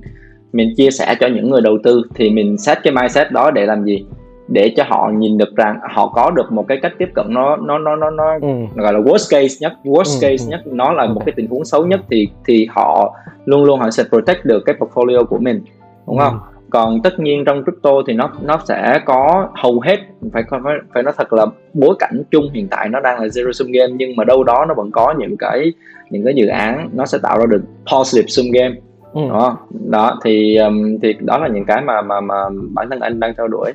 mình 0.53 0.75
chia 0.77 0.91
sẻ 0.91 1.15
cho 1.21 1.27
những 1.27 1.51
người 1.51 1.61
đầu 1.61 1.79
tư 1.83 2.03
thì 2.15 2.31
mình 2.31 2.59
set 2.59 2.79
cái 2.83 2.93
mindset 2.93 3.33
đó 3.33 3.51
để 3.51 3.67
làm 3.67 3.85
gì 3.85 4.05
để 4.49 4.73
cho 4.77 4.85
họ 4.87 5.11
nhìn 5.15 5.39
được 5.39 5.57
rằng 5.57 5.79
họ 5.91 6.09
có 6.09 6.31
được 6.31 6.53
một 6.53 6.65
cái 6.69 6.79
cách 6.83 6.93
tiếp 6.99 7.09
cận 7.15 7.27
nó 7.29 7.57
nó 7.57 7.79
nó 7.79 7.97
nó 7.97 8.11
nó 8.11 8.39
ừ. 8.43 8.49
gọi 8.75 8.93
là 8.93 8.99
worst 8.99 9.31
case 9.31 9.55
nhất 9.61 9.73
worst 9.85 10.21
ừ, 10.21 10.29
case 10.29 10.45
ừ. 10.45 10.51
nhất 10.51 10.61
nó 10.67 10.93
là 10.93 11.07
một 11.07 11.23
cái 11.27 11.33
tình 11.37 11.47
huống 11.47 11.65
xấu 11.65 11.87
nhất 11.87 12.01
thì 12.11 12.29
thì 12.47 12.67
họ 12.71 13.15
luôn 13.45 13.65
luôn 13.65 13.81
họ 13.81 13.91
sẽ 13.91 14.05
protect 14.09 14.45
được 14.45 14.63
cái 14.67 14.77
portfolio 14.79 15.25
của 15.25 15.39
mình 15.39 15.63
đúng 16.07 16.19
không 16.19 16.33
ừ. 16.33 16.61
còn 16.71 17.03
tất 17.03 17.21
nhiên 17.21 17.45
trong 17.45 17.63
crypto 17.65 17.91
thì 18.07 18.13
nó 18.13 18.31
nó 18.43 18.61
sẽ 18.69 19.01
có 19.05 19.49
hầu 19.55 19.81
hết 19.81 19.97
phải 20.33 20.43
phải 20.51 20.61
phải 20.95 21.03
nói 21.03 21.15
thật 21.17 21.33
là 21.33 21.47
bối 21.75 21.95
cảnh 21.99 22.23
chung 22.31 22.51
hiện 22.55 22.69
tại 22.69 22.89
nó 22.89 23.01
đang 23.01 23.21
là 23.21 23.27
zero 23.27 23.53
sum 23.53 23.69
game 23.73 23.93
nhưng 23.99 24.17
mà 24.17 24.25
đâu 24.25 24.45
đó 24.45 24.65
nó 24.69 24.75
vẫn 24.75 24.91
có 24.91 25.15
những 25.19 25.37
cái 25.37 25.73
những 26.11 26.25
cái 26.25 26.35
dự 26.35 26.47
án 26.47 26.91
nó 26.93 27.07
sẽ 27.07 27.19
tạo 27.23 27.39
ra 27.39 27.47
được 27.47 27.63
positive 27.93 28.27
sum 28.29 28.47
game 28.53 28.75
ừ. 29.19 29.29
đó 29.29 29.59
đó 29.91 30.19
thì 30.25 30.57
um, 30.57 30.99
thì 31.03 31.15
đó 31.21 31.39
là 31.39 31.49
những 31.49 31.65
cái 31.65 31.83
mà 31.83 32.03
mà 32.03 32.21
mà 32.21 32.35
bản 32.75 32.91
thân 32.91 33.01
anh 33.01 33.21
đang 33.21 33.35
theo 33.37 33.49
đuổi 33.49 33.73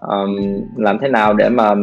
um, 0.00 0.36
làm 0.76 0.98
thế 0.98 1.08
nào 1.08 1.34
để 1.34 1.48
mà 1.48 1.74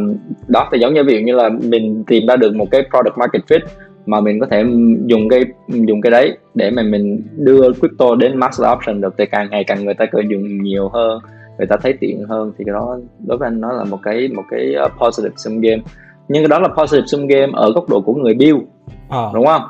đó 0.47 0.69
thì 0.71 0.80
giống 0.80 0.93
như 0.93 1.04
ví 1.04 1.13
dụ 1.13 1.19
như 1.19 1.36
là 1.36 1.50
mình 1.50 2.04
tìm 2.08 2.28
ra 2.28 2.36
được 2.36 2.56
một 2.56 2.65
cái 2.71 2.82
product 2.91 3.17
market 3.17 3.41
fit 3.47 3.60
mà 4.06 4.21
mình 4.21 4.39
có 4.39 4.47
thể 4.52 4.63
dùng 5.06 5.30
cái 5.30 5.43
dùng 5.67 6.02
cái 6.02 6.12
đấy 6.12 6.38
để 6.56 6.71
mà 6.71 6.84
mình 6.84 7.21
đưa 7.38 7.71
crypto 7.74 8.15
đến 8.15 8.38
mass 8.38 8.62
adoption 8.62 9.02
được 9.02 9.13
thì 9.17 9.26
càng 9.26 9.47
ngày 9.50 9.63
càng 9.63 9.86
người 9.86 9.93
ta 9.93 10.06
cơ 10.06 10.19
dùng 10.30 10.63
nhiều 10.63 10.89
hơn 10.89 11.19
người 11.58 11.67
ta 11.67 11.76
thấy 11.82 11.93
tiện 11.93 12.26
hơn 12.26 12.52
thì 12.58 12.63
cái 12.65 12.74
đó 12.74 13.00
đối 13.28 13.38
với 13.38 13.47
anh 13.47 13.62
nó 13.62 13.71
là 13.71 13.84
một 13.84 14.00
cái 14.04 14.28
một 14.36 14.43
cái 14.52 14.76
uh, 14.86 14.91
positive 15.02 15.36
sum 15.38 15.60
game 15.62 15.82
nhưng 16.28 16.43
cái 16.43 16.47
đó 16.47 16.60
là 16.60 16.67
positive 16.67 17.08
sum 17.08 17.28
game 17.28 17.52
ở 17.54 17.71
góc 17.71 17.89
độ 17.89 18.02
của 18.02 18.13
người 18.13 18.34
build 18.34 18.60
à. 19.10 19.26
đúng 19.34 19.45
không 19.45 19.62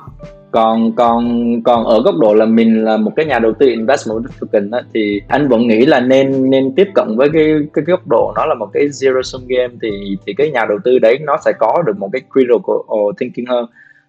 còn 0.52 0.92
còn 0.96 1.46
còn 1.64 1.86
ở 1.86 2.02
góc 2.02 2.16
độ 2.20 2.34
là 2.34 2.46
mình 2.46 2.84
là 2.84 2.98
một 2.98 3.12
cái 3.16 3.26
nhà 3.26 3.40
đầu 3.40 3.54
tư 3.54 3.68
investment 3.68 4.24
token 4.40 4.72
á, 4.72 4.80
thì 4.94 5.22
anh 5.28 5.48
vẫn 5.48 5.68
nghĩ 5.68 5.86
là 5.86 6.00
nên 6.00 6.50
nên 6.50 6.76
tiếp 6.76 6.88
cận 6.96 7.16
với 7.18 7.30
cái 7.34 7.56
cái 7.74 7.86
góc 7.86 8.08
độ 8.08 8.34
nó 8.36 8.46
là 8.46 8.56
một 8.56 8.68
cái 8.74 8.88
zero 8.88 9.22
sum 9.22 9.42
game 9.48 9.74
thì 9.82 10.18
thì 10.26 10.34
cái 10.34 10.52
nhà 10.52 10.66
đầu 10.70 10.78
tư 10.84 11.00
đấy 11.00 11.20
nó 11.22 11.38
sẽ 11.46 11.52
có 11.60 11.84
được 11.86 11.98
một 11.98 12.10
cái 12.14 12.22
critical 12.34 12.76
thinking 13.20 13.46
hơn. 13.46 13.66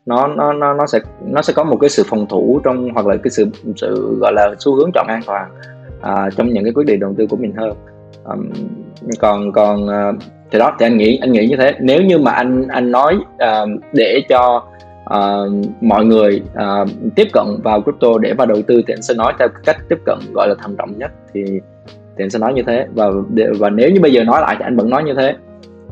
Nó 0.07 0.27
nó 0.27 0.53
nó 0.53 0.75
nó 0.75 0.87
sẽ 0.87 0.99
nó 1.27 1.43
sẽ 1.43 1.53
có 1.53 1.65
một 1.65 1.77
cái 1.81 1.91
sự 1.91 2.03
phòng 2.07 2.27
thủ 2.27 2.61
trong 2.65 2.91
hoặc 2.95 3.07
là 3.07 3.17
cái 3.17 3.31
sự 3.31 3.47
sự 3.77 4.17
gọi 4.21 4.33
là 4.33 4.55
xu 4.59 4.75
hướng 4.75 4.91
chọn 4.95 5.07
an 5.09 5.21
toàn 5.27 5.51
à, 6.01 6.31
trong 6.37 6.49
những 6.49 6.65
cái 6.65 6.73
quyết 6.73 6.87
định 6.87 7.01
đầu 7.01 7.15
tư 7.19 7.27
của 7.27 7.37
mình 7.37 7.53
hơn. 7.57 7.77
Um, 8.25 8.51
còn 9.19 9.53
còn 9.53 9.87
uh, 9.87 10.23
thì 10.51 10.59
đó 10.59 10.77
thì 10.79 10.87
anh 10.87 10.97
nghĩ 10.97 11.19
anh 11.21 11.33
nghĩ 11.33 11.47
như 11.47 11.57
thế. 11.57 11.75
Nếu 11.81 12.03
như 12.03 12.19
mà 12.19 12.31
anh 12.31 12.69
anh 12.69 12.91
nói 12.91 13.17
uh, 13.35 13.69
để 13.93 14.23
cho 14.29 14.65
uh, 15.18 15.53
mọi 15.81 16.05
người 16.05 16.42
uh, 16.55 16.88
tiếp 17.16 17.29
cận 17.33 17.44
vào 17.64 17.83
crypto 17.83 18.18
để 18.20 18.35
vào 18.35 18.46
đầu 18.46 18.62
tư 18.66 18.83
thì 18.87 18.94
anh 18.94 19.03
sẽ 19.03 19.14
nói 19.14 19.33
theo 19.38 19.48
cách 19.64 19.77
tiếp 19.88 19.98
cận 20.07 20.18
gọi 20.33 20.48
là 20.48 20.55
thận 20.62 20.77
trọng 20.79 20.98
nhất 20.98 21.11
thì 21.35 21.44
thì 22.16 22.25
anh 22.25 22.31
sẽ 22.31 22.38
nói 22.38 22.53
như 22.55 22.62
thế. 22.66 22.87
Và 22.94 23.11
và 23.59 23.70
nếu 23.70 23.90
như 23.90 24.01
bây 24.01 24.12
giờ 24.12 24.25
nói 24.25 24.40
lại 24.40 24.57
thì 24.59 24.64
anh 24.64 24.77
vẫn 24.77 24.90
nói 24.90 25.05
như 25.05 25.14
thế. 25.14 25.35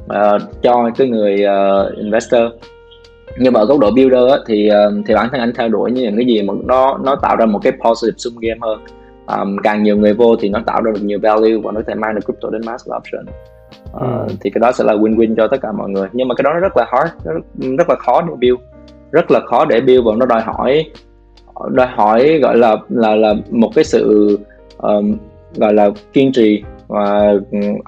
Uh, 0.04 0.42
cho 0.62 0.90
cái 0.96 1.08
người 1.08 1.44
uh, 1.44 1.96
investor. 1.96 2.42
Nhưng 3.38 3.52
mà 3.52 3.60
ở 3.60 3.66
góc 3.66 3.78
độ 3.78 3.90
builder 3.90 4.30
á, 4.30 4.36
thì 4.46 4.70
uh, 4.70 5.04
thì 5.06 5.14
bản 5.14 5.28
thân 5.32 5.40
anh 5.40 5.52
theo 5.58 5.68
đuổi 5.68 5.92
những 5.92 6.16
cái 6.16 6.26
gì 6.26 6.42
mà 6.42 6.54
nó 6.64 6.98
nó 7.04 7.16
tạo 7.16 7.36
ra 7.36 7.46
một 7.46 7.58
cái 7.62 7.72
positive 7.84 8.16
sum 8.16 8.34
game 8.40 8.58
hơn. 8.62 8.80
Um, 9.38 9.56
càng 9.62 9.82
nhiều 9.82 9.96
người 9.96 10.14
vô 10.14 10.36
thì 10.36 10.48
nó 10.48 10.60
tạo 10.66 10.82
ra 10.82 10.92
được 10.94 11.00
nhiều 11.02 11.18
value 11.22 11.56
và 11.64 11.72
nó 11.72 11.80
có 11.80 11.84
thể 11.86 11.94
mang 11.94 12.14
được 12.14 12.20
crypto 12.24 12.50
đến 12.50 12.62
mass 12.66 12.88
adoption 12.88 13.24
uh, 13.94 14.28
ừ. 14.28 14.34
thì 14.40 14.50
cái 14.50 14.60
đó 14.60 14.72
sẽ 14.72 14.84
là 14.84 14.94
win-win 14.94 15.34
cho 15.36 15.48
tất 15.48 15.56
cả 15.62 15.72
mọi 15.72 15.90
người. 15.90 16.08
Nhưng 16.12 16.28
mà 16.28 16.34
cái 16.34 16.42
đó 16.42 16.50
nó 16.54 16.60
rất 16.60 16.76
là 16.76 16.86
hard 16.92 17.12
rất, 17.24 17.32
rất 17.78 17.88
là 17.88 17.96
khó 17.98 18.22
để 18.22 18.34
build 18.40 18.60
rất 19.12 19.30
là 19.30 19.40
khó 19.40 19.64
để 19.64 19.80
build 19.80 20.06
và 20.06 20.12
nó 20.16 20.26
đòi 20.26 20.40
hỏi 20.40 20.90
đòi 21.68 21.86
hỏi 21.86 22.38
gọi 22.42 22.56
là 22.56 22.76
là 22.88 23.14
là 23.14 23.34
một 23.50 23.70
cái 23.74 23.84
sự 23.84 24.38
um, 24.78 25.16
gọi 25.56 25.74
là 25.74 25.90
kiên 26.12 26.32
trì 26.32 26.62
và 26.88 27.32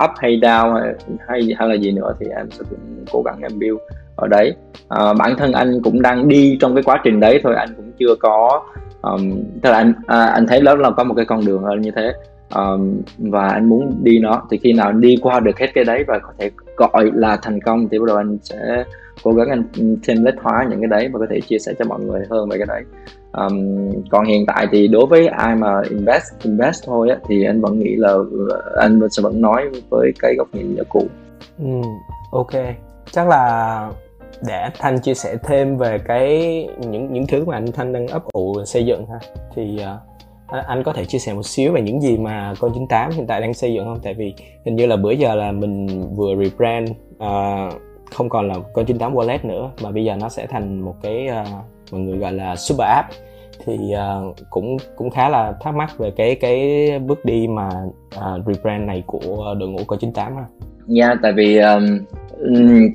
up 0.05 0.11
hay 0.17 0.39
down 0.39 0.73
hay 0.75 0.95
hay, 1.29 1.49
hay 1.59 1.69
là 1.69 1.75
gì 1.75 1.93
nữa 1.93 2.15
thì 2.21 2.27
em 2.37 2.51
sẽ 2.51 2.65
cũng 2.71 3.05
cố 3.13 3.23
gắng 3.23 3.39
em 3.43 3.59
build 3.59 3.79
ở 4.17 4.29
đấy. 4.29 4.55
À, 4.89 5.13
bản 5.13 5.37
thân 5.37 5.53
anh 5.53 5.83
cũng 5.83 6.03
đang 6.03 6.29
đi 6.29 6.57
trong 6.61 6.75
cái 6.75 6.83
quá 6.83 7.01
trình 7.05 7.21
đấy 7.21 7.41
thôi 7.43 7.55
anh 7.55 7.75
cũng 7.77 7.93
chưa 7.99 8.15
có 8.21 8.63
um, 9.03 9.43
tức 9.63 9.71
là 9.71 9.77
anh 9.77 9.93
à, 10.07 10.25
anh 10.25 10.47
thấy 10.47 10.61
lớn 10.61 10.81
là 10.81 10.91
có 10.91 11.05
một 11.05 11.15
cái 11.15 11.25
con 11.25 11.45
đường 11.45 11.65
như 11.81 11.91
thế. 11.97 12.13
Um, 12.55 13.01
và 13.19 13.49
anh 13.49 13.69
muốn 13.69 13.99
đi 14.03 14.19
nó 14.19 14.43
thì 14.51 14.59
khi 14.63 14.73
nào 14.73 14.93
đi 14.93 15.17
qua 15.23 15.41
được 15.41 15.59
hết 15.59 15.67
cái 15.75 15.85
đấy 15.85 16.05
và 16.07 16.19
có 16.19 16.33
thể 16.39 16.51
gọi 16.77 17.11
là 17.15 17.39
thành 17.43 17.61
công 17.61 17.89
thì 17.89 17.99
bắt 17.99 18.05
đầu 18.07 18.17
anh 18.17 18.39
sẽ 18.43 18.85
cố 19.23 19.33
gắng 19.33 19.49
anh 19.49 19.65
thêm 20.03 20.25
lết 20.25 20.35
hóa 20.43 20.67
những 20.71 20.81
cái 20.81 20.89
đấy 20.89 21.09
và 21.13 21.19
có 21.19 21.27
thể 21.31 21.41
chia 21.41 21.59
sẻ 21.59 21.73
cho 21.79 21.85
mọi 21.85 22.01
người 22.01 22.21
hơn 22.31 22.49
về 22.49 22.59
cái 22.59 22.67
đấy. 22.67 22.83
Um, 23.33 23.91
còn 24.11 24.25
hiện 24.25 24.47
tại 24.47 24.67
thì 24.73 24.89
đối 24.89 25.07
với 25.07 25.27
ai 25.27 25.57
mà 25.57 25.83
invest 25.91 26.25
invest 26.43 26.85
thôi 26.87 27.11
á, 27.11 27.17
thì 27.29 27.45
anh 27.45 27.61
vẫn 27.61 27.79
nghĩ 27.79 27.97
là 27.97 28.09
ờ, 28.49 28.73
anh 28.81 29.01
sẽ 29.11 29.23
vẫn 29.23 29.41
nói 29.41 29.71
với 29.91 30.13
cái 30.19 30.35
góc 30.39 30.49
nhìn 30.53 30.75
như 30.75 30.83
cũ. 30.89 31.07
Ừ, 31.59 31.71
ok. 32.33 32.51
Chắc 33.11 33.29
là 33.29 33.91
để 34.47 34.69
thanh 34.79 35.01
chia 35.01 35.15
sẻ 35.15 35.37
thêm 35.43 35.77
về 35.77 35.99
cái 35.99 36.39
những 36.79 37.13
những 37.13 37.27
thứ 37.27 37.45
mà 37.45 37.57
anh 37.57 37.73
thanh 37.73 37.93
đang 37.93 38.07
ấp 38.07 38.23
ủ 38.33 38.65
xây 38.65 38.87
dựng 38.87 39.07
ha. 39.07 39.19
Thì 39.55 39.81
uh, 40.59 40.67
anh 40.67 40.83
có 40.83 40.93
thể 40.93 41.05
chia 41.05 41.19
sẻ 41.19 41.35
một 41.35 41.47
xíu 41.47 41.73
về 41.73 41.83
những 41.83 42.01
gì 42.01 42.19
mà 42.19 42.55
con 42.61 42.73
98 42.75 43.11
hiện 43.11 43.27
tại 43.27 43.41
đang 43.41 43.55
xây 43.55 43.75
dựng 43.75 43.85
không? 43.85 44.01
Tại 44.03 44.15
vì 44.15 44.35
hình 44.65 44.77
như 44.77 44.87
là 44.87 44.97
bữa 44.97 45.11
giờ 45.11 45.35
là 45.35 45.53
mình 45.53 45.87
vừa 46.17 46.35
rebrand 46.37 46.91
uh, 46.91 47.83
không 48.15 48.29
còn 48.29 48.49
là 48.49 48.55
con 48.73 48.85
98 48.85 49.15
wallet 49.15 49.39
nữa 49.43 49.71
mà 49.83 49.91
bây 49.91 50.05
giờ 50.05 50.17
nó 50.21 50.29
sẽ 50.29 50.47
thành 50.47 50.81
một 50.81 50.95
cái 51.03 51.29
uh, 51.43 51.49
mọi 51.93 52.01
người 52.01 52.19
gọi 52.19 52.33
là 52.33 52.57
super 52.57 52.89
app 52.89 53.09
thì 53.65 53.75
uh, 53.75 54.37
cũng 54.51 54.77
cũng 54.97 55.11
khá 55.11 55.29
là 55.29 55.55
thắc 55.61 55.75
mắc 55.75 55.99
về 55.99 56.11
cái 56.11 56.35
cái 56.35 56.89
bước 56.99 57.25
đi 57.25 57.47
mà 57.47 57.69
uh, 58.17 58.47
rebrand 58.47 58.87
này 58.87 59.03
của 59.07 59.55
đội 59.59 59.69
ngũ 59.69 59.85
con 59.87 59.99
98 59.99 60.37
ha. 60.37 60.45
Dạ, 60.87 61.15
tại 61.23 61.33
vì 61.33 61.59
um, 61.59 61.99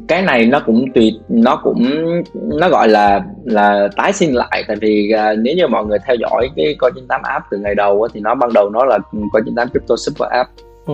cái 0.08 0.22
này 0.22 0.46
nó 0.46 0.60
cũng 0.66 0.86
tùy 0.94 1.20
nó 1.30 1.62
cũng 1.64 1.86
nó 2.34 2.70
gọi 2.70 2.90
là 2.90 3.24
là 3.46 3.88
tái 3.96 4.14
sinh 4.14 4.36
lại 4.36 4.64
tại 4.68 4.78
vì 4.82 5.12
uh, 5.14 5.40
nếu 5.40 5.56
như 5.56 5.68
mọi 5.68 5.86
người 5.86 5.98
theo 6.06 6.16
dõi 6.16 6.50
cái 6.56 6.76
coi 6.80 6.92
98 6.96 7.22
app 7.24 7.46
từ 7.52 7.58
ngày 7.58 7.76
đầu 7.76 8.08
thì 8.14 8.20
nó 8.20 8.36
ban 8.36 8.54
đầu 8.54 8.70
nó 8.70 8.86
là 8.86 8.98
coi 9.34 9.42
98 9.46 9.70
crypto 9.70 9.96
super 9.98 10.30
app 10.30 10.50
ừ. 10.86 10.94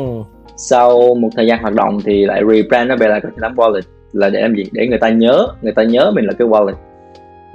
sau 0.58 1.16
một 1.16 1.30
thời 1.36 1.48
gian 1.48 1.62
hoạt 1.62 1.74
động 1.74 2.00
thì 2.06 2.26
lại 2.26 2.42
rebrand 2.50 2.90
nó 2.90 2.96
về 2.96 3.08
là 3.08 3.20
coi 3.20 3.32
98 3.32 3.56
wallet 3.56 3.82
là 4.14 4.30
để 4.30 4.42
làm 4.42 4.56
gì? 4.56 4.64
Để 4.72 4.88
người 4.88 5.00
ta 5.00 5.10
nhớ 5.10 5.48
người 5.62 5.74
ta 5.74 5.84
nhớ 5.84 6.12
mình 6.12 6.26
là 6.26 6.34
cái 6.34 6.48
wallet. 6.48 6.74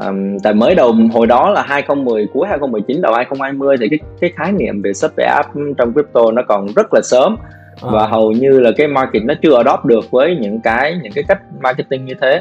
Um, 0.07 0.39
tại 0.43 0.55
mới 0.55 0.75
đầu 0.75 0.95
hồi 1.13 1.27
đó 1.27 1.51
là 1.51 1.63
2010 1.63 2.27
cuối 2.33 2.49
2019 2.49 3.03
đầu 3.03 3.15
2020 3.15 3.77
thì 3.81 3.89
cái 3.89 3.99
cái 4.21 4.33
khái 4.37 4.53
niệm 4.53 4.83
về 4.83 4.93
super 4.93 5.27
app 5.27 5.49
trong 5.79 5.93
crypto 5.93 6.31
nó 6.33 6.43
còn 6.49 6.67
rất 6.77 6.95
là 6.95 7.01
sớm. 7.05 7.37
À. 7.83 7.89
và 7.93 8.07
hầu 8.07 8.33
như 8.33 8.61
là 8.61 8.71
cái 8.77 8.89
market 8.89 9.23
nó 9.25 9.35
chưa 9.43 9.57
adopt 9.57 9.85
được 9.85 10.11
với 10.11 10.37
những 10.41 10.61
cái 10.61 10.99
những 11.03 11.13
cái 11.13 11.25
cách 11.29 11.43
marketing 11.61 12.05
như 12.05 12.15
thế 12.21 12.41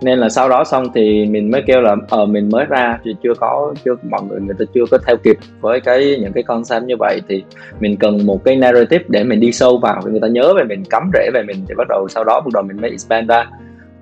nên 0.00 0.18
là 0.18 0.28
sau 0.28 0.48
đó 0.48 0.64
xong 0.64 0.84
thì 0.94 1.26
mình 1.26 1.50
mới 1.50 1.62
kêu 1.66 1.80
là 1.80 1.96
ờ 2.08 2.26
mình 2.26 2.48
mới 2.52 2.64
ra 2.64 2.98
thì 3.04 3.16
chưa 3.22 3.34
có 3.40 3.74
chưa 3.84 3.94
mọi 4.10 4.20
người 4.28 4.40
người 4.40 4.54
ta 4.58 4.64
chưa 4.74 4.84
có 4.90 4.98
theo 5.06 5.16
kịp 5.16 5.36
với 5.60 5.80
cái 5.80 6.16
những 6.20 6.32
cái 6.32 6.42
concept 6.42 6.84
như 6.84 6.94
vậy 6.98 7.20
thì 7.28 7.44
mình 7.80 7.96
cần 7.96 8.26
một 8.26 8.44
cái 8.44 8.56
narrative 8.56 9.04
để 9.08 9.24
mình 9.24 9.40
đi 9.40 9.52
sâu 9.52 9.78
vào 9.78 10.02
người 10.04 10.20
ta 10.20 10.28
nhớ 10.28 10.54
về 10.56 10.64
mình 10.64 10.84
cắm 10.90 11.10
rễ 11.14 11.30
về 11.34 11.42
mình 11.42 11.64
thì 11.68 11.74
bắt 11.74 11.86
đầu 11.88 12.08
sau 12.08 12.24
đó 12.24 12.40
bắt 12.40 12.52
đầu 12.54 12.62
mình 12.62 12.76
mới 12.80 12.90
expand 12.90 13.28
ra 13.30 13.46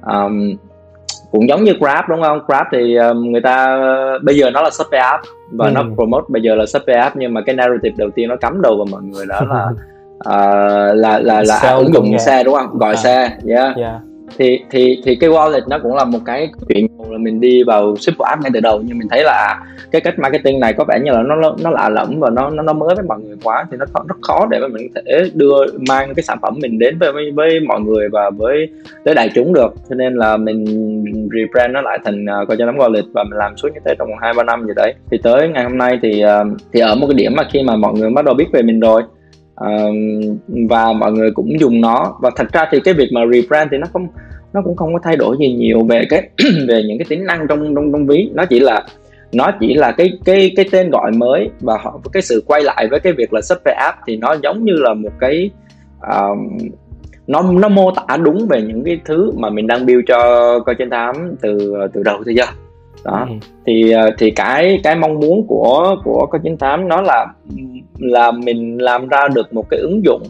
um, 0.07 0.57
cũng 1.31 1.49
giống 1.49 1.65
như 1.65 1.73
Grab 1.81 2.05
đúng 2.09 2.23
không 2.23 2.41
Grab 2.47 2.67
thì 2.73 2.97
um, 2.97 3.33
người 3.33 3.41
ta 3.41 3.79
bây 4.23 4.37
giờ 4.37 4.51
nó 4.51 4.63
là 4.63 4.71
shopee 4.71 5.01
app 5.01 5.23
và 5.53 5.67
ừ. 5.67 5.73
nó 5.75 5.83
promote 5.95 6.25
bây 6.29 6.43
giờ 6.43 6.55
là 6.55 6.67
shopee 6.67 6.97
app 6.97 7.17
nhưng 7.17 7.35
mà 7.35 7.41
cái 7.47 7.55
narrative 7.55 7.95
đầu 7.99 8.11
tiên 8.11 8.29
nó 8.29 8.37
cắm 8.37 8.63
đầu 8.63 8.77
vào 8.77 8.87
mọi 8.91 9.03
người 9.03 9.27
đó 9.27 9.41
là 9.49 9.67
uh, 9.67 10.97
là 10.97 11.19
là 11.19 11.43
là 11.47 11.75
ứng 11.77 11.95
dụng 11.95 12.19
xe 12.19 12.45
đúng 12.45 12.55
không 12.55 12.79
gọi 12.79 12.95
à. 12.95 12.97
xe 12.97 13.31
yeah. 13.47 13.77
yeah 13.77 13.95
thì 14.39 14.61
thì 14.71 15.03
thì 15.05 15.17
cái 15.17 15.31
wallet 15.31 15.69
nó 15.69 15.79
cũng 15.83 15.95
là 15.95 16.05
một 16.05 16.19
cái 16.25 16.49
chuyện 16.69 16.87
là 17.11 17.19
mình 17.19 17.41
đi 17.41 17.63
vào 17.63 17.97
super 17.97 18.27
app 18.27 18.43
ngay 18.43 18.51
từ 18.55 18.61
đầu 18.61 18.83
nhưng 18.85 18.99
mình 18.99 19.09
thấy 19.11 19.23
là 19.25 19.61
cái 19.91 20.01
cách 20.01 20.19
marketing 20.19 20.61
này 20.61 20.73
có 20.73 20.85
vẻ 20.89 21.01
như 21.05 21.13
là 21.13 21.23
nó 21.23 21.55
nó 21.63 21.71
lạ 21.71 21.89
lẫm 21.89 22.21
và 22.21 22.31
nó 22.31 22.51
nó 22.51 22.63
nó 22.63 22.73
mới 22.73 22.95
với 22.95 23.05
mọi 23.09 23.19
người 23.21 23.37
quá 23.43 23.65
thì 23.71 23.77
nó 23.77 23.85
rất 24.09 24.17
khó 24.23 24.47
để 24.51 24.59
mà 24.61 24.69
mình 24.69 24.89
có 24.95 25.01
thể 25.07 25.31
đưa 25.35 25.57
mang 25.89 26.15
cái 26.15 26.23
sản 26.23 26.39
phẩm 26.43 26.55
mình 26.63 26.79
đến 26.79 26.99
với 26.99 27.13
với, 27.13 27.31
với 27.35 27.61
mọi 27.61 27.81
người 27.81 28.09
và 28.09 28.31
với 28.31 28.69
tới 29.05 29.15
đại 29.15 29.31
chúng 29.35 29.53
được. 29.53 29.75
Cho 29.89 29.95
nên 29.95 30.15
là 30.15 30.37
mình 30.37 30.65
rebrand 31.33 31.75
nó 31.75 31.81
lại 31.81 31.99
thành 32.05 32.25
uh, 32.25 32.49
coi 32.49 32.57
cho 32.57 32.67
nắm 32.67 32.77
wallet 32.77 33.03
và 33.13 33.25
mình 33.25 33.39
làm 33.39 33.57
suốt 33.57 33.69
như 33.75 33.81
thế 33.85 33.95
trong 33.99 34.09
hai 34.21 34.35
ba 34.35 34.43
năm 34.43 34.67
gì 34.67 34.73
đấy. 34.77 34.95
Thì 35.11 35.19
tới 35.23 35.49
ngày 35.49 35.65
hôm 35.65 35.79
nay 35.79 35.99
thì 36.03 36.25
uh, 36.25 36.57
thì 36.73 36.81
ở 36.81 36.95
một 36.95 37.07
cái 37.07 37.15
điểm 37.15 37.33
mà 37.37 37.43
khi 37.53 37.63
mà 37.63 37.77
mọi 37.77 37.93
người 37.95 38.11
bắt 38.11 38.25
đầu 38.25 38.35
biết 38.35 38.47
về 38.53 38.63
mình 38.63 38.81
rồi 38.81 39.03
và 40.69 40.93
mọi 40.93 41.13
người 41.13 41.31
cũng 41.31 41.61
dùng 41.61 41.81
nó. 41.81 42.19
Và 42.21 42.31
thật 42.37 42.53
ra 42.53 42.65
thì 42.71 42.81
cái 42.81 42.95
việc 42.95 43.09
mà 43.13 43.21
rebrand 43.33 43.71
thì 43.71 43.79
nó 43.79 43.87
không 43.93 44.07
nó 44.53 44.63
cũng 44.63 44.77
không 44.77 44.93
có 44.93 45.01
thay 45.03 45.17
đổi 45.17 45.37
gì 45.41 45.53
nhiều 45.53 45.85
về 45.85 46.07
cái 46.11 46.29
về 46.69 46.83
những 46.89 46.99
cái 46.99 47.07
tính 47.09 47.25
năng 47.25 47.47
trong 47.49 47.75
trong 47.75 47.93
trong 47.93 48.07
ví. 48.07 48.31
Nó 48.35 48.45
chỉ 48.45 48.61
là 48.61 48.87
nó 49.33 49.51
chỉ 49.61 49.75
là 49.75 49.93
cái 49.93 50.13
cái 50.25 50.53
cái 50.57 50.67
tên 50.73 50.91
gọi 50.91 51.13
mới 51.13 51.51
và 51.61 51.79
họ 51.83 52.01
cái 52.13 52.23
sự 52.23 52.43
quay 52.47 52.63
lại 52.63 52.89
với 52.91 53.01
cái 53.01 53.13
việc 53.13 53.33
là 53.33 53.41
sub 53.41 53.59
app 53.65 53.99
thì 54.07 54.17
nó 54.17 54.37
giống 54.43 54.65
như 54.65 54.73
là 54.73 54.95
một 54.95 55.13
cái 55.21 55.51
um, 56.01 56.59
nó 57.27 57.43
nó 57.53 57.69
mô 57.69 57.91
tả 57.91 58.17
đúng 58.17 58.47
về 58.49 58.63
những 58.63 58.85
cái 58.85 59.01
thứ 59.05 59.33
mà 59.37 59.51
mình 59.51 59.67
đang 59.67 59.87
build 59.87 60.05
cho 60.07 60.19
coi 60.67 60.75
trên 60.75 60.91
tám 60.91 61.37
từ 61.43 61.75
từ 61.93 62.03
đầu 62.03 62.25
tới 62.25 62.35
giờ 62.35 62.45
đó. 63.05 63.27
Ừ. 63.29 63.35
thì 63.67 63.91
ờ, 63.91 64.11
thì 64.19 64.31
cái 64.31 64.81
cái 64.83 64.97
mong 64.97 65.21
muốn 65.21 65.47
của 65.47 65.97
của 66.05 66.27
chín 66.43 66.57
tám 66.57 66.89
nó 66.89 67.01
là 67.01 67.27
là 67.99 68.31
mình 68.31 68.79
làm 68.79 69.09
ra 69.09 69.29
được 69.35 69.55
một 69.55 69.71
cái 69.71 69.81
ứng 69.81 70.05
dụng 70.05 70.23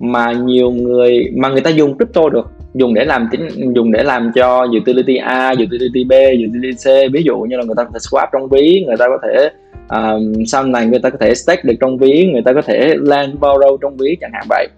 mà 0.00 0.32
nhiều 0.32 0.70
người 0.70 1.24
mà 1.36 1.48
người 1.48 1.60
ta 1.60 1.70
dùng 1.70 1.96
crypto 1.96 2.28
được. 2.28 2.50
Dùng 2.74 2.94
để 2.94 3.04
làm 3.04 3.28
tính 3.30 3.48
dùng 3.74 3.92
để 3.92 4.02
làm 4.02 4.32
cho 4.34 4.66
utility 4.80 5.16
A, 5.16 5.50
utility 5.50 6.04
B, 6.04 6.12
utility 6.48 6.76
C. 6.84 7.12
Ví 7.12 7.22
dụ 7.22 7.38
như 7.38 7.56
là 7.56 7.64
người 7.64 7.74
ta 7.76 7.84
có 7.84 7.90
thể 7.92 7.98
swap 7.98 8.26
trong 8.32 8.48
ví, 8.48 8.84
người 8.86 8.96
ta 8.96 9.06
có 9.08 9.18
thể 9.22 9.50
um, 9.88 10.44
sau 10.44 10.64
này 10.64 10.86
người 10.86 10.98
ta 10.98 11.10
có 11.10 11.18
thể 11.20 11.34
stake 11.34 11.62
được 11.64 11.74
trong 11.80 11.98
ví, 11.98 12.30
người 12.32 12.42
ta 12.42 12.52
có 12.52 12.62
thể 12.62 12.94
land 13.00 13.34
borrow 13.40 13.76
trong 13.76 13.96
ví 13.96 14.16
chẳng 14.20 14.30
hạn 14.34 14.46
vậy 14.48 14.68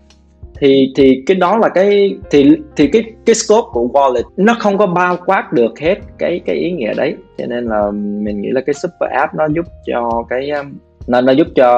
thì 0.58 0.92
thì 0.96 1.22
cái 1.26 1.34
đó 1.34 1.58
là 1.58 1.68
cái 1.68 2.16
thì 2.30 2.56
thì 2.76 2.86
cái 2.86 3.02
cái 3.26 3.34
scope 3.34 3.68
của 3.72 3.88
wallet 3.92 4.22
nó 4.36 4.56
không 4.58 4.78
có 4.78 4.86
bao 4.86 5.16
quát 5.26 5.52
được 5.52 5.78
hết 5.80 5.94
cái 6.18 6.40
cái 6.46 6.56
ý 6.56 6.72
nghĩa 6.72 6.94
đấy. 6.94 7.16
Cho 7.38 7.46
nên 7.46 7.66
là 7.66 7.90
mình 7.92 8.40
nghĩ 8.40 8.48
là 8.50 8.60
cái 8.60 8.74
super 8.74 9.10
app 9.10 9.34
nó 9.34 9.46
giúp 9.54 9.66
cho 9.86 10.24
cái 10.28 10.50
um, 10.50 10.72
nó 11.06 11.20
nó 11.20 11.32
giúp 11.32 11.46
cho 11.54 11.68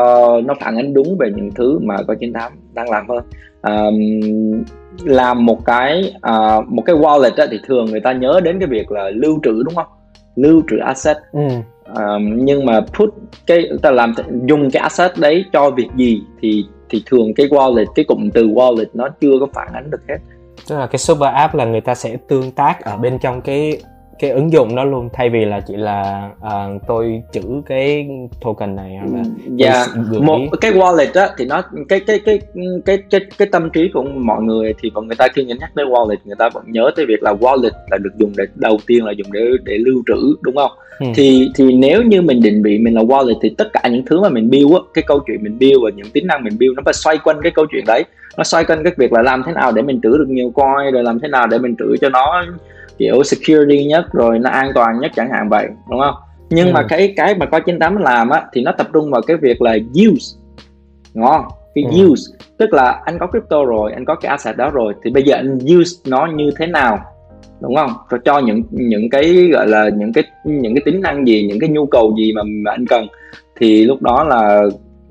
nó 0.45 0.55
phản 0.61 0.77
ánh 0.77 0.95
đúng 0.95 1.17
về 1.19 1.31
những 1.37 1.51
thứ 1.55 1.79
mà 1.79 1.97
có 2.09 2.15
chín 2.15 2.33
tám 2.33 2.53
đang 2.75 2.91
làm 2.91 3.09
hơn. 3.09 3.25
Um, 3.63 4.65
làm 5.05 5.47
một 5.47 5.65
cái 5.65 6.13
uh, 6.17 6.69
một 6.69 6.83
cái 6.87 6.97
wallet 6.97 7.37
đó, 7.37 7.45
thì 7.51 7.59
thường 7.67 7.87
người 7.87 8.01
ta 8.01 8.13
nhớ 8.13 8.41
đến 8.45 8.59
cái 8.59 8.69
việc 8.69 8.93
là 8.93 9.11
lưu 9.11 9.39
trữ 9.43 9.63
đúng 9.63 9.75
không? 9.75 9.87
Lưu 10.37 10.63
trữ 10.71 10.77
asset. 10.77 11.17
Ừ. 11.33 11.41
um, 11.95 12.45
nhưng 12.45 12.67
mà 12.67 12.81
put 12.81 13.15
cái 13.47 13.69
ta 13.83 13.91
làm 13.91 14.13
dùng 14.49 14.71
cái 14.71 14.83
asset 14.83 15.11
đấy 15.19 15.45
cho 15.53 15.71
việc 15.71 15.89
gì 15.97 16.21
thì 16.43 16.65
thì 16.91 17.03
thường 17.07 17.35
cái 17.35 17.47
wallet, 17.47 17.87
cái 17.95 18.05
cụm 18.05 18.31
từ 18.31 18.49
wallet 18.49 18.87
nó 18.95 19.09
chưa 19.21 19.33
có 19.41 19.47
phản 19.55 19.73
ánh 19.73 19.91
được 19.91 20.01
hết. 20.09 20.19
Tức 20.69 20.79
là 20.79 20.87
cái 20.87 20.99
super 20.99 21.35
app 21.35 21.55
là 21.55 21.65
người 21.65 21.81
ta 21.81 21.95
sẽ 21.95 22.17
tương 22.29 22.51
tác 22.51 22.85
ở 22.85 22.97
bên 22.97 23.19
trong 23.19 23.41
cái 23.41 23.83
cái 24.19 24.31
ứng 24.31 24.53
dụng 24.53 24.77
đó 24.77 24.85
luôn 24.85 25.09
thay 25.13 25.31
vì 25.31 25.45
là 25.45 25.61
chỉ 25.61 25.77
là 25.77 26.31
uh, 26.47 26.83
tôi 26.87 27.23
chữ 27.33 27.41
cái 27.67 28.09
token 28.41 28.77
này 28.77 28.97
hoặc 29.01 29.19
là 29.19 29.23
dạ 29.47 29.73
yeah. 29.73 30.23
một 30.23 30.39
cái 30.61 30.73
wallet 30.73 31.21
á 31.21 31.29
thì 31.39 31.45
nó 31.45 31.63
cái 31.89 32.01
cái 32.01 32.21
cái 32.25 32.41
cái 32.85 32.99
cái 33.11 33.21
cái 33.39 33.49
tâm 33.53 33.71
trí 33.71 33.91
của 33.95 34.03
mọi 34.03 34.43
người 34.43 34.75
thì 34.83 34.91
mọi 34.95 35.05
người 35.05 35.17
ta 35.17 35.29
khi 35.35 35.45
nhắc 35.45 35.71
tới 35.75 35.85
wallet 35.85 36.17
người 36.25 36.37
ta 36.39 36.49
vẫn 36.55 36.65
nhớ 36.67 36.91
tới 36.97 37.07
việc 37.07 37.23
là 37.23 37.33
wallet 37.33 37.71
là 37.91 37.99
được 37.99 38.11
dùng 38.17 38.33
để 38.37 38.45
đầu 38.55 38.79
tiên 38.87 39.05
là 39.05 39.13
dùng 39.13 39.33
để 39.33 39.41
để 39.65 39.79
lưu 39.79 40.03
trữ 40.07 40.37
đúng 40.41 40.57
không 40.57 40.71
ừ. 40.99 41.07
thì 41.15 41.51
thì 41.55 41.73
nếu 41.73 42.03
như 42.03 42.23
mình 42.23 42.43
định 42.43 42.63
vị 42.63 42.79
mình 42.79 42.95
là 42.95 43.03
wallet 43.03 43.39
thì 43.43 43.55
tất 43.59 43.73
cả 43.73 43.89
những 43.89 44.05
thứ 44.07 44.21
mà 44.21 44.29
mình 44.29 44.51
build 44.51 44.73
á 44.73 44.81
cái 44.95 45.05
câu 45.07 45.21
chuyện 45.27 45.43
mình 45.43 45.59
build 45.59 45.83
và 45.85 45.91
những 45.97 46.11
tính 46.11 46.27
năng 46.27 46.45
mình 46.45 46.59
build 46.59 46.77
nó 46.77 46.83
phải 46.85 46.95
xoay 46.95 47.19
quanh 47.25 47.37
cái 47.43 47.53
câu 47.55 47.67
chuyện 47.73 47.85
đấy 47.87 48.05
nó 48.39 48.45
xoay 48.45 48.65
quanh 48.65 48.85
cái 48.85 48.93
việc 48.97 49.13
là 49.13 49.23
làm 49.23 49.43
thế 49.47 49.53
nào 49.53 49.73
để 49.73 49.83
mình 49.83 50.01
trữ 50.03 50.19
được 50.19 50.29
nhiều 50.29 50.51
coin 50.51 50.93
rồi 50.93 51.03
làm 51.03 51.21
thế 51.21 51.29
nào 51.29 51.47
để 51.47 51.59
mình 51.59 51.77
trữ 51.79 51.97
cho 52.01 52.09
nó 52.09 52.45
kiểu 52.99 53.23
security 53.23 53.85
nhất 53.85 54.05
rồi 54.13 54.39
nó 54.39 54.51
an 54.51 54.71
toàn 54.75 55.01
nhất 55.01 55.13
chẳng 55.15 55.31
hạn 55.31 55.49
vậy 55.49 55.67
đúng 55.91 56.01
không? 56.01 56.15
Nhưng 56.51 56.67
ừ. 56.67 56.73
mà 56.73 56.83
cái 56.89 57.15
cái 57.17 57.35
mà 57.35 57.47
coi 57.47 57.61
98 57.61 57.97
làm 57.97 58.31
á 58.31 58.47
thì 58.53 58.63
nó 58.63 58.73
tập 58.73 58.89
trung 58.93 59.11
vào 59.11 59.23
cái 59.23 59.37
việc 59.37 59.63
là 59.63 59.77
use. 60.09 60.39
Không 61.15 61.45
cái 61.75 61.85
ừ. 61.91 62.09
use. 62.09 62.23
Tức 62.59 62.73
là 62.73 63.01
anh 63.05 63.19
có 63.19 63.27
crypto 63.27 63.65
rồi 63.65 63.93
anh 63.93 64.05
có 64.05 64.15
cái 64.15 64.31
asset 64.31 64.57
đó 64.57 64.71
rồi 64.71 64.95
thì 65.05 65.11
bây 65.11 65.23
giờ 65.23 65.37
anh 65.37 65.59
use 65.59 66.11
nó 66.11 66.27
như 66.27 66.51
thế 66.57 66.67
nào 66.67 66.99
đúng 67.61 67.75
không? 67.77 67.91
Rồi 68.09 68.21
cho 68.25 68.39
những 68.39 68.63
những 68.71 69.11
cái 69.11 69.49
gọi 69.53 69.69
là 69.69 69.89
những 69.97 70.13
cái 70.13 70.25
những 70.45 70.75
cái 70.75 70.83
tính 70.85 71.01
năng 71.01 71.27
gì 71.27 71.47
những 71.49 71.61
cái 71.61 71.69
nhu 71.69 71.87
cầu 71.87 72.15
gì 72.19 72.33
mà, 72.33 72.43
mà 72.65 72.71
anh 72.71 72.87
cần. 72.87 73.07
Thì 73.61 73.85
lúc 73.85 74.03
đó 74.03 74.25
là 74.25 74.63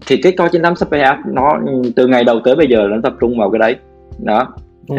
thì 0.07 0.17
cái 0.17 0.31
coi 0.31 0.49
98 0.49 0.75
supply 0.75 0.99
app 0.99 1.19
nó 1.25 1.59
từ 1.95 2.07
ngày 2.07 2.23
đầu 2.23 2.39
tới 2.43 2.55
bây 2.55 2.67
giờ 2.67 2.87
nó 2.89 2.97
tập 3.03 3.13
trung 3.19 3.39
vào 3.39 3.49
cái 3.51 3.59
đấy. 3.59 3.75
Đó 4.19 4.53
ừ. 4.87 4.95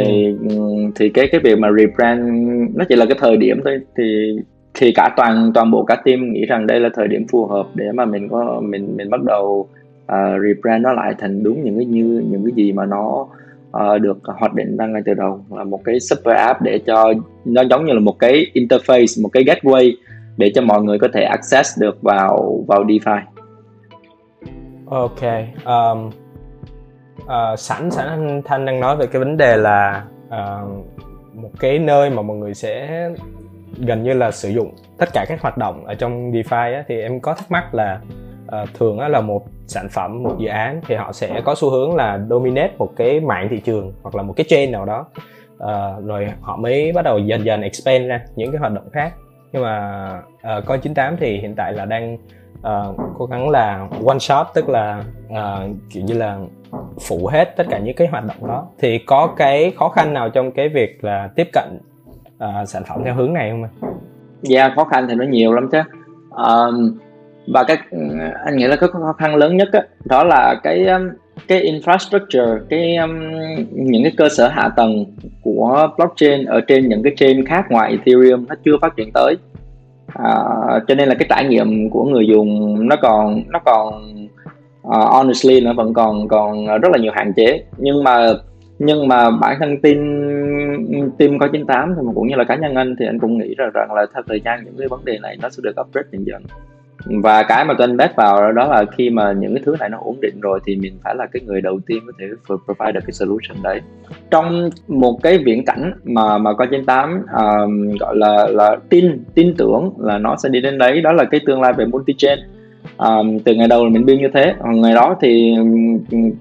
thì 0.94 1.08
cái 1.08 1.28
cái 1.32 1.40
việc 1.44 1.58
mà 1.58 1.68
rebrand 1.78 2.20
nó 2.74 2.84
chỉ 2.88 2.96
là 2.96 3.06
cái 3.06 3.16
thời 3.20 3.36
điểm 3.36 3.60
thôi 3.64 3.80
thì 3.96 4.36
thì 4.74 4.92
cả 4.92 5.14
toàn 5.16 5.52
toàn 5.54 5.70
bộ 5.70 5.84
cả 5.84 5.94
team 6.04 6.32
nghĩ 6.32 6.46
rằng 6.46 6.66
đây 6.66 6.80
là 6.80 6.88
thời 6.94 7.08
điểm 7.08 7.26
phù 7.30 7.46
hợp 7.46 7.66
để 7.74 7.92
mà 7.92 8.04
mình 8.04 8.28
có 8.28 8.60
mình 8.64 8.96
mình 8.96 9.10
bắt 9.10 9.22
đầu 9.22 9.68
uh, 10.12 10.42
rebrand 10.42 10.84
nó 10.84 10.92
lại 10.92 11.14
thành 11.18 11.42
đúng 11.42 11.64
những 11.64 11.76
cái 11.76 11.84
như 11.84 12.24
những 12.30 12.44
cái 12.44 12.52
gì 12.54 12.72
mà 12.72 12.84
nó 12.86 13.26
uh, 13.76 14.00
được 14.00 14.18
hoạch 14.24 14.54
định 14.54 14.76
ra 14.76 14.86
ngay 14.86 15.02
từ 15.04 15.14
đầu 15.14 15.40
là 15.50 15.64
một 15.64 15.84
cái 15.84 16.00
super 16.00 16.36
app 16.36 16.62
để 16.62 16.78
cho 16.78 17.14
nó 17.44 17.62
giống 17.70 17.84
như 17.84 17.92
là 17.92 18.00
một 18.00 18.18
cái 18.18 18.46
interface 18.54 19.22
một 19.22 19.28
cái 19.28 19.44
gateway 19.44 19.92
để 20.36 20.52
cho 20.54 20.62
mọi 20.62 20.82
người 20.82 20.98
có 20.98 21.08
thể 21.12 21.22
access 21.22 21.80
được 21.80 22.02
vào 22.02 22.64
vào 22.68 22.84
DeFi. 22.84 23.20
Ok, 24.86 25.22
um, 25.64 26.10
Ờ, 27.28 27.56
sẵn 27.56 27.90
sẵn 27.90 28.06
anh 28.08 28.42
thanh 28.44 28.64
đang 28.64 28.80
nói 28.80 28.96
về 28.96 29.06
cái 29.06 29.18
vấn 29.18 29.36
đề 29.36 29.56
là 29.56 30.04
uh, 30.26 30.86
một 31.34 31.50
cái 31.60 31.78
nơi 31.78 32.10
mà 32.10 32.22
mọi 32.22 32.36
người 32.36 32.54
sẽ 32.54 33.08
gần 33.76 34.02
như 34.02 34.12
là 34.12 34.30
sử 34.30 34.48
dụng 34.48 34.74
tất 34.98 35.08
cả 35.12 35.24
các 35.28 35.40
hoạt 35.40 35.58
động 35.58 35.86
ở 35.86 35.94
trong 35.94 36.32
DeFi 36.32 36.74
á, 36.74 36.84
thì 36.88 37.00
em 37.00 37.20
có 37.20 37.34
thắc 37.34 37.50
mắc 37.50 37.74
là 37.74 38.00
uh, 38.46 38.68
thường 38.74 38.98
á, 38.98 39.08
là 39.08 39.20
một 39.20 39.46
sản 39.66 39.88
phẩm 39.88 40.22
một 40.22 40.36
dự 40.38 40.48
án 40.48 40.80
thì 40.86 40.94
họ 40.94 41.12
sẽ 41.12 41.40
có 41.44 41.54
xu 41.54 41.70
hướng 41.70 41.96
là 41.96 42.20
dominate 42.30 42.72
một 42.78 42.92
cái 42.96 43.20
mạng 43.20 43.48
thị 43.50 43.60
trường 43.60 43.92
hoặc 44.02 44.14
là 44.14 44.22
một 44.22 44.34
cái 44.36 44.44
chain 44.48 44.72
nào 44.72 44.84
đó. 44.84 45.06
Uh, 45.56 46.06
rồi 46.06 46.28
họ 46.40 46.56
mới 46.56 46.92
bắt 46.92 47.02
đầu 47.02 47.18
dần 47.18 47.44
dần 47.44 47.62
expand 47.62 48.08
ra 48.08 48.20
những 48.36 48.52
cái 48.52 48.58
hoạt 48.58 48.72
động 48.72 48.90
khác. 48.92 49.12
Nhưng 49.52 49.62
mà 49.62 50.08
uh, 50.58 50.64
coi 50.66 50.78
98 50.78 51.16
thì 51.16 51.38
hiện 51.38 51.54
tại 51.54 51.72
là 51.72 51.84
đang 51.84 52.18
uh, 52.60 52.96
cố 53.18 53.26
gắng 53.26 53.48
là 53.48 53.88
one 54.06 54.18
shot 54.18 54.46
tức 54.54 54.68
là 54.68 55.02
uh, 55.28 55.70
kiểu 55.90 56.02
như 56.02 56.14
là 56.14 56.38
phụ 57.00 57.26
hết 57.26 57.56
tất 57.56 57.66
cả 57.70 57.78
những 57.78 57.96
cái 57.96 58.08
hoạt 58.08 58.24
động 58.24 58.48
đó. 58.48 58.66
Thì 58.78 58.98
có 58.98 59.26
cái 59.36 59.72
khó 59.76 59.88
khăn 59.88 60.14
nào 60.14 60.30
trong 60.30 60.52
cái 60.52 60.68
việc 60.68 61.04
là 61.04 61.28
tiếp 61.34 61.48
cận 61.52 61.78
uh, 62.44 62.68
sản 62.68 62.82
phẩm 62.88 63.00
theo 63.04 63.14
hướng 63.14 63.32
này 63.32 63.50
không 63.50 63.62
ạ? 63.62 63.70
Dạ 64.42 64.62
yeah, 64.62 64.72
khó 64.76 64.84
khăn 64.84 65.06
thì 65.08 65.14
nó 65.14 65.24
nhiều 65.24 65.52
lắm 65.52 65.68
chứ. 65.72 65.78
Um, 66.30 66.98
và 67.52 67.64
cái 67.64 67.76
anh 68.44 68.56
nghĩ 68.56 68.66
là 68.66 68.76
cái 68.76 68.88
khó 68.88 69.12
khăn 69.18 69.34
lớn 69.36 69.56
nhất 69.56 69.68
đó, 69.72 69.80
đó 70.04 70.24
là 70.24 70.54
cái 70.62 70.86
um, 70.86 71.08
cái 71.48 71.72
infrastructure 71.72 72.58
cái 72.70 72.96
um, 72.96 73.18
những 73.70 74.02
cái 74.02 74.12
cơ 74.16 74.28
sở 74.28 74.48
hạ 74.48 74.68
tầng 74.76 75.04
của 75.42 75.88
blockchain 75.96 76.44
ở 76.44 76.60
trên 76.60 76.88
những 76.88 77.02
cái 77.02 77.12
chain 77.16 77.46
khác 77.46 77.64
ngoài 77.70 77.90
Ethereum 77.90 78.46
nó 78.48 78.54
chưa 78.64 78.78
phát 78.82 78.96
triển 78.96 79.12
tới 79.12 79.36
à, 80.14 80.34
cho 80.88 80.94
nên 80.94 81.08
là 81.08 81.14
cái 81.14 81.26
trải 81.30 81.44
nghiệm 81.44 81.90
của 81.90 82.04
người 82.04 82.26
dùng 82.26 82.78
nó 82.88 82.96
còn 83.02 83.42
nó 83.48 83.58
còn 83.64 84.14
uh, 84.88 84.94
honestly 84.94 85.60
nó 85.60 85.72
vẫn 85.72 85.94
còn 85.94 86.28
còn 86.28 86.66
rất 86.66 86.88
là 86.92 86.98
nhiều 86.98 87.12
hạn 87.14 87.32
chế. 87.36 87.64
Nhưng 87.78 88.04
mà 88.04 88.32
nhưng 88.78 89.08
mà 89.08 89.30
bản 89.30 89.56
thân 89.60 89.80
team 89.82 89.98
team 91.18 91.38
có 91.38 91.48
98 91.52 91.94
thì 91.96 92.02
cũng 92.14 92.28
như 92.28 92.34
là 92.36 92.44
cá 92.44 92.56
nhân 92.56 92.74
anh 92.74 92.96
thì 92.98 93.06
anh 93.06 93.18
cũng 93.18 93.38
nghĩ 93.38 93.54
rằng 93.58 93.70
rằng 93.74 93.92
là 93.92 94.06
theo 94.14 94.22
thời 94.26 94.40
gian 94.44 94.64
những 94.64 94.74
cái 94.78 94.88
vấn 94.88 95.04
đề 95.04 95.18
này 95.22 95.36
nó 95.42 95.48
sẽ 95.48 95.60
được 95.62 95.80
upgrade 95.80 96.08
dần 96.12 96.26
dần 96.26 96.42
và 97.04 97.42
cái 97.42 97.64
mà 97.64 97.74
tôi 97.78 97.86
invest 97.86 98.16
vào 98.16 98.52
đó 98.52 98.66
là 98.66 98.84
khi 98.96 99.10
mà 99.10 99.32
những 99.32 99.54
cái 99.54 99.62
thứ 99.66 99.76
này 99.80 99.88
nó 99.88 99.98
ổn 100.00 100.20
định 100.20 100.40
rồi 100.40 100.60
thì 100.66 100.76
mình 100.76 100.98
phải 101.04 101.14
là 101.14 101.26
cái 101.32 101.42
người 101.46 101.60
đầu 101.60 101.80
tiên 101.86 101.98
có 102.06 102.12
thể 102.18 102.26
provide 102.46 102.92
được 102.92 103.00
cái 103.06 103.12
solution 103.12 103.62
đấy. 103.62 103.80
Trong 104.30 104.70
một 104.88 105.18
cái 105.22 105.38
viễn 105.38 105.64
cảnh 105.64 105.92
mà 106.04 106.38
mà 106.38 106.52
coi 106.52 106.68
trên 106.70 106.84
tám 106.84 107.26
um, 107.36 107.96
gọi 108.00 108.16
là 108.16 108.46
là 108.50 108.76
tin 108.88 109.24
tin 109.34 109.54
tưởng 109.58 109.92
là 109.98 110.18
nó 110.18 110.36
sẽ 110.36 110.48
đi 110.48 110.60
đến 110.60 110.78
đấy 110.78 111.00
đó 111.00 111.12
là 111.12 111.24
cái 111.24 111.40
tương 111.46 111.60
lai 111.60 111.72
về 111.72 111.84
multi 111.84 112.14
chain 112.18 112.38
um, 112.96 113.38
từ 113.38 113.54
ngày 113.54 113.68
đầu 113.68 113.84
là 113.84 113.90
mình 113.90 114.04
biên 114.04 114.18
như 114.18 114.28
thế 114.34 114.54
còn 114.58 114.80
ngày 114.80 114.94
đó 114.94 115.16
thì 115.20 115.54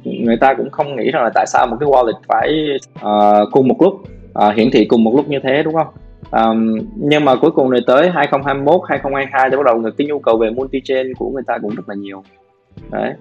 người 0.04 0.38
ta 0.38 0.54
cũng 0.54 0.70
không 0.70 0.96
nghĩ 0.96 1.12
rằng 1.12 1.24
là 1.24 1.30
tại 1.36 1.46
sao 1.48 1.68
một 1.68 1.78
cái 1.80 1.90
wallet 1.90 2.14
phải 2.28 2.78
uh, 2.96 3.52
cùng 3.52 3.68
một 3.68 3.82
lúc 3.82 3.94
uh, 4.48 4.56
hiển 4.56 4.72
thị 4.72 4.86
cùng 4.86 5.04
một 5.04 5.14
lúc 5.16 5.30
như 5.30 5.40
thế 5.44 5.64
đúng 5.64 5.74
không? 5.74 5.88
Um, 6.32 6.78
nhưng 6.96 7.26
mà 7.26 7.36
cuối 7.42 7.52
cùng 7.52 7.70
này 7.70 7.82
tới 7.88 8.10
2021 8.10 8.82
2022 8.90 9.50
thì 9.50 9.58
bắt 9.58 9.66
đầu 9.66 9.84
cái 9.98 10.08
nhu 10.08 10.20
cầu 10.20 10.38
về 10.38 10.50
multi 10.50 10.82
chain 10.84 11.14
của 11.14 11.30
người 11.30 11.44
ta 11.48 11.58
cũng 11.62 11.76
rất 11.76 11.90
là 11.90 11.96
nhiều. 11.96 12.24
Đấy. 12.92 13.14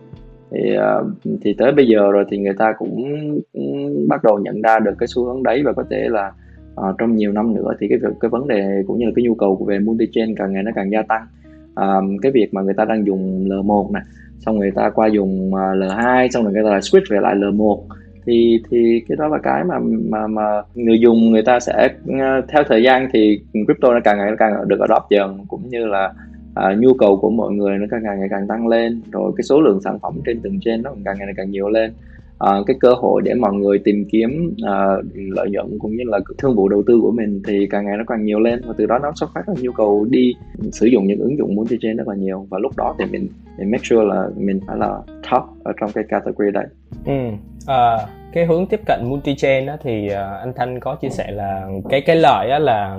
Thì 0.51 0.77
uh, 0.77 1.07
thì 1.43 1.55
tới 1.59 1.73
bây 1.73 1.87
giờ 1.87 2.11
rồi 2.13 2.25
thì 2.31 2.39
người 2.39 2.55
ta 2.59 2.73
cũng, 2.79 3.05
cũng 3.53 4.09
bắt 4.09 4.25
đầu 4.25 4.39
nhận 4.39 4.63
ra 4.63 4.79
được 4.79 4.95
cái 4.99 5.07
xu 5.07 5.25
hướng 5.25 5.43
đấy 5.43 5.63
và 5.65 5.73
có 5.73 5.85
thể 5.91 6.09
là 6.09 6.33
uh, 6.81 6.95
trong 6.99 7.17
nhiều 7.17 7.33
năm 7.33 7.55
nữa 7.55 7.73
thì 7.81 7.89
cái 7.89 7.99
cái 8.21 8.29
vấn 8.29 8.49
đề 8.49 8.83
cũng 8.87 8.99
như 8.99 9.07
là 9.07 9.13
cái 9.17 9.25
nhu 9.25 9.35
cầu 9.35 9.65
về 9.69 9.79
multi 9.79 10.07
chain 10.13 10.35
càng 10.37 10.53
ngày 10.53 10.63
nó 10.63 10.71
càng 10.75 10.91
gia 10.91 11.03
tăng. 11.03 11.27
Um, 11.75 12.17
cái 12.23 12.33
việc 12.33 12.55
mà 12.55 12.63
người 12.63 12.75
ta 12.75 12.85
đang 12.85 13.07
dùng 13.07 13.45
L1 13.49 13.93
này 13.93 14.03
xong 14.39 14.59
người 14.59 14.71
ta 14.71 14.91
qua 14.91 15.07
dùng 15.07 15.55
ờ, 15.55 15.71
uh, 15.71 15.77
L2 15.77 16.29
xong 16.29 16.45
rồi 16.45 16.53
người 16.53 16.63
ta 16.65 16.71
lại 16.71 16.81
switch 16.81 17.05
về 17.11 17.21
lại 17.21 17.35
L1 17.35 17.81
thì 18.27 18.63
thì 18.71 19.05
cái 19.09 19.17
đó 19.17 19.29
là 19.29 19.39
cái 19.43 19.65
mà 19.65 19.79
mà 20.11 20.27
mà 20.27 20.63
người 20.75 21.01
dùng 21.01 21.31
người 21.31 21.43
ta 21.43 21.61
sẽ 21.61 21.89
ờ, 22.21 22.41
theo 22.49 22.65
thời 22.69 22.83
gian 22.83 23.09
thì 23.13 23.41
crypto 23.53 23.93
nó 23.95 24.01
càng 24.05 24.19
ngày 24.19 24.31
nó 24.31 24.37
càng 24.39 24.69
được 24.69 24.81
adopt 24.81 25.11
dần 25.11 25.39
cũng 25.49 25.69
như 25.69 25.87
là 25.87 26.13
à, 26.55 26.75
nhu 26.79 26.95
cầu 26.95 27.17
của 27.17 27.31
mọi 27.31 27.53
người 27.53 27.79
nó 27.79 27.87
càng 27.91 28.03
ngày 28.03 28.29
càng 28.31 28.47
tăng 28.49 28.67
lên 28.67 29.03
rồi 29.13 29.33
cái 29.37 29.43
số 29.43 29.61
lượng 29.61 29.81
sản 29.85 29.99
phẩm 30.03 30.15
trên 30.27 30.41
từng 30.43 30.61
chain 30.61 30.83
nó 30.83 30.91
càng 31.05 31.19
ngày 31.19 31.29
càng 31.37 31.51
nhiều 31.51 31.69
lên 31.69 31.93
uh, 32.45 32.67
cái 32.67 32.77
cơ 32.81 32.95
hội 32.95 33.23
để 33.25 33.35
mọi 33.35 33.53
người 33.53 33.79
tìm 33.79 34.05
kiếm 34.11 34.55
uh, 34.55 35.05
lợi 35.15 35.51
nhuận 35.51 35.79
cũng 35.79 35.97
như 35.97 36.05
là 36.07 36.21
thương 36.39 36.57
vụ 36.57 36.69
đầu 36.69 36.83
tư 36.87 36.99
của 37.03 37.11
mình 37.11 37.43
thì 37.47 37.67
càng 37.71 37.85
ngày 37.85 37.97
nó 37.97 38.05
càng 38.07 38.25
nhiều 38.25 38.41
lên. 38.41 38.61
Và 38.67 38.75
từ 38.79 38.87
đó 38.87 38.99
nó 38.99 39.13
xuất 39.15 39.31
phát 39.35 39.47
ra 39.47 39.55
nhu 39.61 39.73
cầu 39.73 40.07
đi 40.11 40.35
sử 40.73 40.87
dụng 40.87 41.07
những 41.07 41.21
ứng 41.21 41.39
dụng 41.39 41.55
multi 41.55 41.77
chain 41.81 41.97
rất 41.97 42.09
là 42.09 42.15
nhiều. 42.15 42.47
Và 42.51 42.59
lúc 42.59 42.73
đó 42.77 42.95
thì 42.99 43.05
mình 43.05 43.29
mình 43.59 43.71
make 43.71 43.85
sure 43.85 44.05
là 44.05 44.29
mình 44.37 44.61
phải 44.67 44.77
là 44.77 44.99
top 45.31 45.43
ở 45.65 45.73
trong 45.81 45.91
cái 45.95 46.05
category 46.09 46.51
đấy. 46.51 46.67
Ừ. 47.07 47.13
à, 47.67 47.97
cái 48.33 48.47
hướng 48.47 48.67
tiếp 48.67 48.81
cận 48.87 49.01
multi 49.05 49.35
chain 49.35 49.67
đó 49.67 49.77
thì 49.83 50.07
uh, 50.07 50.13
anh 50.17 50.53
Thanh 50.57 50.81
có 50.81 50.95
chia 50.95 51.09
sẻ 51.09 51.31
là 51.31 51.69
cái 51.89 52.01
cái 52.01 52.17
lợi 52.17 52.51
á 52.51 52.59
là 52.59 52.99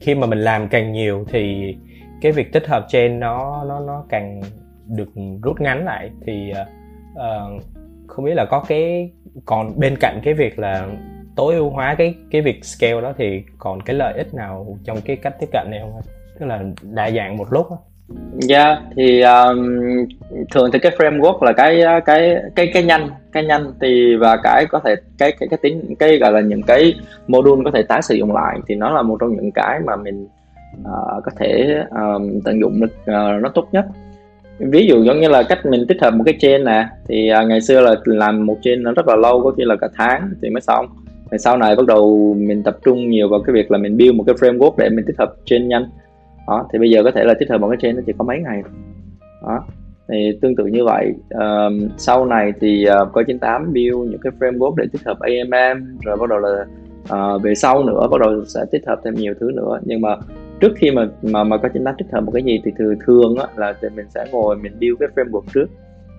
khi 0.00 0.14
mà 0.14 0.26
mình 0.26 0.38
làm 0.38 0.68
càng 0.68 0.92
nhiều 0.92 1.24
thì 1.28 1.74
cái 2.20 2.32
việc 2.32 2.52
tích 2.52 2.66
hợp 2.66 2.86
chain 2.88 3.20
nó 3.20 3.64
nó 3.68 3.80
nó 3.80 4.04
càng 4.08 4.40
được 4.86 5.08
rút 5.42 5.60
ngắn 5.60 5.84
lại. 5.84 6.10
Thì 6.26 6.52
uh, 7.12 7.62
không 8.08 8.24
biết 8.24 8.34
là 8.34 8.44
có 8.44 8.64
cái 8.68 9.10
còn 9.44 9.80
bên 9.80 9.96
cạnh 10.00 10.20
cái 10.24 10.34
việc 10.34 10.58
là 10.58 10.88
tối 11.36 11.54
ưu 11.54 11.70
hóa 11.70 11.94
cái 11.98 12.14
cái 12.30 12.42
việc 12.42 12.64
scale 12.64 13.00
đó 13.00 13.12
thì 13.18 13.42
còn 13.58 13.80
cái 13.80 13.96
lợi 13.96 14.14
ích 14.16 14.34
nào 14.34 14.78
trong 14.84 15.00
cái 15.00 15.16
cách 15.16 15.34
tiếp 15.40 15.46
cận 15.52 15.66
này 15.70 15.80
không 15.80 16.00
tức 16.38 16.46
là 16.46 16.64
đa 16.82 17.10
dạng 17.10 17.36
một 17.36 17.52
lúc 17.52 17.66
Dạ 18.32 18.64
yeah, 18.64 18.78
thì 18.96 19.20
um, 19.20 19.66
thường 20.50 20.70
thì 20.72 20.78
cái 20.78 20.92
framework 20.98 21.42
là 21.42 21.52
cái 21.52 21.82
uh, 21.98 22.04
cái 22.04 22.36
cái 22.56 22.70
cái 22.74 22.82
nhanh 22.82 23.10
cái 23.32 23.44
nhanh 23.44 23.72
thì 23.80 24.16
và 24.16 24.36
cái 24.42 24.66
có 24.70 24.80
thể 24.84 24.94
cái 25.18 25.32
cái 25.40 25.48
cái 25.48 25.58
tính 25.62 25.94
cái 25.98 26.18
gọi 26.18 26.32
là 26.32 26.40
những 26.40 26.62
cái 26.62 26.94
module 27.26 27.64
có 27.64 27.70
thể 27.74 27.82
tái 27.82 28.02
sử 28.02 28.14
dụng 28.14 28.34
lại 28.34 28.58
thì 28.68 28.74
nó 28.74 28.90
là 28.90 29.02
một 29.02 29.16
trong 29.20 29.36
những 29.36 29.52
cái 29.52 29.80
mà 29.86 29.96
mình 29.96 30.28
uh, 30.80 31.24
có 31.24 31.30
thể 31.36 31.78
um, 31.90 32.40
tận 32.44 32.60
dụng 32.60 32.80
được 32.80 32.92
uh, 33.00 33.42
nó 33.42 33.48
tốt 33.54 33.68
nhất 33.72 33.86
ví 34.58 34.86
dụ 34.86 35.02
giống 35.02 35.20
như 35.20 35.28
là 35.28 35.42
cách 35.42 35.66
mình 35.66 35.86
tích 35.88 36.02
hợp 36.02 36.14
một 36.14 36.24
cái 36.24 36.36
chain 36.38 36.64
nè 36.64 36.88
thì 37.08 37.28
à, 37.28 37.42
ngày 37.42 37.60
xưa 37.60 37.80
là 37.80 37.94
làm 38.04 38.46
một 38.46 38.58
chain 38.62 38.82
nó 38.82 38.92
rất 38.92 39.08
là 39.08 39.16
lâu 39.16 39.42
có 39.42 39.50
khi 39.50 39.64
là 39.64 39.76
cả 39.76 39.88
tháng 39.94 40.30
thì 40.42 40.50
mới 40.50 40.60
xong. 40.60 40.86
Thì 41.30 41.38
sau 41.38 41.56
này 41.56 41.76
bắt 41.76 41.86
đầu 41.86 42.34
mình 42.38 42.62
tập 42.62 42.76
trung 42.84 43.10
nhiều 43.10 43.28
vào 43.28 43.40
cái 43.46 43.54
việc 43.54 43.70
là 43.70 43.78
mình 43.78 43.96
build 43.96 44.14
một 44.14 44.24
cái 44.26 44.34
framework 44.34 44.74
để 44.78 44.88
mình 44.88 45.04
tích 45.06 45.18
hợp 45.18 45.34
chain 45.44 45.68
nhanh. 45.68 45.84
Đó 46.48 46.68
thì 46.72 46.78
bây 46.78 46.90
giờ 46.90 47.02
có 47.02 47.10
thể 47.10 47.24
là 47.24 47.34
tích 47.34 47.50
hợp 47.50 47.58
một 47.58 47.68
cái 47.68 47.78
chain 47.80 47.96
nó 47.96 48.02
chỉ 48.06 48.12
có 48.18 48.24
mấy 48.24 48.38
ngày. 48.38 48.62
Đó 49.42 49.64
thì 50.08 50.38
tương 50.42 50.56
tự 50.56 50.66
như 50.66 50.84
vậy. 50.84 51.14
Uh, 51.34 51.90
sau 51.96 52.26
này 52.26 52.52
thì 52.60 52.86
uh, 53.02 53.12
coi 53.12 53.24
98 53.24 53.72
build 53.72 54.10
những 54.10 54.20
cái 54.20 54.32
framework 54.38 54.74
để 54.76 54.84
tích 54.92 55.02
hợp 55.04 55.18
AMM 55.20 55.98
rồi 56.04 56.16
bắt 56.16 56.28
đầu 56.28 56.38
là 56.38 56.64
uh, 57.14 57.42
về 57.42 57.54
sau 57.54 57.84
nữa 57.84 58.08
bắt 58.10 58.20
đầu 58.20 58.44
sẽ 58.44 58.60
tích 58.72 58.86
hợp 58.86 59.00
thêm 59.04 59.14
nhiều 59.14 59.34
thứ 59.40 59.50
nữa. 59.54 59.80
Nhưng 59.84 60.00
mà 60.00 60.16
trước 60.60 60.72
khi 60.76 60.90
mà 60.90 61.08
mà 61.22 61.44
mà 61.44 61.56
có 61.56 61.68
chính 61.68 61.84
98 61.84 61.94
thích 61.98 62.12
hợp 62.12 62.20
một 62.20 62.32
cái 62.32 62.42
gì 62.42 62.60
thì 62.64 62.70
thường 62.78 62.94
thường 63.06 63.36
á, 63.36 63.46
là 63.56 63.74
thì 63.82 63.88
mình 63.96 64.06
sẽ 64.14 64.24
ngồi 64.32 64.56
mình 64.56 64.72
build 64.80 64.96
cái 65.00 65.08
framework 65.16 65.44
trước. 65.54 65.66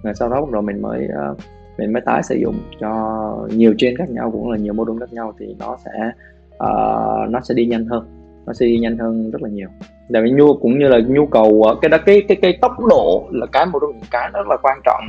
Rồi 0.04 0.14
sau 0.14 0.30
đó 0.30 0.42
bắt 0.42 0.52
đầu 0.52 0.62
mình 0.62 0.82
mới 0.82 1.08
uh, 1.32 1.38
mình 1.78 1.94
mới 1.94 2.02
tái 2.06 2.24
sử 2.24 2.36
dụng 2.36 2.56
cho 2.80 3.48
nhiều 3.50 3.74
trên 3.78 3.98
khác 3.98 4.10
nhau 4.10 4.32
cũng 4.32 4.52
là 4.52 4.58
nhiều 4.58 4.74
mô 4.74 4.86
đun 4.86 5.00
khác 5.00 5.14
nhau 5.14 5.34
thì 5.40 5.56
nó 5.60 5.78
sẽ 5.86 6.12
uh, 6.50 7.30
nó 7.30 7.40
sẽ 7.44 7.54
đi 7.54 7.66
nhanh 7.66 7.86
hơn 7.86 8.20
nó 8.50 8.54
sẽ 8.54 8.66
đi 8.66 8.78
nhanh 8.78 8.98
hơn 8.98 9.32
rất 9.32 9.42
là 9.42 9.50
nhiều. 9.50 9.68
Tại 10.14 10.22
vì 10.22 10.32
nhu 10.32 10.54
cũng 10.54 10.80
như 10.80 10.88
là 10.88 11.00
nhu 11.08 11.26
cầu 11.26 11.66
cái 11.82 11.90
đó 11.90 11.98
cái 12.06 12.22
cái 12.28 12.38
cái 12.42 12.58
tốc 12.62 12.72
độ 12.90 13.28
là 13.32 13.46
cái 13.46 13.66
một 13.66 13.80
trong 13.82 13.92
những 13.92 14.10
cái 14.12 14.30
rất 14.34 14.48
là 14.48 14.58
quan 14.62 14.80
trọng. 14.86 15.04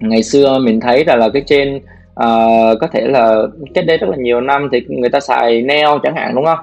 Ngày 0.00 0.22
xưa 0.22 0.58
mình 0.58 0.80
thấy 0.80 1.04
là 1.04 1.16
là 1.16 1.28
cái 1.28 1.42
trên 1.46 1.76
uh, 1.76 1.82
ờ, 2.14 2.76
có 2.80 2.86
thể 2.86 3.06
là 3.06 3.42
cách 3.74 3.84
đây 3.86 3.98
rất 3.98 4.10
là 4.10 4.16
nhiều 4.16 4.40
năm 4.40 4.68
thì 4.72 4.80
người 4.88 5.10
ta 5.10 5.20
xài 5.20 5.62
neo 5.62 5.98
chẳng 6.02 6.16
hạn 6.16 6.34
đúng 6.34 6.44
không? 6.44 6.58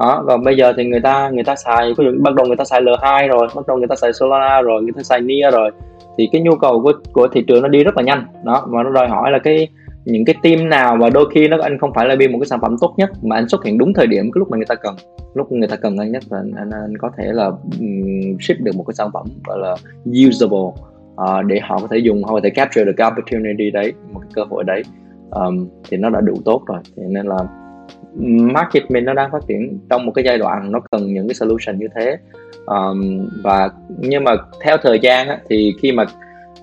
Đó 0.00 0.22
và 0.26 0.36
bây 0.36 0.56
giờ 0.56 0.72
thì 0.76 0.84
người 0.84 1.00
ta 1.00 1.30
người 1.30 1.44
ta 1.44 1.56
xài 1.56 1.94
ví 1.98 2.04
dụ 2.04 2.10
bắt 2.20 2.34
đầu 2.34 2.46
người 2.46 2.56
ta 2.56 2.64
xài 2.64 2.82
L2 2.82 3.28
rồi 3.28 3.48
bắt 3.56 3.66
đầu 3.66 3.78
người 3.78 3.88
ta 3.88 3.96
xài 3.96 4.12
Solana 4.12 4.62
rồi 4.62 4.82
người 4.82 4.92
ta 4.96 5.02
xài 5.02 5.20
Nia 5.20 5.50
rồi 5.50 5.70
thì 6.18 6.28
cái 6.32 6.42
nhu 6.42 6.56
cầu 6.56 6.82
của 6.82 6.92
của 7.12 7.28
thị 7.28 7.44
trường 7.46 7.62
nó 7.62 7.68
đi 7.68 7.84
rất 7.84 7.96
là 7.96 8.02
nhanh. 8.02 8.26
Đó 8.44 8.66
và 8.68 8.82
nó 8.82 8.90
đòi 8.90 9.08
hỏi 9.08 9.30
là 9.30 9.38
cái 9.38 9.68
những 10.04 10.24
cái 10.24 10.34
team 10.42 10.68
nào 10.68 10.96
và 11.00 11.10
đôi 11.10 11.30
khi 11.34 11.48
nó 11.48 11.56
anh 11.62 11.78
không 11.78 11.92
phải 11.94 12.08
là 12.08 12.16
build 12.16 12.32
một 12.32 12.38
cái 12.38 12.46
sản 12.46 12.60
phẩm 12.60 12.76
tốt 12.80 12.94
nhất 12.96 13.10
mà 13.22 13.36
anh 13.36 13.48
xuất 13.48 13.64
hiện 13.64 13.78
đúng 13.78 13.94
thời 13.94 14.06
điểm 14.06 14.24
cái 14.32 14.38
lúc 14.38 14.50
mà 14.50 14.56
người 14.56 14.66
ta 14.66 14.74
cần 14.74 14.96
lúc 15.34 15.52
người 15.52 15.68
ta 15.68 15.76
cần 15.76 15.96
anh 15.96 16.12
nhất 16.12 16.22
là 16.30 16.38
anh, 16.38 16.70
anh 16.70 16.96
có 16.98 17.10
thể 17.16 17.24
là 17.32 17.46
um, 17.80 18.38
ship 18.40 18.60
được 18.60 18.76
một 18.76 18.84
cái 18.86 18.94
sản 18.94 19.10
phẩm 19.12 19.26
gọi 19.44 19.58
là 19.58 19.76
usable 20.28 20.58
uh, 20.58 21.44
để 21.46 21.60
họ 21.62 21.78
có 21.78 21.86
thể 21.90 21.98
dùng 21.98 22.24
họ 22.24 22.32
có 22.32 22.40
thể 22.42 22.50
capture 22.50 22.84
được 22.84 22.92
cái 22.96 23.10
opportunity 23.10 23.70
đấy 23.70 23.92
một 24.12 24.20
cái 24.20 24.30
cơ 24.34 24.44
hội 24.50 24.64
đấy. 24.64 24.82
Um, 25.30 25.68
thì 25.88 25.96
nó 25.96 26.10
đã 26.10 26.20
đủ 26.20 26.34
tốt 26.44 26.62
rồi 26.66 26.78
thì 26.96 27.02
nên 27.06 27.26
là 27.26 27.38
market 28.52 28.90
mình 28.90 29.04
nó 29.04 29.14
đang 29.14 29.30
phát 29.32 29.42
triển 29.48 29.78
trong 29.90 30.06
một 30.06 30.12
cái 30.12 30.24
giai 30.24 30.38
đoạn 30.38 30.72
nó 30.72 30.80
cần 30.90 31.14
những 31.14 31.28
cái 31.28 31.34
solution 31.34 31.78
như 31.78 31.86
thế 31.96 32.16
um, 32.66 33.28
và 33.42 33.70
nhưng 33.98 34.24
mà 34.24 34.36
theo 34.62 34.76
thời 34.76 34.98
gian 34.98 35.28
á, 35.28 35.38
thì 35.48 35.74
khi 35.82 35.92
mà 35.92 36.04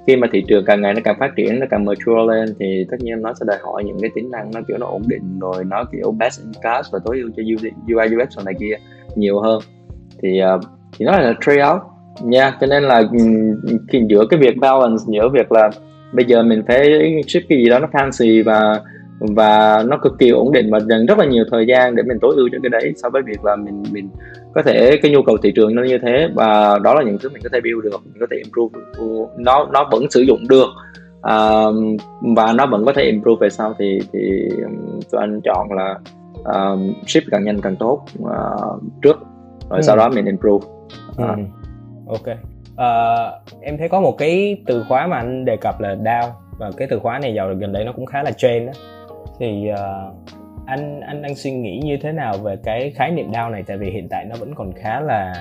khi 0.07 0.15
mà 0.15 0.27
thị 0.31 0.43
trường 0.47 0.65
càng 0.65 0.81
ngày 0.81 0.93
nó 0.93 1.01
càng 1.03 1.15
phát 1.19 1.31
triển 1.35 1.59
nó 1.59 1.65
càng 1.69 1.85
mature 1.85 2.21
lên 2.27 2.55
thì 2.59 2.85
tất 2.91 2.97
nhiên 2.99 3.21
nó 3.21 3.33
sẽ 3.33 3.45
đòi 3.47 3.57
hỏi 3.61 3.83
những 3.83 3.99
cái 4.01 4.09
tính 4.15 4.31
năng 4.31 4.51
nó 4.53 4.61
kiểu 4.67 4.77
nó 4.77 4.85
ổn 4.85 5.01
định 5.07 5.39
rồi 5.39 5.63
nó 5.63 5.83
kiểu 5.91 6.11
best 6.11 6.41
in 6.41 6.51
class 6.61 6.93
và 6.93 6.99
tối 7.05 7.19
ưu 7.19 7.29
cho 7.37 7.43
UI 7.95 8.07
UX 8.15 8.45
này 8.45 8.53
kia 8.59 8.75
nhiều 9.15 9.39
hơn 9.39 9.59
thì 10.21 10.41
uh, 10.55 10.61
thì 10.99 11.05
nó 11.05 11.19
là 11.19 11.33
trade 11.41 11.61
off 11.61 11.79
nha 12.21 12.41
yeah. 12.41 12.53
cho 12.61 12.67
nên 12.67 12.83
là 12.83 13.03
ừ, 13.11 13.17
khi 13.89 14.01
giữa 14.09 14.25
cái 14.29 14.39
việc 14.39 14.57
balance 14.57 15.03
giữa 15.07 15.29
việc 15.33 15.51
là 15.51 15.69
bây 16.13 16.25
giờ 16.25 16.43
mình 16.43 16.63
phải 16.67 16.91
ship 17.27 17.49
cái 17.49 17.57
gì 17.57 17.69
đó 17.69 17.79
nó 17.79 17.87
fancy 17.91 18.43
và 18.43 18.81
và 19.21 19.83
nó 19.87 19.97
cực 19.97 20.19
kỳ 20.19 20.29
ổn 20.29 20.51
định 20.51 20.69
và 20.71 20.79
dành 20.79 21.05
rất 21.05 21.17
là 21.17 21.25
nhiều 21.25 21.43
thời 21.51 21.67
gian 21.67 21.95
để 21.95 22.03
mình 22.03 22.19
tối 22.21 22.33
ưu 22.35 22.49
cho 22.51 22.57
cái 22.63 22.69
đấy 22.69 22.93
so 22.95 23.09
với 23.09 23.21
việc 23.21 23.43
là 23.43 23.55
mình 23.55 23.83
mình 23.91 24.09
có 24.53 24.61
thể 24.61 24.99
cái 25.01 25.11
nhu 25.11 25.21
cầu 25.21 25.37
thị 25.37 25.51
trường 25.55 25.75
nó 25.75 25.83
như 25.83 25.97
thế. 25.97 26.27
Và 26.35 26.79
đó 26.83 26.93
là 26.93 27.03
những 27.03 27.17
thứ 27.21 27.29
mình 27.29 27.41
có 27.43 27.49
thể 27.53 27.61
build 27.61 27.83
được 27.83 28.01
mình 28.05 28.19
có 28.19 28.27
thể 28.31 28.37
improve 28.37 28.79
nó 29.37 29.67
nó 29.73 29.89
vẫn 29.91 30.03
sử 30.09 30.21
dụng 30.21 30.47
được. 30.49 30.67
Uh, 31.19 32.01
và 32.35 32.53
nó 32.53 32.65
vẫn 32.65 32.85
có 32.85 32.93
thể 32.95 33.03
improve 33.03 33.39
về 33.41 33.49
sau 33.49 33.73
thì 33.79 33.99
thì 34.13 34.49
tụi 35.11 35.21
anh 35.21 35.41
chọn 35.41 35.67
là 35.71 35.99
uh, 36.39 36.79
ship 37.07 37.23
càng 37.31 37.43
nhanh 37.43 37.61
càng 37.61 37.75
tốt 37.75 38.05
uh, 38.23 38.81
trước 39.01 39.19
rồi 39.69 39.79
ừ. 39.79 39.81
sau 39.81 39.97
đó 39.97 40.09
mình 40.09 40.25
improve. 40.25 40.67
Uh. 41.11 41.17
ừ. 41.17 41.25
ok. 42.07 42.37
Uh, 42.71 43.61
em 43.61 43.77
thấy 43.77 43.89
có 43.89 44.01
một 44.01 44.17
cái 44.17 44.63
từ 44.65 44.83
khóa 44.89 45.07
mà 45.07 45.17
anh 45.17 45.45
đề 45.45 45.57
cập 45.57 45.81
là 45.81 45.95
DAO 46.05 46.35
và 46.57 46.71
cái 46.77 46.87
từ 46.91 46.99
khóa 46.99 47.19
này 47.19 47.33
dạo 47.33 47.53
gần 47.53 47.73
đây 47.73 47.85
nó 47.85 47.91
cũng 47.91 48.05
khá 48.05 48.23
là 48.23 48.31
trend 48.31 48.67
đó 48.67 48.73
thì 49.41 49.71
uh, 49.71 50.15
anh 50.65 51.01
anh 51.01 51.21
đang 51.21 51.35
suy 51.35 51.51
nghĩ 51.51 51.79
như 51.83 51.97
thế 52.01 52.11
nào 52.11 52.33
về 52.37 52.55
cái 52.63 52.91
khái 52.95 53.11
niệm 53.11 53.33
DAO 53.33 53.49
này? 53.49 53.63
Tại 53.67 53.77
vì 53.77 53.89
hiện 53.91 54.07
tại 54.09 54.25
nó 54.25 54.35
vẫn 54.39 54.55
còn 54.55 54.71
khá 54.73 54.99
là 54.99 55.33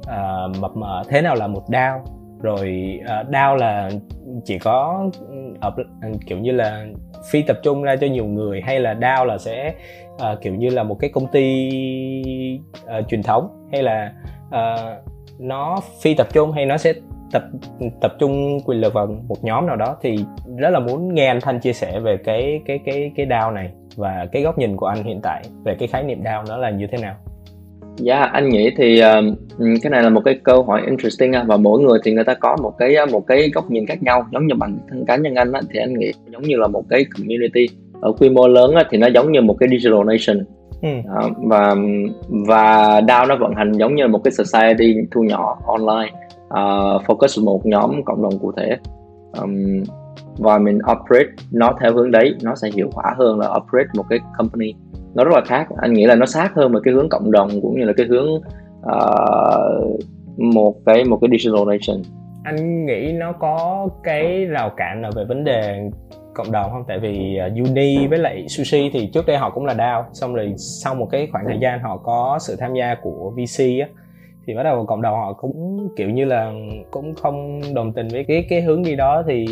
uh, 0.00 0.56
mập 0.60 0.76
mờ. 0.76 1.02
Thế 1.08 1.22
nào 1.22 1.34
là 1.34 1.46
một 1.46 1.62
DAO 1.68 2.04
rồi 2.42 2.98
ờ, 3.06 3.20
uh, 3.20 3.32
DAO 3.32 3.56
là 3.56 3.90
chỉ 4.44 4.58
có 4.58 5.10
ừ, 5.28 5.54
ở 5.60 5.72
ừ, 6.02 6.08
kiểu 6.26 6.38
như 6.38 6.52
là 6.52 6.86
phi 7.30 7.42
tập 7.42 7.56
trung 7.62 7.82
ra 7.82 7.96
cho 7.96 8.06
nhiều 8.06 8.24
người 8.24 8.60
hay 8.60 8.80
là 8.80 8.96
DAO 9.00 9.24
là 9.24 9.38
sẽ 9.38 9.74
uh, 10.14 10.40
kiểu 10.40 10.54
như 10.54 10.68
là 10.68 10.82
một 10.82 10.96
cái 11.00 11.10
công 11.10 11.26
ty 11.26 11.70
uh, 12.84 13.08
truyền 13.08 13.22
thống? 13.22 13.68
Hay 13.72 13.82
là 13.82 14.12
uh, 14.48 15.04
nó 15.38 15.80
phi 16.02 16.14
tập 16.14 16.26
trung 16.32 16.52
hay 16.52 16.66
nó 16.66 16.76
sẽ 16.76 16.92
tập 17.32 17.42
tập 18.00 18.12
trung 18.18 18.58
quyền 18.64 18.80
lực 18.80 18.94
vào 18.94 19.06
một 19.28 19.44
nhóm 19.44 19.66
nào 19.66 19.76
đó 19.76 19.96
thì 20.02 20.16
rất 20.56 20.70
là 20.70 20.80
muốn 20.80 21.14
nghe 21.14 21.26
anh 21.26 21.40
Thanh 21.40 21.60
chia 21.60 21.72
sẻ 21.72 22.00
về 22.00 22.16
cái 22.16 22.60
cái 22.66 22.80
cái 22.84 23.12
cái 23.16 23.26
DAO 23.30 23.50
này 23.50 23.70
và 23.96 24.26
cái 24.32 24.42
góc 24.42 24.58
nhìn 24.58 24.76
của 24.76 24.86
anh 24.86 25.04
hiện 25.04 25.20
tại 25.22 25.42
về 25.64 25.76
cái 25.78 25.88
khái 25.88 26.02
niệm 26.02 26.24
DAO 26.24 26.44
nó 26.48 26.56
là 26.56 26.70
như 26.70 26.86
thế 26.92 26.98
nào? 26.98 27.14
Dạ 27.96 28.16
yeah, 28.16 28.32
anh 28.32 28.48
nghĩ 28.48 28.70
thì 28.76 29.00
uh, 29.02 29.38
cái 29.82 29.90
này 29.90 30.02
là 30.02 30.08
một 30.08 30.20
cái 30.24 30.38
câu 30.42 30.62
hỏi 30.62 30.82
interesting 30.86 31.32
và 31.46 31.56
mỗi 31.56 31.80
người 31.80 31.98
thì 32.04 32.12
người 32.12 32.24
ta 32.24 32.34
có 32.34 32.56
một 32.62 32.72
cái 32.78 32.96
một 33.12 33.26
cái 33.26 33.50
góc 33.54 33.70
nhìn 33.70 33.86
khác 33.86 34.02
nhau 34.02 34.26
giống 34.32 34.46
như 34.46 34.54
bản 34.54 34.78
thân 34.88 35.04
cá 35.06 35.16
nhân 35.16 35.34
anh 35.34 35.52
á, 35.52 35.60
thì 35.70 35.80
anh 35.80 35.98
nghĩ 35.98 36.12
giống 36.32 36.42
như 36.42 36.56
là 36.56 36.68
một 36.68 36.82
cái 36.88 37.04
community 37.16 37.66
ở 38.00 38.12
quy 38.12 38.30
mô 38.30 38.48
lớn 38.48 38.74
á, 38.74 38.84
thì 38.90 38.98
nó 38.98 39.06
giống 39.06 39.32
như 39.32 39.40
một 39.40 39.56
cái 39.60 39.68
digital 39.68 40.04
nation 40.06 40.44
Ừ. 40.82 40.88
Và 41.36 41.74
và 42.28 43.00
DAO 43.08 43.26
nó 43.26 43.36
vận 43.36 43.54
hành 43.54 43.72
giống 43.72 43.94
như 43.94 44.08
một 44.08 44.20
cái 44.24 44.32
society 44.32 44.94
thu 45.10 45.22
nhỏ 45.22 45.58
online 45.66 46.12
uh, 46.48 47.02
focus 47.06 47.44
một 47.44 47.66
nhóm 47.66 48.04
cộng 48.04 48.22
đồng 48.22 48.38
cụ 48.38 48.52
thể. 48.56 48.76
Um, 49.42 49.82
và 50.38 50.58
mình 50.58 50.78
operate 50.78 51.30
nó 51.52 51.74
theo 51.80 51.92
hướng 51.92 52.10
đấy 52.10 52.34
nó 52.42 52.54
sẽ 52.54 52.68
hiệu 52.74 52.90
quả 52.94 53.14
hơn 53.18 53.38
là 53.38 53.48
operate 53.48 53.88
một 53.96 54.04
cái 54.10 54.18
company. 54.38 54.74
Nó 55.14 55.24
rất 55.24 55.34
là 55.34 55.40
khác 55.46 55.68
anh 55.76 55.92
nghĩ 55.92 56.06
là 56.06 56.14
nó 56.14 56.26
sát 56.26 56.52
hơn 56.54 56.72
về 56.72 56.80
cái 56.84 56.94
hướng 56.94 57.08
cộng 57.08 57.30
đồng 57.30 57.48
cũng 57.62 57.78
như 57.78 57.84
là 57.84 57.92
cái 57.96 58.06
hướng 58.06 58.28
uh, 58.80 60.00
một 60.36 60.74
cái 60.86 61.04
một 61.04 61.18
cái 61.20 61.30
digital 61.38 61.66
nation. 61.66 62.02
Anh 62.44 62.86
nghĩ 62.86 63.12
nó 63.12 63.32
có 63.32 63.88
cái 64.02 64.44
rào 64.44 64.70
cản 64.76 65.02
nào 65.02 65.10
về 65.16 65.24
vấn 65.24 65.44
đề 65.44 65.90
cộng 66.34 66.52
đồng 66.52 66.70
không? 66.70 66.84
Tại 66.88 66.98
vì 66.98 67.38
uh, 67.46 67.68
uni 67.68 68.06
với 68.06 68.18
lại 68.18 68.48
sushi 68.48 68.90
thì 68.92 69.10
trước 69.14 69.26
đây 69.26 69.36
họ 69.36 69.50
cũng 69.50 69.64
là 69.64 69.74
DAO 69.74 70.06
xong 70.12 70.34
rồi 70.34 70.54
sau 70.56 70.94
một 70.94 71.08
cái 71.10 71.28
khoảng 71.32 71.44
thời 71.46 71.58
gian 71.60 71.80
họ 71.80 71.96
có 71.96 72.38
sự 72.40 72.56
tham 72.56 72.74
gia 72.74 72.94
của 73.02 73.32
VC 73.36 73.60
á 73.60 73.88
thì 74.46 74.54
bắt 74.54 74.62
đầu 74.62 74.86
cộng 74.86 75.02
đồng 75.02 75.14
họ 75.14 75.32
cũng 75.32 75.88
kiểu 75.96 76.10
như 76.10 76.24
là 76.24 76.52
cũng 76.90 77.14
không 77.14 77.60
đồng 77.74 77.92
tình 77.92 78.08
với 78.08 78.24
cái 78.24 78.46
cái 78.48 78.60
hướng 78.60 78.82
đi 78.82 78.96
đó 78.96 79.22
thì 79.28 79.46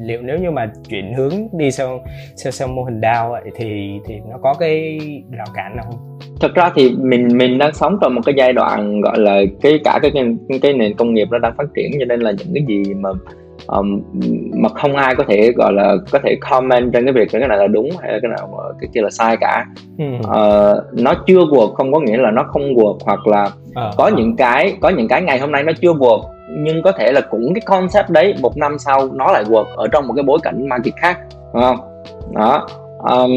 liệu 0.00 0.22
nếu 0.22 0.38
như 0.38 0.50
mà 0.50 0.72
chuyển 0.88 1.14
hướng 1.14 1.32
đi 1.52 1.70
sang 1.70 1.98
sang, 2.36 2.52
sang 2.52 2.74
mô 2.74 2.84
hình 2.84 3.00
DAO 3.02 3.30
vậy 3.30 3.50
thì 3.54 3.98
thì 4.06 4.14
nó 4.30 4.38
có 4.42 4.54
cái 4.60 4.98
rào 5.30 5.46
cản 5.54 5.76
nào 5.76 5.84
không? 5.90 6.18
Thực 6.40 6.54
ra 6.54 6.70
thì 6.74 6.90
mình 6.98 7.38
mình 7.38 7.58
đang 7.58 7.74
sống 7.74 7.98
trong 8.02 8.14
một 8.14 8.20
cái 8.26 8.34
giai 8.38 8.52
đoạn 8.52 9.00
gọi 9.00 9.18
là 9.18 9.40
cái 9.60 9.80
cả 9.84 9.98
cái 10.02 10.10
cái, 10.14 10.58
cái 10.62 10.72
nền 10.72 10.96
công 10.96 11.14
nghiệp 11.14 11.28
nó 11.30 11.38
đang 11.38 11.54
phát 11.56 11.66
triển 11.76 11.90
cho 11.98 12.04
nên 12.04 12.20
là 12.20 12.30
những 12.30 12.54
cái 12.54 12.64
gì 12.68 12.94
mà 12.94 13.10
um, 13.66 14.02
mà 14.54 14.68
không 14.68 14.96
ai 14.96 15.14
có 15.14 15.24
thể 15.28 15.52
gọi 15.56 15.72
là 15.72 15.96
có 16.10 16.18
thể 16.24 16.36
comment 16.50 16.92
trên 16.92 17.04
cái 17.04 17.12
việc 17.12 17.28
cái 17.32 17.48
này 17.48 17.58
là 17.58 17.66
đúng 17.66 17.88
hay 18.00 18.12
là 18.12 18.18
cái 18.22 18.30
nào 18.30 18.72
cái 18.80 18.88
kia 18.94 19.00
là 19.00 19.10
sai 19.10 19.36
cả 19.36 19.66
ừ. 19.98 20.04
uh, 20.18 21.00
nó 21.00 21.14
chưa 21.26 21.40
work 21.40 21.74
không 21.74 21.92
có 21.92 22.00
nghĩa 22.00 22.16
là 22.16 22.30
nó 22.30 22.42
không 22.42 22.62
work 22.62 22.98
hoặc 23.04 23.26
là 23.26 23.50
à, 23.74 23.90
có 23.96 24.04
à. 24.04 24.10
những 24.16 24.36
cái 24.36 24.76
có 24.80 24.88
những 24.88 25.08
cái 25.08 25.22
ngày 25.22 25.38
hôm 25.38 25.52
nay 25.52 25.62
nó 25.62 25.72
chưa 25.80 25.92
work 25.92 26.22
nhưng 26.58 26.82
có 26.82 26.92
thể 26.92 27.12
là 27.12 27.20
cũng 27.20 27.54
cái 27.54 27.60
concept 27.66 28.10
đấy 28.10 28.34
một 28.40 28.56
năm 28.56 28.78
sau 28.78 29.08
nó 29.12 29.32
lại 29.32 29.44
work 29.44 29.64
ở 29.76 29.88
trong 29.92 30.06
một 30.06 30.14
cái 30.16 30.22
bối 30.22 30.38
cảnh 30.42 30.68
market 30.68 30.94
khác 30.96 31.18
đúng 31.54 31.62
không 31.62 31.76
đó 32.34 32.66
um, 32.98 33.30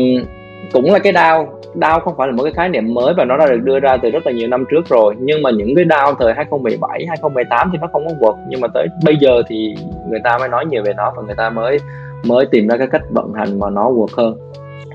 cũng 0.71 0.91
là 0.91 0.99
cái 0.99 1.13
đau. 1.13 1.53
Đau 1.75 1.99
không 1.99 2.13
phải 2.17 2.27
là 2.27 2.33
một 2.33 2.43
cái 2.43 2.53
khái 2.53 2.69
niệm 2.69 2.93
mới 2.93 3.13
và 3.17 3.25
nó 3.25 3.37
đã 3.37 3.47
được 3.47 3.59
đưa 3.63 3.79
ra 3.79 3.97
từ 3.97 4.09
rất 4.09 4.25
là 4.25 4.31
nhiều 4.31 4.47
năm 4.47 4.65
trước 4.71 4.89
rồi. 4.89 5.15
Nhưng 5.19 5.41
mà 5.41 5.51
những 5.51 5.75
cái 5.75 5.85
đau 5.85 6.15
thời 6.19 6.33
2017 6.33 7.05
2018 7.07 7.69
thì 7.71 7.77
nó 7.81 7.87
không 7.91 8.07
có 8.07 8.13
vượt. 8.21 8.35
Nhưng 8.49 8.61
mà 8.61 8.67
tới 8.73 8.87
bây 9.05 9.15
giờ 9.17 9.41
thì 9.49 9.75
người 10.09 10.19
ta 10.23 10.37
mới 10.37 10.49
nói 10.49 10.65
nhiều 10.65 10.83
về 10.85 10.93
nó 10.97 11.13
và 11.15 11.23
người 11.23 11.35
ta 11.35 11.49
mới 11.49 11.77
mới 12.25 12.45
tìm 12.45 12.67
ra 12.67 12.77
cái 12.77 12.87
cách 12.87 13.01
vận 13.09 13.33
hành 13.33 13.59
mà 13.59 13.69
nó 13.69 13.89
vượt 13.91 14.11
hơn. 14.17 14.37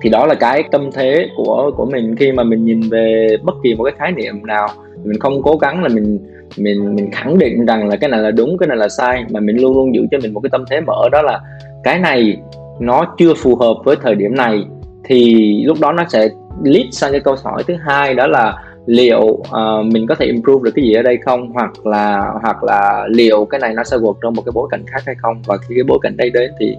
Thì 0.03 0.11
đó 0.11 0.27
là 0.27 0.35
cái 0.35 0.63
tâm 0.71 0.91
thế 0.95 1.29
của 1.37 1.71
của 1.77 1.87
mình 1.87 2.17
khi 2.17 2.33
mà 2.33 2.43
mình 2.43 2.65
nhìn 2.65 2.81
về 2.91 3.37
bất 3.43 3.55
kỳ 3.63 3.75
một 3.75 3.85
cái 3.85 3.95
khái 3.99 4.13
niệm 4.13 4.47
nào. 4.47 4.69
Mình 5.05 5.21
không 5.21 5.43
cố 5.43 5.57
gắng 5.57 5.83
là 5.83 5.89
mình 5.89 6.19
mình 6.57 6.95
mình 6.95 7.11
khẳng 7.13 7.39
định 7.39 7.67
rằng 7.67 7.89
là 7.89 7.97
cái 7.97 8.11
này 8.11 8.21
là 8.21 8.31
đúng, 8.31 8.59
cái 8.59 8.67
này 8.67 8.77
là 8.77 8.89
sai, 8.89 9.25
mà 9.31 9.41
mình 9.41 9.57
luôn 9.57 9.77
luôn 9.77 9.95
giữ 9.95 10.07
cho 10.11 10.19
mình 10.23 10.35
một 10.35 10.41
cái 10.41 10.51
tâm 10.51 10.65
thế 10.71 10.81
mở 10.81 11.09
đó 11.13 11.23
là 11.23 11.41
cái 11.85 11.99
này 11.99 12.37
nó 12.81 13.15
chưa 13.19 13.35
phù 13.35 13.57
hợp 13.57 13.75
với 13.85 13.97
thời 14.03 14.15
điểm 14.15 14.35
này 14.35 14.65
thì 15.13 15.65
lúc 15.65 15.79
đó 15.81 15.93
nó 15.93 16.05
sẽ 16.09 16.29
lead 16.65 16.87
sang 16.93 17.13
cái 17.13 17.21
câu 17.21 17.37
hỏi 17.45 17.63
thứ 17.67 17.75
hai 17.87 18.15
đó 18.15 18.27
là 18.27 18.55
liệu 18.87 19.23
uh, 19.23 19.87
mình 19.93 20.07
có 20.07 20.15
thể 20.15 20.27
improve 20.27 20.65
được 20.65 20.71
cái 20.75 20.85
gì 20.85 20.95
ở 20.95 21.03
đây 21.03 21.19
không? 21.25 21.53
Hoặc 21.53 21.87
là 21.87 22.33
hoặc 22.43 22.65
là 22.65 23.07
liệu 23.09 23.45
cái 23.45 23.61
này 23.61 23.75
nó 23.75 23.85
sẽ 23.85 23.97
vượt 23.99 24.17
trong 24.23 24.35
một 24.35 24.43
cái 24.43 24.53
bối 24.55 24.69
cảnh 24.71 24.85
khác 24.87 25.03
hay 25.07 25.15
không? 25.23 25.43
Và 25.47 25.57
khi 25.57 25.75
cái 25.75 25.85
bối 25.89 25.99
cảnh 26.03 26.17
đây 26.17 26.31
đến 26.31 26.51
thì 26.61 26.77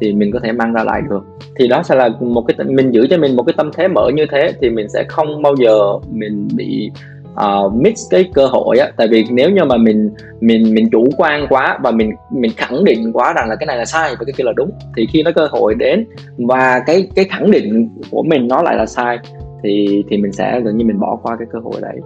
thì 0.00 0.12
mình 0.12 0.30
có 0.32 0.40
thể 0.42 0.52
mang 0.52 0.72
ra 0.72 0.84
lại 0.84 1.02
được. 1.10 1.24
Thì 1.56 1.68
đó 1.68 1.82
sẽ 1.82 1.94
là 1.94 2.08
một 2.20 2.44
cái 2.48 2.66
mình 2.66 2.90
giữ 2.90 3.06
cho 3.10 3.18
mình 3.18 3.36
một 3.36 3.42
cái 3.42 3.54
tâm 3.56 3.70
thế 3.76 3.88
mở 3.88 4.10
như 4.14 4.26
thế 4.30 4.52
thì 4.60 4.70
mình 4.70 4.88
sẽ 4.88 5.04
không 5.08 5.42
bao 5.42 5.54
giờ 5.56 5.78
mình 6.10 6.48
bị 6.54 6.90
Ờ, 7.36 7.64
uh, 7.64 7.74
mix 7.74 8.10
cái 8.10 8.30
cơ 8.34 8.46
hội 8.46 8.78
á. 8.78 8.90
Tại 8.96 9.08
vì 9.08 9.24
nếu 9.30 9.50
như 9.50 9.64
mà 9.64 9.76
mình 9.76 10.10
mình 10.40 10.74
mình 10.74 10.88
chủ 10.92 11.08
quan 11.16 11.46
quá 11.48 11.78
và 11.82 11.90
mình 11.90 12.10
mình 12.30 12.50
khẳng 12.56 12.84
định 12.84 13.12
quá 13.12 13.32
rằng 13.32 13.48
là 13.48 13.56
cái 13.56 13.66
này 13.66 13.76
là 13.76 13.84
sai 13.84 14.14
và 14.18 14.24
cái 14.26 14.32
kia 14.36 14.44
là 14.44 14.52
đúng 14.56 14.70
thì 14.96 15.06
khi 15.12 15.22
nó 15.22 15.30
cơ 15.34 15.48
hội 15.50 15.74
đến 15.74 16.06
và 16.38 16.82
cái 16.86 17.08
cái 17.14 17.24
khẳng 17.24 17.50
định 17.50 17.88
của 18.10 18.22
mình 18.22 18.48
nó 18.48 18.62
lại 18.62 18.76
là 18.76 18.86
sai 18.86 19.18
thì 19.62 20.04
thì 20.10 20.16
mình 20.16 20.32
sẽ 20.32 20.60
gần 20.60 20.76
như 20.76 20.84
mình 20.84 21.00
bỏ 21.00 21.18
qua 21.22 21.36
cái 21.38 21.48
cơ 21.52 21.58
hội 21.64 21.80
đấy. 21.80 21.96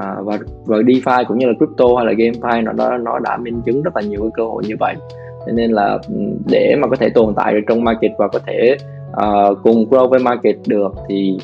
À, 0.00 0.14
và 0.22 0.38
và 0.64 0.76
DeFi 0.76 1.24
cũng 1.28 1.38
như 1.38 1.46
là 1.46 1.52
crypto 1.58 1.84
hay 1.96 2.06
là 2.06 2.12
GameFi 2.12 2.62
nó 2.62 2.72
nó 2.72 2.98
nó 2.98 3.18
đã 3.18 3.36
minh 3.36 3.62
chứng 3.66 3.82
rất 3.82 3.96
là 3.96 4.02
nhiều 4.02 4.20
cái 4.20 4.30
cơ 4.34 4.44
hội 4.44 4.62
như 4.68 4.74
vậy. 4.80 4.94
Nên 5.54 5.70
là 5.70 5.98
ừ, 6.08 6.14
để 6.50 6.76
mà 6.78 6.88
có 6.88 6.96
thể 6.96 7.08
tồn 7.08 7.34
tại 7.36 7.52
được 7.54 7.60
trong 7.68 7.84
market 7.84 8.10
và 8.18 8.28
có 8.28 8.38
thể 8.46 8.76
uh, 9.10 9.58
cùng 9.62 9.90
grow 9.90 10.08
với 10.08 10.18
market 10.18 10.56
được 10.66 10.92
thì 11.08 11.38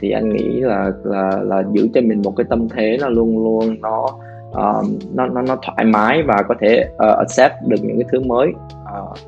thì 0.00 0.10
anh 0.10 0.28
nghĩ 0.28 0.60
là 0.60 0.92
là 1.04 1.30
là 1.42 1.62
giữ 1.72 1.88
cho 1.94 2.00
mình 2.00 2.22
một 2.24 2.32
cái 2.36 2.44
tâm 2.50 2.68
thế 2.68 2.96
nó 3.00 3.08
luôn 3.08 3.44
luôn 3.44 3.76
nó 3.80 4.06
um, 4.52 4.98
nó 5.14 5.26
nó 5.26 5.42
nó 5.42 5.56
thoải 5.62 5.84
mái 5.84 6.22
và 6.22 6.42
có 6.48 6.54
thể 6.60 6.88
uh, 6.94 7.18
accept 7.18 7.54
được 7.66 7.76
những 7.82 7.98
cái 7.98 8.08
thứ 8.12 8.20
mới. 8.20 8.48
Uh, 8.82 9.18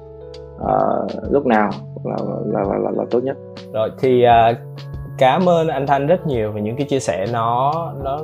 uh, 0.63 1.33
lúc 1.33 1.47
nào 1.47 1.71
là 2.05 2.17
là, 2.53 2.61
là 2.63 2.79
là 2.79 2.91
là 2.91 3.05
tốt 3.11 3.21
nhất. 3.21 3.37
Rồi 3.73 3.91
thì 3.99 4.25
uh, 4.25 4.57
cảm 5.19 5.49
ơn 5.49 5.69
anh 5.69 5.87
Thanh 5.87 6.07
rất 6.07 6.27
nhiều 6.27 6.53
về 6.53 6.61
những 6.61 6.77
cái 6.77 6.87
chia 6.87 7.01
sẻ 7.01 7.27
nó 7.33 7.73
nó 8.05 8.21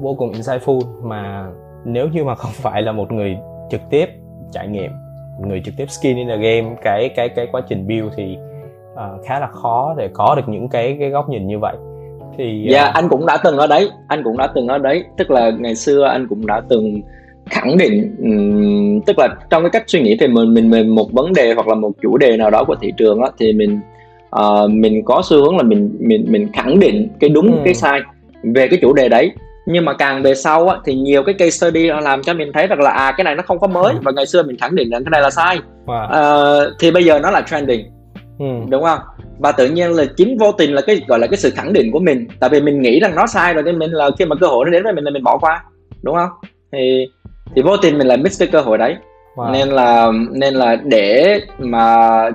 vô 0.00 0.14
cùng 0.14 0.32
insightful 0.32 0.80
mà 1.02 1.50
nếu 1.84 2.08
như 2.08 2.24
mà 2.24 2.34
không 2.34 2.52
phải 2.54 2.82
là 2.82 2.92
một 2.92 3.12
người 3.12 3.36
trực 3.70 3.80
tiếp 3.90 4.06
trải 4.52 4.68
nghiệm 4.68 4.90
người 5.40 5.62
trực 5.64 5.74
tiếp 5.76 5.90
skin 5.90 6.16
in 6.16 6.28
the 6.28 6.36
game 6.36 6.76
cái 6.82 7.08
cái 7.16 7.28
cái 7.28 7.46
quá 7.52 7.60
trình 7.68 7.86
build 7.88 8.12
thì 8.16 8.38
uh, 8.92 9.24
khá 9.26 9.40
là 9.40 9.46
khó 9.46 9.94
để 9.98 10.08
có 10.12 10.34
được 10.34 10.48
những 10.48 10.68
cái 10.68 10.96
cái 11.00 11.10
góc 11.10 11.28
nhìn 11.28 11.46
như 11.46 11.58
vậy 11.58 11.76
thì 12.38 12.66
dạ 12.70 12.88
uh... 12.88 12.94
anh 12.94 13.08
cũng 13.08 13.26
đã 13.26 13.36
từng 13.44 13.58
ở 13.58 13.66
đấy 13.66 13.90
anh 14.08 14.22
cũng 14.24 14.36
đã 14.36 14.46
từng 14.54 14.68
ở 14.68 14.78
đấy 14.78 15.04
tức 15.16 15.30
là 15.30 15.50
ngày 15.58 15.74
xưa 15.74 16.04
anh 16.04 16.26
cũng 16.28 16.46
đã 16.46 16.62
từng 16.68 17.02
khẳng 17.50 17.78
định 17.78 18.16
um, 18.18 19.00
tức 19.06 19.18
là 19.18 19.28
trong 19.50 19.62
cái 19.62 19.70
cách 19.70 19.84
suy 19.86 20.00
nghĩ 20.00 20.16
thì 20.20 20.26
mình 20.26 20.54
mình 20.54 20.70
mình 20.70 20.88
một 20.88 21.12
vấn 21.12 21.32
đề 21.32 21.54
hoặc 21.54 21.68
là 21.68 21.74
một 21.74 21.90
chủ 22.02 22.16
đề 22.16 22.36
nào 22.36 22.50
đó 22.50 22.64
của 22.64 22.74
thị 22.80 22.92
trường 22.96 23.22
á, 23.22 23.28
thì 23.38 23.52
mình 23.52 23.80
uh, 24.36 24.70
mình 24.70 25.04
có 25.04 25.22
xu 25.24 25.36
hướng 25.36 25.56
là 25.56 25.62
mình 25.62 25.96
mình 26.00 26.26
mình 26.28 26.52
khẳng 26.52 26.78
định 26.78 27.08
cái 27.20 27.30
đúng 27.30 27.52
ừ. 27.52 27.60
cái 27.64 27.74
sai 27.74 28.00
về 28.42 28.68
cái 28.68 28.78
chủ 28.82 28.92
đề 28.92 29.08
đấy 29.08 29.32
nhưng 29.66 29.84
mà 29.84 29.92
càng 29.92 30.22
về 30.22 30.34
sau 30.34 30.68
á, 30.68 30.76
thì 30.84 30.94
nhiều 30.94 31.22
cái 31.22 31.34
case 31.34 31.50
study 31.50 31.86
làm 32.02 32.22
cho 32.22 32.34
mình 32.34 32.50
thấy 32.54 32.66
rằng 32.66 32.80
là 32.80 32.90
à 32.90 33.14
cái 33.16 33.24
này 33.24 33.34
nó 33.34 33.42
không 33.46 33.58
có 33.58 33.66
mới 33.66 33.92
ừ. 33.92 33.98
và 34.02 34.12
ngày 34.12 34.26
xưa 34.26 34.42
mình 34.42 34.56
khẳng 34.60 34.74
định 34.74 34.90
rằng 34.90 35.04
cái 35.04 35.10
này 35.10 35.22
là 35.22 35.30
sai 35.30 35.58
wow. 35.86 36.66
uh, 36.66 36.72
thì 36.78 36.90
bây 36.90 37.04
giờ 37.04 37.18
nó 37.18 37.30
là 37.30 37.40
trending 37.40 37.86
ừ. 38.40 38.46
đúng 38.68 38.82
không? 38.82 38.98
Và 39.38 39.52
tự 39.52 39.68
nhiên 39.68 39.90
là 39.90 40.04
chính 40.16 40.38
vô 40.38 40.52
tình 40.52 40.74
là 40.74 40.82
cái 40.86 41.00
gọi 41.08 41.18
là 41.18 41.26
cái 41.26 41.36
sự 41.36 41.50
khẳng 41.50 41.72
định 41.72 41.92
của 41.92 41.98
mình. 41.98 42.26
Tại 42.40 42.50
vì 42.50 42.60
mình 42.60 42.82
nghĩ 42.82 43.00
rằng 43.00 43.14
nó 43.14 43.26
sai 43.26 43.54
rồi 43.54 43.62
nên 43.62 43.78
mình 43.78 43.90
là 43.90 44.10
khi 44.18 44.24
mà 44.24 44.36
cơ 44.40 44.46
hội 44.46 44.64
nó 44.64 44.70
đến 44.70 44.82
với 44.82 44.92
mình 44.92 45.04
là 45.04 45.10
mình 45.10 45.24
bỏ 45.24 45.38
qua. 45.38 45.64
Đúng 46.02 46.14
không? 46.14 46.30
Thì 46.72 47.06
thì 47.56 47.62
vô 47.62 47.76
tình 47.76 47.98
mình 47.98 48.06
lại 48.06 48.16
miss 48.16 48.40
cái 48.40 48.48
cơ 48.52 48.60
hội 48.60 48.78
đấy. 48.78 48.96
Wow. 49.36 49.52
nên 49.52 49.68
là 49.68 50.12
nên 50.30 50.54
là 50.54 50.76
để 50.84 51.40
mà 51.58 51.86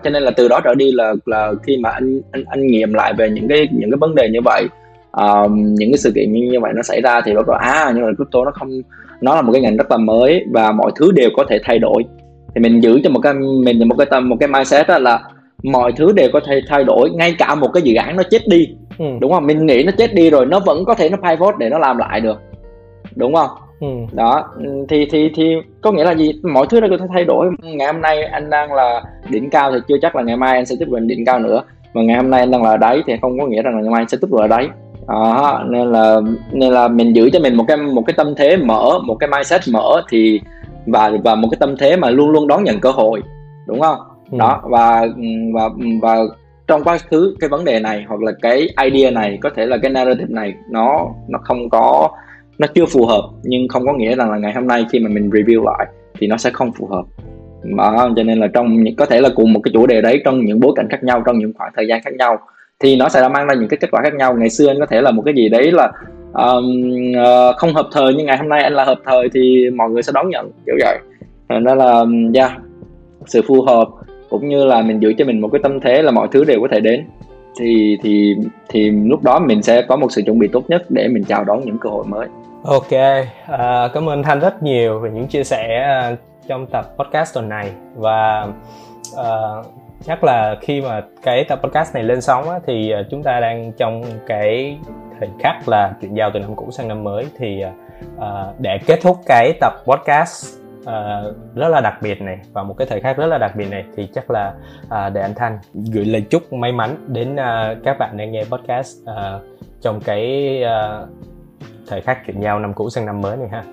cho 0.03 0.09
nên 0.09 0.23
là 0.23 0.31
từ 0.31 0.47
đó 0.47 0.59
trở 0.63 0.75
đi 0.75 0.91
là 0.91 1.13
là 1.25 1.51
khi 1.63 1.77
mà 1.77 1.89
anh 1.89 2.21
anh, 2.31 2.43
anh 2.47 2.67
nghiệm 2.67 2.93
lại 2.93 3.13
về 3.13 3.29
những 3.29 3.47
cái 3.47 3.67
những 3.71 3.91
cái 3.91 3.97
vấn 3.97 4.15
đề 4.15 4.29
như 4.29 4.39
vậy 4.45 4.67
um, 5.11 5.73
những 5.73 5.91
cái 5.91 5.97
sự 5.97 6.11
kiện 6.15 6.33
như, 6.33 6.51
như 6.51 6.59
vậy 6.59 6.71
nó 6.75 6.81
xảy 6.81 7.01
ra 7.01 7.21
thì 7.21 7.33
bắt 7.33 7.47
đầu 7.47 7.55
à 7.55 7.91
nhưng 7.95 8.05
mà 8.05 8.11
crypto 8.17 8.45
nó 8.45 8.51
không 8.51 8.69
nó 9.21 9.35
là 9.35 9.41
một 9.41 9.51
cái 9.53 9.61
ngành 9.61 9.77
rất 9.77 9.91
là 9.91 9.97
mới 9.97 10.45
và 10.51 10.71
mọi 10.71 10.91
thứ 10.95 11.11
đều 11.11 11.29
có 11.35 11.43
thể 11.49 11.59
thay 11.63 11.79
đổi. 11.79 12.03
Thì 12.55 12.61
mình 12.61 12.83
giữ 12.83 12.99
cho 13.03 13.09
một 13.09 13.19
cái 13.19 13.33
mình 13.33 13.87
một 13.87 13.95
cái 13.97 14.07
tâm 14.11 14.29
một 14.29 14.35
cái 14.39 14.47
mindset 14.47 14.87
đó 14.87 14.99
là 14.99 15.19
mọi 15.71 15.91
thứ 15.91 16.11
đều 16.11 16.29
có 16.33 16.39
thể 16.39 16.61
thay 16.67 16.83
đổi 16.83 17.09
ngay 17.09 17.35
cả 17.37 17.55
một 17.55 17.67
cái 17.73 17.83
dự 17.83 17.95
án 17.95 18.15
nó 18.15 18.23
chết 18.31 18.47
đi. 18.47 18.67
Ừ. 18.99 19.05
đúng 19.19 19.31
không? 19.31 19.47
Mình 19.47 19.65
nghĩ 19.65 19.83
nó 19.83 19.91
chết 19.97 20.13
đi 20.13 20.29
rồi 20.29 20.45
nó 20.45 20.59
vẫn 20.59 20.85
có 20.85 20.95
thể 20.95 21.09
nó 21.09 21.17
pivot 21.17 21.55
để 21.57 21.69
nó 21.69 21.79
làm 21.79 21.97
lại 21.97 22.21
được. 22.21 22.41
Đúng 23.15 23.35
không? 23.35 23.49
Ừ. 23.79 23.87
đó 24.11 24.43
thì 24.89 25.07
thì 25.11 25.31
thì 25.35 25.55
có 25.81 25.91
nghĩa 25.91 26.03
là 26.03 26.15
gì? 26.15 26.31
Mọi 26.43 26.67
thứ 26.69 26.79
nó 26.79 26.87
có 26.89 26.97
thể 26.97 27.05
thay 27.13 27.25
đổi. 27.25 27.49
Ngày 27.63 27.93
hôm 27.93 28.01
nay 28.01 28.23
anh 28.23 28.49
đang 28.49 28.73
là 28.73 29.03
đỉnh 29.29 29.49
cao 29.49 29.71
thì 29.71 29.77
chưa 29.87 29.97
chắc 30.01 30.15
là 30.15 30.23
ngày 30.23 30.37
mai 30.37 30.55
anh 30.55 30.65
sẽ 30.65 30.75
tiếp 30.79 30.85
tục 30.91 30.99
đỉnh 31.01 31.25
cao 31.25 31.39
nữa. 31.39 31.61
Mà 31.93 32.01
ngày 32.01 32.17
hôm 32.17 32.29
nay 32.29 32.39
anh 32.39 32.51
đang 32.51 32.63
là 32.63 32.77
đáy 32.77 33.03
thì 33.07 33.13
không 33.21 33.39
có 33.39 33.45
nghĩa 33.45 33.61
rằng 33.61 33.75
là 33.75 33.81
ngày 33.81 33.91
mai 33.91 34.01
anh 34.01 34.09
sẽ 34.09 34.17
tiếp 34.21 34.27
tục 34.31 34.39
là 34.39 34.47
đáy. 34.47 34.67
Đó, 35.07 35.63
nên 35.65 35.91
là 35.91 36.19
nên 36.51 36.73
là 36.73 36.87
mình 36.87 37.15
giữ 37.15 37.29
cho 37.33 37.39
mình 37.39 37.55
một 37.55 37.65
cái 37.67 37.77
một 37.77 38.03
cái 38.07 38.13
tâm 38.17 38.35
thế 38.35 38.57
mở 38.57 38.99
một 38.99 39.15
cái 39.15 39.29
mindset 39.29 39.61
mở 39.71 40.01
thì 40.09 40.41
và 40.85 41.11
và 41.23 41.35
một 41.35 41.47
cái 41.51 41.57
tâm 41.59 41.77
thế 41.77 41.97
mà 41.97 42.09
luôn 42.09 42.29
luôn 42.29 42.47
đón 42.47 42.63
nhận 42.63 42.79
cơ 42.79 42.91
hội. 42.91 43.21
Đúng 43.67 43.81
không 43.81 43.97
ừ. 44.31 44.37
đó 44.37 44.61
và 44.63 45.07
và 45.53 45.69
và 46.01 46.17
trong 46.67 46.83
quá 46.83 46.97
khứ 46.97 47.35
cái 47.39 47.49
vấn 47.49 47.65
đề 47.65 47.79
này 47.79 48.05
hoặc 48.07 48.21
là 48.21 48.31
cái 48.41 48.67
idea 48.83 49.11
này 49.11 49.37
có 49.41 49.49
thể 49.55 49.65
là 49.65 49.77
cái 49.77 49.91
narrative 49.91 50.33
này 50.33 50.53
nó 50.71 51.07
nó 51.27 51.39
không 51.43 51.69
có 51.69 52.09
nó 52.57 52.67
chưa 52.67 52.85
phù 52.85 53.05
hợp 53.05 53.29
nhưng 53.43 53.67
không 53.67 53.85
có 53.85 53.93
nghĩa 53.93 54.15
rằng 54.15 54.31
là 54.31 54.37
ngày 54.37 54.53
hôm 54.53 54.67
nay 54.67 54.85
khi 54.91 54.99
mà 54.99 55.09
mình 55.09 55.29
review 55.29 55.63
lại 55.63 55.87
thì 56.19 56.27
nó 56.27 56.37
sẽ 56.37 56.49
không 56.53 56.71
phù 56.71 56.87
hợp. 56.87 57.03
Đó, 57.77 58.09
cho 58.15 58.23
nên 58.23 58.39
là 58.39 58.47
trong 58.47 58.83
có 58.97 59.05
thể 59.05 59.21
là 59.21 59.29
cùng 59.35 59.53
một 59.53 59.59
cái 59.63 59.71
chủ 59.73 59.87
đề 59.87 60.01
đấy 60.01 60.21
trong 60.25 60.45
những 60.45 60.59
bối 60.59 60.73
cảnh 60.75 60.87
khác 60.89 61.03
nhau 61.03 61.23
trong 61.25 61.39
những 61.39 61.53
khoảng 61.57 61.71
thời 61.75 61.87
gian 61.87 62.01
khác 62.03 62.13
nhau 62.13 62.37
thì 62.79 62.95
nó 62.95 63.09
sẽ 63.09 63.29
mang 63.29 63.47
ra 63.47 63.53
những 63.53 63.67
cái 63.67 63.77
kết 63.77 63.91
quả 63.91 64.01
khác 64.03 64.13
nhau. 64.13 64.35
Ngày 64.35 64.49
xưa 64.49 64.67
anh 64.67 64.79
có 64.79 64.85
thể 64.85 65.01
là 65.01 65.11
một 65.11 65.21
cái 65.25 65.33
gì 65.33 65.49
đấy 65.49 65.71
là 65.71 65.91
um, 66.33 66.83
uh, 67.11 67.55
không 67.57 67.73
hợp 67.73 67.87
thời 67.91 68.13
nhưng 68.13 68.25
ngày 68.25 68.37
hôm 68.37 68.49
nay 68.49 68.63
anh 68.63 68.73
là 68.73 68.85
hợp 68.85 68.99
thời 69.05 69.29
thì 69.33 69.69
mọi 69.75 69.89
người 69.89 70.03
sẽ 70.03 70.11
đón 70.15 70.29
nhận 70.29 70.51
kiểu 70.65 70.75
vậy. 70.79 70.97
Nên 71.49 71.77
là 71.77 72.05
yeah, 72.33 72.51
sự 73.25 73.41
phù 73.47 73.61
hợp 73.61 73.87
cũng 74.29 74.49
như 74.49 74.65
là 74.65 74.81
mình 74.81 75.01
giữ 75.01 75.13
cho 75.17 75.25
mình 75.25 75.41
một 75.41 75.49
cái 75.51 75.61
tâm 75.63 75.79
thế 75.79 76.01
là 76.01 76.11
mọi 76.11 76.27
thứ 76.31 76.43
đều 76.43 76.61
có 76.61 76.67
thể 76.71 76.79
đến. 76.79 77.05
Thì 77.59 77.97
thì 78.03 78.35
thì 78.69 78.91
lúc 78.91 79.23
đó 79.23 79.39
mình 79.39 79.63
sẽ 79.63 79.81
có 79.81 79.95
một 79.95 80.11
sự 80.11 80.21
chuẩn 80.25 80.39
bị 80.39 80.47
tốt 80.53 80.63
nhất 80.67 80.83
để 80.89 81.07
mình 81.07 81.23
chào 81.23 81.43
đón 81.43 81.61
những 81.65 81.77
cơ 81.77 81.89
hội 81.89 82.05
mới. 82.07 82.27
Ok 82.63 82.91
à, 83.47 83.89
cảm 83.93 84.09
ơn 84.09 84.23
thanh 84.23 84.39
rất 84.39 84.63
nhiều 84.63 84.99
về 84.99 85.09
những 85.13 85.27
chia 85.27 85.43
sẻ 85.43 85.81
à, 85.83 86.15
trong 86.47 86.67
tập 86.67 86.85
podcast 86.97 87.35
tuần 87.35 87.49
này. 87.49 87.71
Và 87.95 88.47
uh, 89.13 89.65
chắc 90.05 90.23
là 90.23 90.55
khi 90.61 90.81
mà 90.81 91.01
cái 91.23 91.45
tập 91.49 91.59
podcast 91.63 91.93
này 91.93 92.03
lên 92.03 92.21
sóng 92.21 92.49
á, 92.49 92.59
thì 92.67 92.91
à, 92.91 93.03
chúng 93.11 93.23
ta 93.23 93.39
đang 93.39 93.71
trong 93.77 94.03
cái 94.27 94.77
thời 95.19 95.29
khắc 95.39 95.69
là 95.69 95.93
chuyển 96.01 96.17
giao 96.17 96.31
từ 96.33 96.39
năm 96.39 96.55
cũ 96.55 96.67
sang 96.71 96.87
năm 96.87 97.03
mới 97.03 97.25
thì 97.37 97.63
uh, 98.17 98.23
để 98.59 98.77
kết 98.85 98.99
thúc 99.01 99.17
cái 99.25 99.53
tập 99.61 99.73
podcast 99.85 100.64
uh, 100.85 101.55
rất 101.55 101.69
là 101.69 101.81
đặc 101.81 101.93
biệt 102.01 102.21
này 102.21 102.39
và 102.53 102.63
một 102.63 102.75
cái 102.77 102.87
thời 102.89 102.99
khắc 102.99 103.17
rất 103.17 103.25
là 103.25 103.37
đặc 103.37 103.55
biệt 103.55 103.69
này 103.71 103.85
thì 103.95 104.07
chắc 104.13 104.31
là 104.31 104.53
uh, 104.85 105.13
để 105.13 105.21
anh 105.21 105.33
Thanh 105.35 105.57
gửi 105.93 106.05
lời 106.05 106.25
chúc 106.29 106.53
may 106.53 106.71
mắn 106.71 106.95
đến 107.07 107.33
uh, 107.33 107.83
các 107.83 107.99
bạn 107.99 108.17
đang 108.17 108.31
nghe 108.31 108.43
podcast 108.43 108.97
uh, 109.03 109.41
trong 109.81 109.99
cái 110.05 110.61
uh, 110.63 111.09
thời 111.87 112.01
khắc 112.01 112.25
chuyển 112.25 112.41
giao 112.41 112.59
năm 112.59 112.73
cũ 112.73 112.89
sang 112.89 113.05
năm 113.05 113.21
mới 113.21 113.37
này 113.37 113.47
ha. 113.51 113.63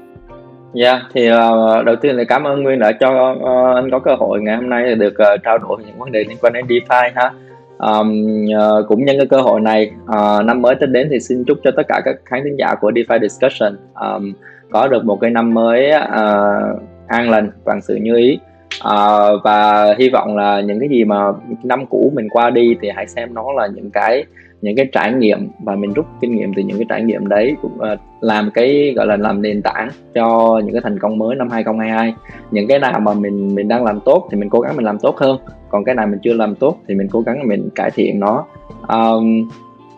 Dạ, 0.74 0.92
yeah, 0.92 1.02
thì 1.14 1.32
uh, 1.32 1.84
đầu 1.84 1.96
tiên 1.96 2.16
là 2.16 2.24
cảm 2.28 2.44
ơn 2.44 2.62
Nguyên 2.62 2.78
đã 2.78 2.92
cho 3.00 3.32
uh, 3.32 3.76
anh 3.76 3.90
có 3.90 3.98
cơ 3.98 4.14
hội 4.14 4.40
ngày 4.40 4.56
hôm 4.56 4.68
nay 4.68 4.94
được 4.94 5.14
uh, 5.34 5.42
trao 5.44 5.58
đổi 5.58 5.78
những 5.86 5.98
vấn 5.98 6.12
đề 6.12 6.24
liên 6.28 6.38
quan 6.40 6.52
đến 6.52 6.66
DeFi 6.66 7.10
ha. 7.14 7.32
Um, 7.78 8.24
uh, 8.44 8.88
cũng 8.88 9.04
nhân 9.04 9.16
cái 9.18 9.26
cơ 9.26 9.40
hội 9.40 9.60
này 9.60 9.90
uh, 10.04 10.44
năm 10.44 10.62
mới 10.62 10.74
tới 10.74 10.86
đến 10.86 11.08
thì 11.10 11.20
xin 11.20 11.44
chúc 11.44 11.58
cho 11.64 11.70
tất 11.76 11.82
cả 11.88 12.00
các 12.04 12.16
khán 12.24 12.40
thính 12.44 12.56
giả 12.58 12.74
của 12.80 12.90
DeFi 12.90 13.20
Discussion 13.20 13.76
um, 14.00 14.32
có 14.70 14.88
được 14.88 15.04
một 15.04 15.20
cái 15.20 15.30
năm 15.30 15.54
mới 15.54 15.92
uh, 15.96 16.82
an 17.06 17.30
lành 17.30 17.50
bằng 17.64 17.82
sự 17.82 17.96
như 17.96 18.16
ý. 18.16 18.38
À, 18.80 19.18
và 19.44 19.86
hy 19.98 20.10
vọng 20.10 20.36
là 20.36 20.60
những 20.60 20.80
cái 20.80 20.88
gì 20.88 21.04
mà 21.04 21.32
năm 21.62 21.86
cũ 21.86 22.12
mình 22.14 22.28
qua 22.28 22.50
đi 22.50 22.76
thì 22.80 22.88
hãy 22.94 23.06
xem 23.06 23.34
nó 23.34 23.52
là 23.52 23.66
những 23.66 23.90
cái 23.90 24.24
những 24.62 24.76
cái 24.76 24.88
trải 24.92 25.12
nghiệm 25.12 25.48
và 25.58 25.74
mình 25.74 25.92
rút 25.92 26.06
kinh 26.20 26.36
nghiệm 26.36 26.54
từ 26.54 26.62
những 26.62 26.78
cái 26.78 26.86
trải 26.88 27.02
nghiệm 27.02 27.28
đấy 27.28 27.56
cũng 27.62 27.72
uh, 27.74 27.98
làm 28.20 28.50
cái 28.54 28.92
gọi 28.96 29.06
là 29.06 29.16
làm 29.16 29.42
nền 29.42 29.62
tảng 29.62 29.88
cho 30.14 30.60
những 30.64 30.72
cái 30.72 30.80
thành 30.84 30.98
công 30.98 31.18
mới 31.18 31.36
năm 31.36 31.50
2022 31.50 32.14
những 32.50 32.68
cái 32.68 32.78
nào 32.78 33.00
mà 33.00 33.14
mình 33.14 33.54
mình 33.54 33.68
đang 33.68 33.84
làm 33.84 34.00
tốt 34.00 34.28
thì 34.30 34.36
mình 34.36 34.50
cố 34.50 34.60
gắng 34.60 34.76
mình 34.76 34.84
làm 34.84 34.98
tốt 34.98 35.16
hơn. 35.18 35.38
Còn 35.68 35.84
cái 35.84 35.94
nào 35.94 36.06
mình 36.06 36.18
chưa 36.22 36.32
làm 36.32 36.54
tốt 36.54 36.76
thì 36.88 36.94
mình 36.94 37.08
cố 37.12 37.20
gắng 37.20 37.48
mình 37.48 37.68
cải 37.74 37.90
thiện 37.90 38.20
nó. 38.20 38.44
Um, 38.88 39.50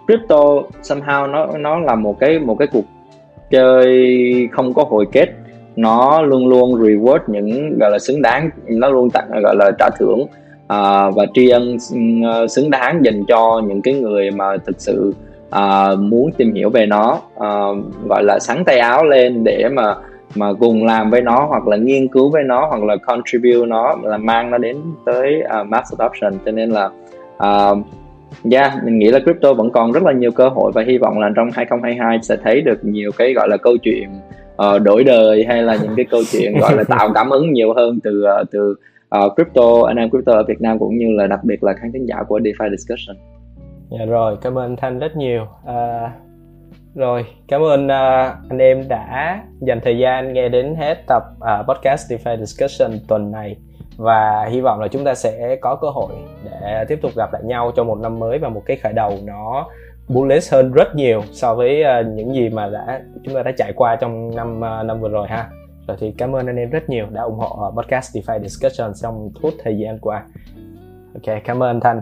crypto 0.06 0.44
somehow 0.82 1.30
nó 1.30 1.46
nó 1.58 1.78
là 1.78 1.94
một 1.94 2.20
cái 2.20 2.38
một 2.38 2.54
cái 2.58 2.68
cuộc 2.72 2.84
chơi 3.50 4.48
không 4.52 4.74
có 4.74 4.84
hồi 4.84 5.06
kết 5.12 5.28
nó 5.76 6.22
luôn 6.22 6.48
luôn 6.48 6.74
reward 6.74 7.18
những 7.26 7.78
gọi 7.78 7.90
là 7.90 7.98
xứng 7.98 8.22
đáng 8.22 8.50
nó 8.66 8.88
luôn 8.88 9.10
tặng 9.10 9.28
gọi 9.42 9.56
là 9.56 9.70
trả 9.78 9.90
thưởng 9.98 10.20
uh, 10.20 11.14
và 11.14 11.26
tri 11.34 11.48
ân 11.48 11.76
uh, 11.76 12.50
xứng 12.50 12.70
đáng 12.70 13.04
dành 13.04 13.24
cho 13.28 13.62
những 13.66 13.82
cái 13.82 13.94
người 13.94 14.30
mà 14.30 14.56
thực 14.66 14.80
sự 14.80 15.14
uh, 15.48 15.98
muốn 15.98 16.30
tìm 16.36 16.54
hiểu 16.54 16.70
về 16.70 16.86
nó 16.86 17.20
uh, 17.34 17.78
gọi 18.08 18.24
là 18.24 18.38
sắn 18.38 18.64
tay 18.64 18.78
áo 18.78 19.04
lên 19.04 19.44
để 19.44 19.68
mà 19.72 19.94
mà 20.36 20.52
cùng 20.52 20.84
làm 20.84 21.10
với 21.10 21.20
nó 21.20 21.46
hoặc 21.48 21.68
là 21.68 21.76
nghiên 21.76 22.08
cứu 22.08 22.30
với 22.30 22.42
nó 22.42 22.66
hoặc 22.66 22.82
là 22.82 22.96
contribute 22.96 23.68
nó 23.68 23.96
là 24.02 24.16
mang 24.16 24.50
nó 24.50 24.58
đến 24.58 24.76
tới 25.06 25.42
uh, 25.60 25.66
mass 25.66 25.92
adoption. 25.98 26.32
Cho 26.44 26.52
nên 26.52 26.70
là 26.70 26.90
uh, 27.36 27.78
yeah, 28.52 28.72
mình 28.84 28.98
nghĩ 28.98 29.10
là 29.10 29.18
crypto 29.18 29.52
vẫn 29.52 29.70
còn 29.70 29.92
rất 29.92 30.02
là 30.02 30.12
nhiều 30.12 30.30
cơ 30.30 30.48
hội 30.48 30.72
và 30.74 30.82
hy 30.82 30.98
vọng 30.98 31.18
là 31.18 31.30
trong 31.36 31.50
2022 31.52 32.18
sẽ 32.22 32.36
thấy 32.44 32.60
được 32.60 32.84
nhiều 32.84 33.10
cái 33.16 33.32
gọi 33.32 33.48
là 33.48 33.56
câu 33.56 33.76
chuyện 33.76 34.08
uh, 34.62 34.82
đổi 34.82 35.04
đời 35.04 35.44
hay 35.44 35.62
là 35.62 35.76
những 35.82 35.92
cái 35.96 36.04
câu 36.10 36.20
chuyện 36.32 36.58
gọi 36.60 36.76
là 36.76 36.84
tạo 36.84 37.10
cảm 37.14 37.30
hứng 37.30 37.52
nhiều 37.52 37.74
hơn 37.74 37.98
từ 38.04 38.24
uh, 38.40 38.50
từ 38.50 38.74
uh, 39.24 39.32
crypto 39.34 39.82
anh 39.86 39.96
em 39.96 40.10
crypto 40.10 40.32
ở 40.32 40.42
Việt 40.42 40.60
Nam 40.60 40.78
cũng 40.78 40.98
như 40.98 41.06
là 41.10 41.26
đặc 41.26 41.40
biệt 41.44 41.64
là 41.64 41.72
khán 41.72 41.92
thính 41.92 42.06
giả 42.06 42.22
của 42.28 42.38
DeFi 42.38 42.70
Discussion. 42.70 43.16
Dạ 43.90 44.04
rồi, 44.04 44.36
cảm 44.42 44.58
ơn 44.58 44.76
Thanh 44.76 44.98
rất 44.98 45.16
nhiều. 45.16 45.42
Uh, 45.64 46.10
rồi, 46.94 47.26
cảm 47.48 47.62
ơn 47.62 47.86
uh, 47.86 48.50
anh 48.50 48.58
em 48.58 48.88
đã 48.88 49.42
dành 49.60 49.80
thời 49.84 49.98
gian 49.98 50.32
nghe 50.32 50.48
đến 50.48 50.74
hết 50.74 50.98
tập 51.06 51.22
uh, 51.36 51.66
podcast 51.68 52.12
DeFi 52.12 52.44
Discussion 52.44 52.90
tuần 53.08 53.30
này 53.30 53.56
và 53.96 54.48
hy 54.50 54.60
vọng 54.60 54.80
là 54.80 54.88
chúng 54.88 55.04
ta 55.04 55.14
sẽ 55.14 55.56
có 55.60 55.76
cơ 55.76 55.90
hội 55.90 56.12
để 56.44 56.84
tiếp 56.88 56.98
tục 57.02 57.12
gặp 57.16 57.32
lại 57.32 57.42
nhau 57.44 57.72
trong 57.76 57.86
một 57.86 57.98
năm 57.98 58.18
mới 58.18 58.38
và 58.38 58.48
một 58.48 58.62
cái 58.66 58.76
khởi 58.76 58.92
đầu 58.92 59.18
nó 59.24 59.66
bullish 60.08 60.52
hơn 60.52 60.72
rất 60.72 60.94
nhiều 60.94 61.22
so 61.32 61.54
với 61.54 61.82
uh, 61.82 62.06
những 62.14 62.34
gì 62.34 62.48
mà 62.48 62.68
đã 62.68 63.00
chúng 63.24 63.34
ta 63.34 63.42
đã 63.42 63.52
trải 63.58 63.72
qua 63.76 63.96
trong 63.96 64.36
năm 64.36 64.56
uh, 64.56 64.86
năm 64.86 65.00
vừa 65.00 65.08
rồi 65.08 65.28
ha. 65.28 65.50
Rồi 65.88 65.96
thì 66.00 66.14
cảm 66.18 66.32
ơn 66.32 66.46
anh 66.46 66.56
em 66.56 66.70
rất 66.70 66.88
nhiều 66.88 67.06
đã 67.10 67.22
ủng 67.22 67.38
hộ 67.38 67.48
ờ, 67.48 67.82
podcast 67.82 68.16
DeFi 68.16 68.42
Discussion 68.42 68.92
trong 69.02 69.30
suốt 69.42 69.50
thời 69.64 69.78
gian 69.78 69.98
qua. 69.98 70.26
Ok 71.14 71.36
cảm 71.44 71.62
ơn 71.62 71.80
thanh. 71.80 72.00